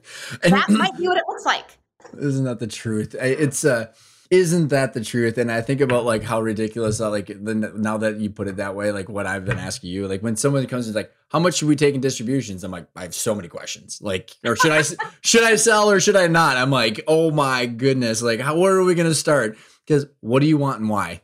and, 0.44 0.54
that 0.54 0.70
might 0.70 0.98
be 0.98 1.08
what 1.08 1.18
it 1.18 1.24
looks 1.28 1.46
like. 1.46 1.78
Isn't 2.18 2.46
that 2.46 2.60
the 2.60 2.68
truth? 2.68 3.16
It's 3.20 3.66
uh 3.66 3.88
isn't 4.34 4.70
that 4.70 4.94
the 4.94 5.04
truth? 5.04 5.38
And 5.38 5.52
I 5.52 5.62
think 5.62 5.80
about 5.80 6.06
like 6.06 6.24
how 6.24 6.42
ridiculous 6.42 6.98
that 6.98 7.10
like 7.10 7.28
the, 7.28 7.54
now 7.54 7.98
that 7.98 8.18
you 8.18 8.32
put 8.32 8.48
it 8.48 8.56
that 8.58 8.74
way, 8.74 8.92
like 8.92 9.08
what 9.08 9.28
I've 9.28 9.46
been 9.46 9.60
asking 9.60 9.92
you, 9.92 10.08
like 10.08 10.24
when 10.24 10.36
someone 10.36 10.66
comes 10.66 10.88
and 10.88 10.96
like, 10.96 11.12
how 11.30 11.38
much 11.38 11.56
should 11.56 11.68
we 11.68 11.76
take 11.76 11.94
in 11.94 12.02
distributions? 12.02 12.64
I'm 12.64 12.72
like, 12.72 12.88
I 12.96 13.04
have 13.04 13.14
so 13.14 13.36
many 13.36 13.48
questions. 13.48 14.00
Like, 14.02 14.32
or 14.44 14.56
should 14.56 14.72
I 14.72 14.82
should 15.22 15.44
I 15.44 15.56
sell 15.56 15.90
or 15.92 16.00
should 16.00 16.16
I 16.16 16.28
not? 16.28 16.58
I'm 16.58 16.72
like, 16.72 17.02
oh 17.08 17.30
my 17.30 17.68
goodness, 17.68 18.24
like 18.24 18.40
how 18.40 18.58
where 18.58 18.76
are 18.76 18.84
we 18.84 18.96
gonna 18.96 19.14
start? 19.14 19.56
Because 19.86 20.06
what 20.22 20.40
do 20.40 20.48
you 20.48 20.58
want 20.58 20.80
and 20.80 20.90
why? 20.90 21.22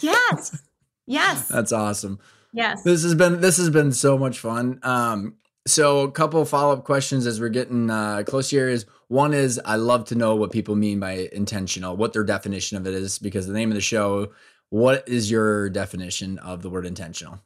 Yes. 0.00 0.62
Yes. 1.06 1.48
That's 1.48 1.72
awesome. 1.72 2.20
Yes. 2.52 2.84
This 2.84 3.02
has 3.02 3.16
been 3.16 3.40
this 3.40 3.56
has 3.56 3.68
been 3.68 3.90
so 3.90 4.16
much 4.16 4.38
fun. 4.38 4.78
Um, 4.84 5.34
so 5.66 6.02
a 6.02 6.10
couple 6.12 6.44
follow-up 6.44 6.84
questions 6.84 7.26
as 7.26 7.40
we're 7.40 7.48
getting 7.48 7.90
uh, 7.90 8.22
close 8.24 8.48
here 8.48 8.68
is 8.68 8.86
one 9.08 9.34
is 9.34 9.60
I 9.64 9.74
love 9.74 10.04
to 10.06 10.14
know 10.14 10.36
what 10.36 10.52
people 10.52 10.76
mean 10.76 11.00
by 11.00 11.28
intentional, 11.32 11.96
what 11.96 12.12
their 12.12 12.22
definition 12.22 12.76
of 12.76 12.86
it 12.86 12.94
is, 12.94 13.18
because 13.18 13.48
the 13.48 13.52
name 13.52 13.70
of 13.70 13.74
the 13.74 13.80
show, 13.80 14.30
what 14.68 15.08
is 15.08 15.30
your 15.30 15.68
definition 15.68 16.38
of 16.38 16.62
the 16.62 16.70
word 16.70 16.86
intentional? 16.86 17.40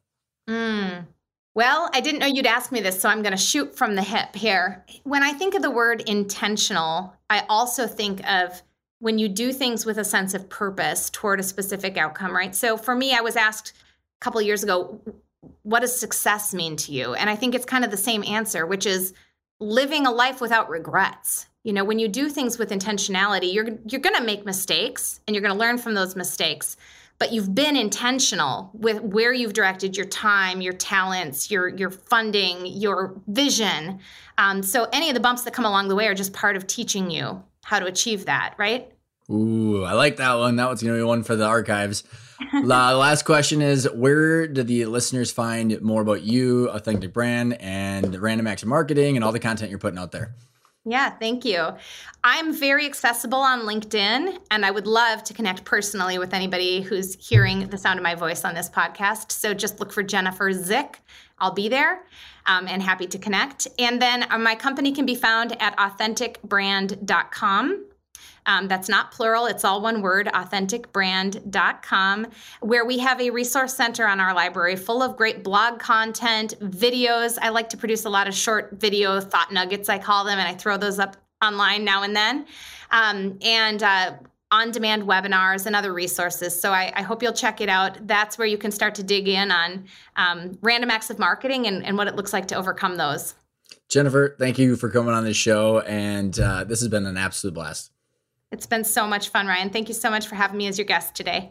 Mm. 0.49 1.07
Well, 1.55 1.89
I 1.95 2.01
didn't 2.01 2.21
know 2.21 2.27
you'd 2.27 2.47
ask 2.47 2.71
me 2.71 2.81
this, 2.81 3.01
so 3.01 3.09
I'm 3.09 3.23
going 3.23 3.33
to 3.33 3.39
shoot 3.39 3.77
from 3.77 3.95
the 3.95 4.03
hip 4.03 4.35
here. 4.35 4.85
When 5.05 5.23
I 5.23 5.33
think 5.33 5.55
of 5.55 5.63
the 5.63 5.71
word 5.71 6.03
intentional, 6.07 7.15
I 7.31 7.45
also 7.49 7.87
think 7.87 8.29
of 8.29 8.61
when 9.01 9.19
you 9.19 9.29
do 9.29 9.53
things 9.53 9.85
with 9.85 9.99
a 9.99 10.05
sense 10.05 10.35
of 10.35 10.49
purpose 10.49 11.11
toward 11.11 11.41
a 11.41 11.43
specific 11.43 11.97
outcome, 11.97 12.35
right? 12.35 12.55
So 12.55 12.77
for 12.77 12.95
me, 12.95 13.15
I 13.15 13.21
was 13.21 13.37
asked 13.37 13.73
a 14.21 14.25
couple 14.25 14.41
years 14.41 14.63
ago, 14.63 15.01
what 15.63 15.81
does 15.81 15.99
success 15.99 16.55
mean 16.55 16.77
to 16.77 16.93
you? 16.93 17.15
And 17.15 17.29
I 17.29 17.37
think 17.37 17.55
it's 17.55 17.67
kind 17.67 17.85
of 17.85 17.91
the 17.91 17.97
same 17.97 18.25
answer, 18.25 18.65
which 18.67 18.87
is 18.87 19.13
living 19.61 20.07
a 20.07 20.11
life 20.11 20.41
without 20.41 20.71
regrets. 20.71 21.47
You 21.65 21.73
know, 21.73 21.85
when 21.85 21.99
you 21.99 22.09
do 22.09 22.29
things 22.29 22.59
with 22.59 22.71
intentionality, 22.71 23.53
you're 23.53 23.79
you're 23.87 24.01
going 24.01 24.17
to 24.17 24.25
make 24.25 24.45
mistakes 24.45 25.21
and 25.27 25.35
you're 25.35 25.43
going 25.43 25.55
to 25.55 25.59
learn 25.59 25.79
from 25.79 25.95
those 25.95 26.17
mistakes. 26.17 26.77
but 27.19 27.33
you've 27.33 27.55
been 27.55 27.77
intentional 27.77 28.71
with 28.75 29.01
where 29.01 29.33
you've 29.33 29.53
directed 29.53 29.97
your 29.97 30.07
time, 30.07 30.61
your 30.61 30.73
talents, 30.73 31.51
your 31.51 31.69
your 31.69 31.91
funding, 31.91 32.67
your 32.67 33.15
vision. 33.29 34.01
Um, 34.39 34.63
so 34.63 34.89
any 34.93 35.09
of 35.09 35.15
the 35.15 35.21
bumps 35.21 35.43
that 35.43 35.53
come 35.55 35.65
along 35.65 35.89
the 35.89 35.95
way 35.95 36.07
are 36.09 36.15
just 36.15 36.33
part 36.33 36.57
of 36.57 36.67
teaching 36.67 37.11
you 37.11 37.43
how 37.65 37.79
to 37.79 37.87
achieve 37.87 38.27
that, 38.27 38.55
right? 38.59 38.91
Ooh, 39.31 39.85
I 39.85 39.93
like 39.95 40.17
that 40.17 40.35
one. 40.35 40.57
That 40.57 40.69
one's 40.69 40.83
gonna 40.83 40.97
be 40.97 41.03
one 41.03 41.23
for 41.23 41.37
the 41.37 41.47
archives. 41.47 42.05
La, 42.63 42.93
last 42.93 43.25
question 43.25 43.63
is 43.63 43.89
where 43.91 44.47
do 44.47 44.63
the 44.63 44.87
listeners 44.87 45.31
find 45.31 45.81
more 45.81 46.03
about 46.03 46.23
you, 46.23 46.69
Authentic 46.69 47.13
Brand, 47.13 47.61
and 47.61 48.15
Random 48.21 48.47
Acts 48.47 48.63
of 48.63 48.69
Marketing 48.69 49.17
and 49.17 49.25
all 49.25 49.33
the 49.33 49.41
content 49.41 49.71
you're 49.71 49.79
putting 49.79 49.99
out 49.99 50.13
there? 50.13 50.35
Yeah, 50.87 51.11
thank 51.11 51.47
you. 51.47 51.71
I'm 52.23 52.53
very 52.53 52.85
accessible 52.85 53.39
on 53.39 53.61
LinkedIn, 53.63 54.39
and 54.51 54.67
I 54.67 54.71
would 54.71 54.87
love 54.87 55.25
to 55.25 55.33
connect 55.33 55.65
personally 55.65 56.19
with 56.19 56.35
anybody 56.35 56.83
who's 56.83 57.15
hearing 57.27 57.69
the 57.69 57.79
sound 57.79 57.99
of 57.99 58.03
my 58.03 58.15
voice 58.15 58.45
on 58.45 58.55
this 58.55 58.69
podcast. 58.69 59.33
So 59.33 59.55
just 59.55 59.81
look 59.81 59.93
for 59.93 60.03
Jennifer 60.03 60.53
Zick. 60.53 61.01
I'll 61.39 61.53
be 61.53 61.69
there 61.69 62.03
um, 62.47 62.67
and 62.69 62.83
happy 62.83 63.07
to 63.07 63.19
connect. 63.19 63.69
And 63.79 64.01
then 64.01 64.27
uh, 64.31 64.39
my 64.39 64.55
company 64.55 64.93
can 64.93 65.07
be 65.07 65.15
found 65.15 65.61
at 65.61 65.77
authenticbrand.com. 65.77 67.87
Um, 68.47 68.69
that's 68.69 68.91
not 68.91 69.11
plural, 69.11 69.47
it's 69.47 69.65
all 69.65 69.81
one 69.81 70.03
word, 70.03 70.27
authenticbrand.com, 70.27 72.27
where 72.61 72.85
we 72.85 72.99
have 72.99 73.19
a 73.19 73.31
resource 73.31 73.75
center 73.75 74.07
on 74.07 74.21
our 74.21 74.35
library 74.35 74.77
full 74.77 75.03
of 75.03 75.17
great 75.17 75.43
blog 75.43 75.79
content, 75.79 76.53
videos. 76.61 77.39
I 77.41 77.49
like 77.49 77.71
to 77.71 77.79
produce 77.79 78.05
a 78.05 78.11
lot 78.11 78.29
of 78.29 78.35
short 78.35 78.79
video 78.79 79.19
thought 79.19 79.51
nuggets, 79.51 79.89
I 79.89 79.99
call 79.99 80.25
them, 80.25 80.39
and 80.39 80.47
I 80.47 80.53
throw 80.53 80.77
those 80.77 80.99
up 80.99 81.17
online 81.43 81.85
now 81.85 82.03
and 82.03 82.15
then. 82.15 82.45
Um, 82.91 83.39
and 83.43 83.83
uh, 83.83 84.13
on 84.55 84.71
demand 84.71 85.03
webinars 85.03 85.67
and 85.67 85.75
other 85.75 85.93
resources. 85.93 86.59
So 86.59 86.71
I, 86.71 86.93
I, 86.95 87.03
hope 87.03 87.23
you'll 87.23 87.33
check 87.33 87.61
it 87.61 87.69
out. 87.69 88.07
That's 88.07 88.39
where 88.39 88.47
you 88.47 88.57
can 88.57 88.71
start 88.71 88.95
to 88.95 89.03
dig 89.03 89.27
in 89.27 89.51
on 89.51 89.87
um, 90.15 90.57
random 90.63 90.91
acts 90.91 91.11
of 91.11 91.19
marketing 91.19 91.67
and, 91.67 91.85
and, 91.85 91.99
what 91.99 92.07
it 92.07 92.15
looks 92.15 92.33
like 92.33 92.47
to 92.49 92.55
overcome 92.55 92.97
those. 92.97 93.35
Jennifer, 93.89 94.37
thank 94.39 94.57
you 94.59 94.77
for 94.77 94.89
coming 94.91 95.13
on 95.13 95.25
the 95.25 95.35
show. 95.35 95.81
And 95.81 96.39
uh, 96.39 96.63
this 96.65 96.81
has 96.81 96.89
been 96.89 97.05
an 97.05 97.17
absolute 97.17 97.55
blast. 97.55 97.91
It's 98.53 98.67
been 98.67 98.85
so 98.85 99.09
much 99.09 99.31
fun, 99.31 99.49
Ryan. 99.49 99.71
Thank 99.71 99.89
you 99.89 99.95
so 99.95 100.09
much 100.09 100.29
for 100.29 100.37
having 100.37 100.57
me 100.57 100.69
as 100.69 100.79
your 100.79 100.87
guest 100.87 101.17
today. 101.17 101.51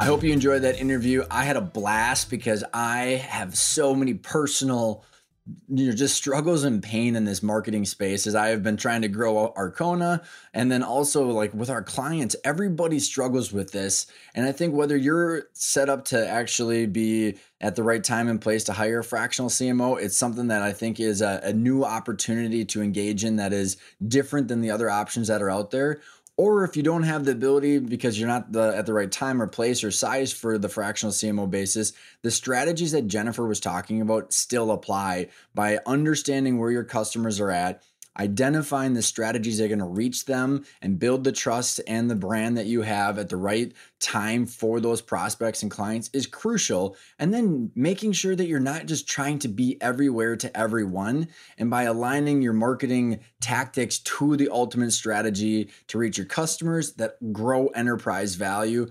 I 0.00 0.04
hope 0.04 0.22
you 0.22 0.32
enjoyed 0.32 0.62
that 0.62 0.80
interview. 0.80 1.24
I 1.30 1.44
had 1.44 1.56
a 1.56 1.60
blast 1.60 2.30
because 2.30 2.64
I 2.72 3.22
have 3.28 3.58
so 3.58 3.94
many 3.94 4.14
personal 4.14 5.04
you 5.68 5.86
know 5.86 5.94
just 5.94 6.16
struggles 6.16 6.64
and 6.64 6.82
pain 6.82 7.16
in 7.16 7.24
this 7.24 7.42
marketing 7.42 7.84
space 7.84 8.26
as 8.26 8.34
I 8.34 8.48
have 8.48 8.62
been 8.62 8.76
trying 8.76 9.02
to 9.02 9.08
grow 9.08 9.52
Arkona 9.56 10.22
and 10.52 10.70
then 10.70 10.82
also 10.82 11.26
like 11.26 11.54
with 11.54 11.70
our 11.70 11.82
clients 11.82 12.36
everybody 12.44 12.98
struggles 12.98 13.52
with 13.52 13.72
this. 13.72 14.06
And 14.34 14.46
I 14.46 14.52
think 14.52 14.74
whether 14.74 14.96
you're 14.96 15.44
set 15.52 15.88
up 15.88 16.04
to 16.06 16.28
actually 16.28 16.86
be 16.86 17.38
at 17.60 17.76
the 17.76 17.82
right 17.82 18.04
time 18.04 18.28
and 18.28 18.40
place 18.40 18.64
to 18.64 18.72
hire 18.72 19.00
a 19.00 19.04
fractional 19.04 19.50
CMO 19.50 20.00
it's 20.00 20.16
something 20.16 20.48
that 20.48 20.62
I 20.62 20.72
think 20.72 21.00
is 21.00 21.22
a, 21.22 21.40
a 21.42 21.52
new 21.52 21.84
opportunity 21.84 22.64
to 22.66 22.82
engage 22.82 23.24
in 23.24 23.36
that 23.36 23.52
is 23.52 23.76
different 24.06 24.48
than 24.48 24.60
the 24.60 24.70
other 24.70 24.90
options 24.90 25.28
that 25.28 25.42
are 25.42 25.50
out 25.50 25.70
there 25.70 26.00
or 26.38 26.62
if 26.62 26.76
you 26.76 26.84
don't 26.84 27.02
have 27.02 27.24
the 27.24 27.32
ability 27.32 27.80
because 27.80 28.18
you're 28.18 28.28
not 28.28 28.52
the, 28.52 28.72
at 28.76 28.86
the 28.86 28.94
right 28.94 29.10
time 29.10 29.42
or 29.42 29.48
place 29.48 29.82
or 29.82 29.90
size 29.90 30.32
for 30.32 30.56
the 30.56 30.68
fractional 30.68 31.12
CMO 31.12 31.50
basis, 31.50 31.92
the 32.22 32.30
strategies 32.30 32.92
that 32.92 33.08
Jennifer 33.08 33.44
was 33.44 33.58
talking 33.58 34.00
about 34.00 34.32
still 34.32 34.70
apply 34.70 35.28
by 35.54 35.80
understanding 35.84 36.56
where 36.56 36.70
your 36.70 36.84
customers 36.84 37.40
are 37.40 37.50
at 37.50 37.82
identifying 38.18 38.94
the 38.94 39.02
strategies 39.02 39.58
that 39.58 39.64
are 39.64 39.68
going 39.68 39.78
to 39.78 39.84
reach 39.84 40.24
them 40.24 40.64
and 40.82 40.98
build 40.98 41.24
the 41.24 41.32
trust 41.32 41.80
and 41.86 42.10
the 42.10 42.14
brand 42.14 42.56
that 42.56 42.66
you 42.66 42.82
have 42.82 43.18
at 43.18 43.28
the 43.28 43.36
right 43.36 43.72
time 44.00 44.46
for 44.46 44.80
those 44.80 45.00
prospects 45.00 45.62
and 45.62 45.70
clients 45.70 46.10
is 46.12 46.26
crucial. 46.26 46.96
And 47.18 47.32
then 47.32 47.70
making 47.74 48.12
sure 48.12 48.34
that 48.34 48.46
you're 48.46 48.60
not 48.60 48.86
just 48.86 49.08
trying 49.08 49.38
to 49.40 49.48
be 49.48 49.76
everywhere 49.80 50.36
to 50.36 50.56
everyone. 50.56 51.28
And 51.58 51.70
by 51.70 51.84
aligning 51.84 52.42
your 52.42 52.52
marketing 52.52 53.20
tactics 53.40 53.98
to 53.98 54.36
the 54.36 54.48
ultimate 54.50 54.92
strategy 54.92 55.70
to 55.88 55.98
reach 55.98 56.18
your 56.18 56.26
customers 56.26 56.94
that 56.94 57.16
grow 57.32 57.68
enterprise 57.68 58.34
value 58.34 58.88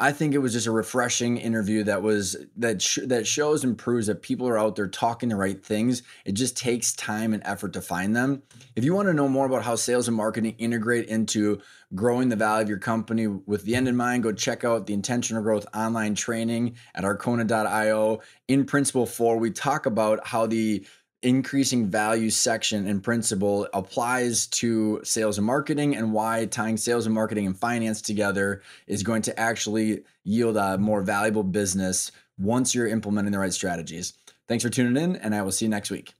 I 0.00 0.12
think 0.12 0.32
it 0.32 0.38
was 0.38 0.52
just 0.52 0.68
a 0.68 0.70
refreshing 0.70 1.38
interview 1.38 1.82
that 1.84 2.02
was 2.02 2.36
that 2.56 2.80
sh- 2.80 3.00
that 3.06 3.26
shows 3.26 3.64
and 3.64 3.76
proves 3.76 4.06
that 4.06 4.22
people 4.22 4.48
are 4.48 4.56
out 4.56 4.76
there 4.76 4.86
talking 4.86 5.28
the 5.28 5.36
right 5.36 5.62
things. 5.64 6.04
It 6.24 6.32
just 6.32 6.56
takes 6.56 6.92
time 6.92 7.34
and 7.34 7.42
effort 7.44 7.72
to 7.72 7.80
find 7.80 8.14
them. 8.14 8.42
If 8.76 8.84
you 8.84 8.94
want 8.94 9.08
to 9.08 9.14
know 9.14 9.28
more 9.28 9.46
about 9.46 9.64
how 9.64 9.74
sales 9.74 10.06
and 10.06 10.16
marketing 10.16 10.54
integrate 10.58 11.08
into 11.08 11.60
growing 11.94 12.28
the 12.28 12.36
value 12.36 12.62
of 12.62 12.68
your 12.68 12.78
company 12.78 13.26
with 13.26 13.64
the 13.64 13.74
end 13.74 13.88
in 13.88 13.96
mind, 13.96 14.22
go 14.22 14.32
check 14.32 14.62
out 14.62 14.86
the 14.86 14.94
intentional 14.94 15.42
growth 15.42 15.66
online 15.74 16.14
training 16.14 16.76
at 16.94 17.02
arkona.io. 17.02 18.20
In 18.46 18.64
principle 18.66 19.06
4, 19.06 19.38
we 19.38 19.50
talk 19.50 19.86
about 19.86 20.26
how 20.26 20.46
the 20.46 20.86
increasing 21.22 21.90
value 21.90 22.30
section 22.30 22.86
and 22.86 23.02
principle 23.02 23.68
applies 23.74 24.46
to 24.46 25.00
sales 25.02 25.38
and 25.38 25.46
marketing 25.46 25.96
and 25.96 26.12
why 26.12 26.46
tying 26.46 26.76
sales 26.76 27.06
and 27.06 27.14
marketing 27.14 27.46
and 27.46 27.58
finance 27.58 28.00
together 28.00 28.62
is 28.86 29.02
going 29.02 29.22
to 29.22 29.38
actually 29.38 30.02
yield 30.24 30.56
a 30.56 30.78
more 30.78 31.02
valuable 31.02 31.42
business 31.42 32.12
once 32.38 32.74
you're 32.74 32.86
implementing 32.86 33.32
the 33.32 33.38
right 33.38 33.52
strategies. 33.52 34.12
Thanks 34.46 34.62
for 34.62 34.70
tuning 34.70 35.02
in, 35.02 35.16
and 35.16 35.34
I 35.34 35.42
will 35.42 35.52
see 35.52 35.64
you 35.64 35.70
next 35.70 35.90
week. 35.90 36.14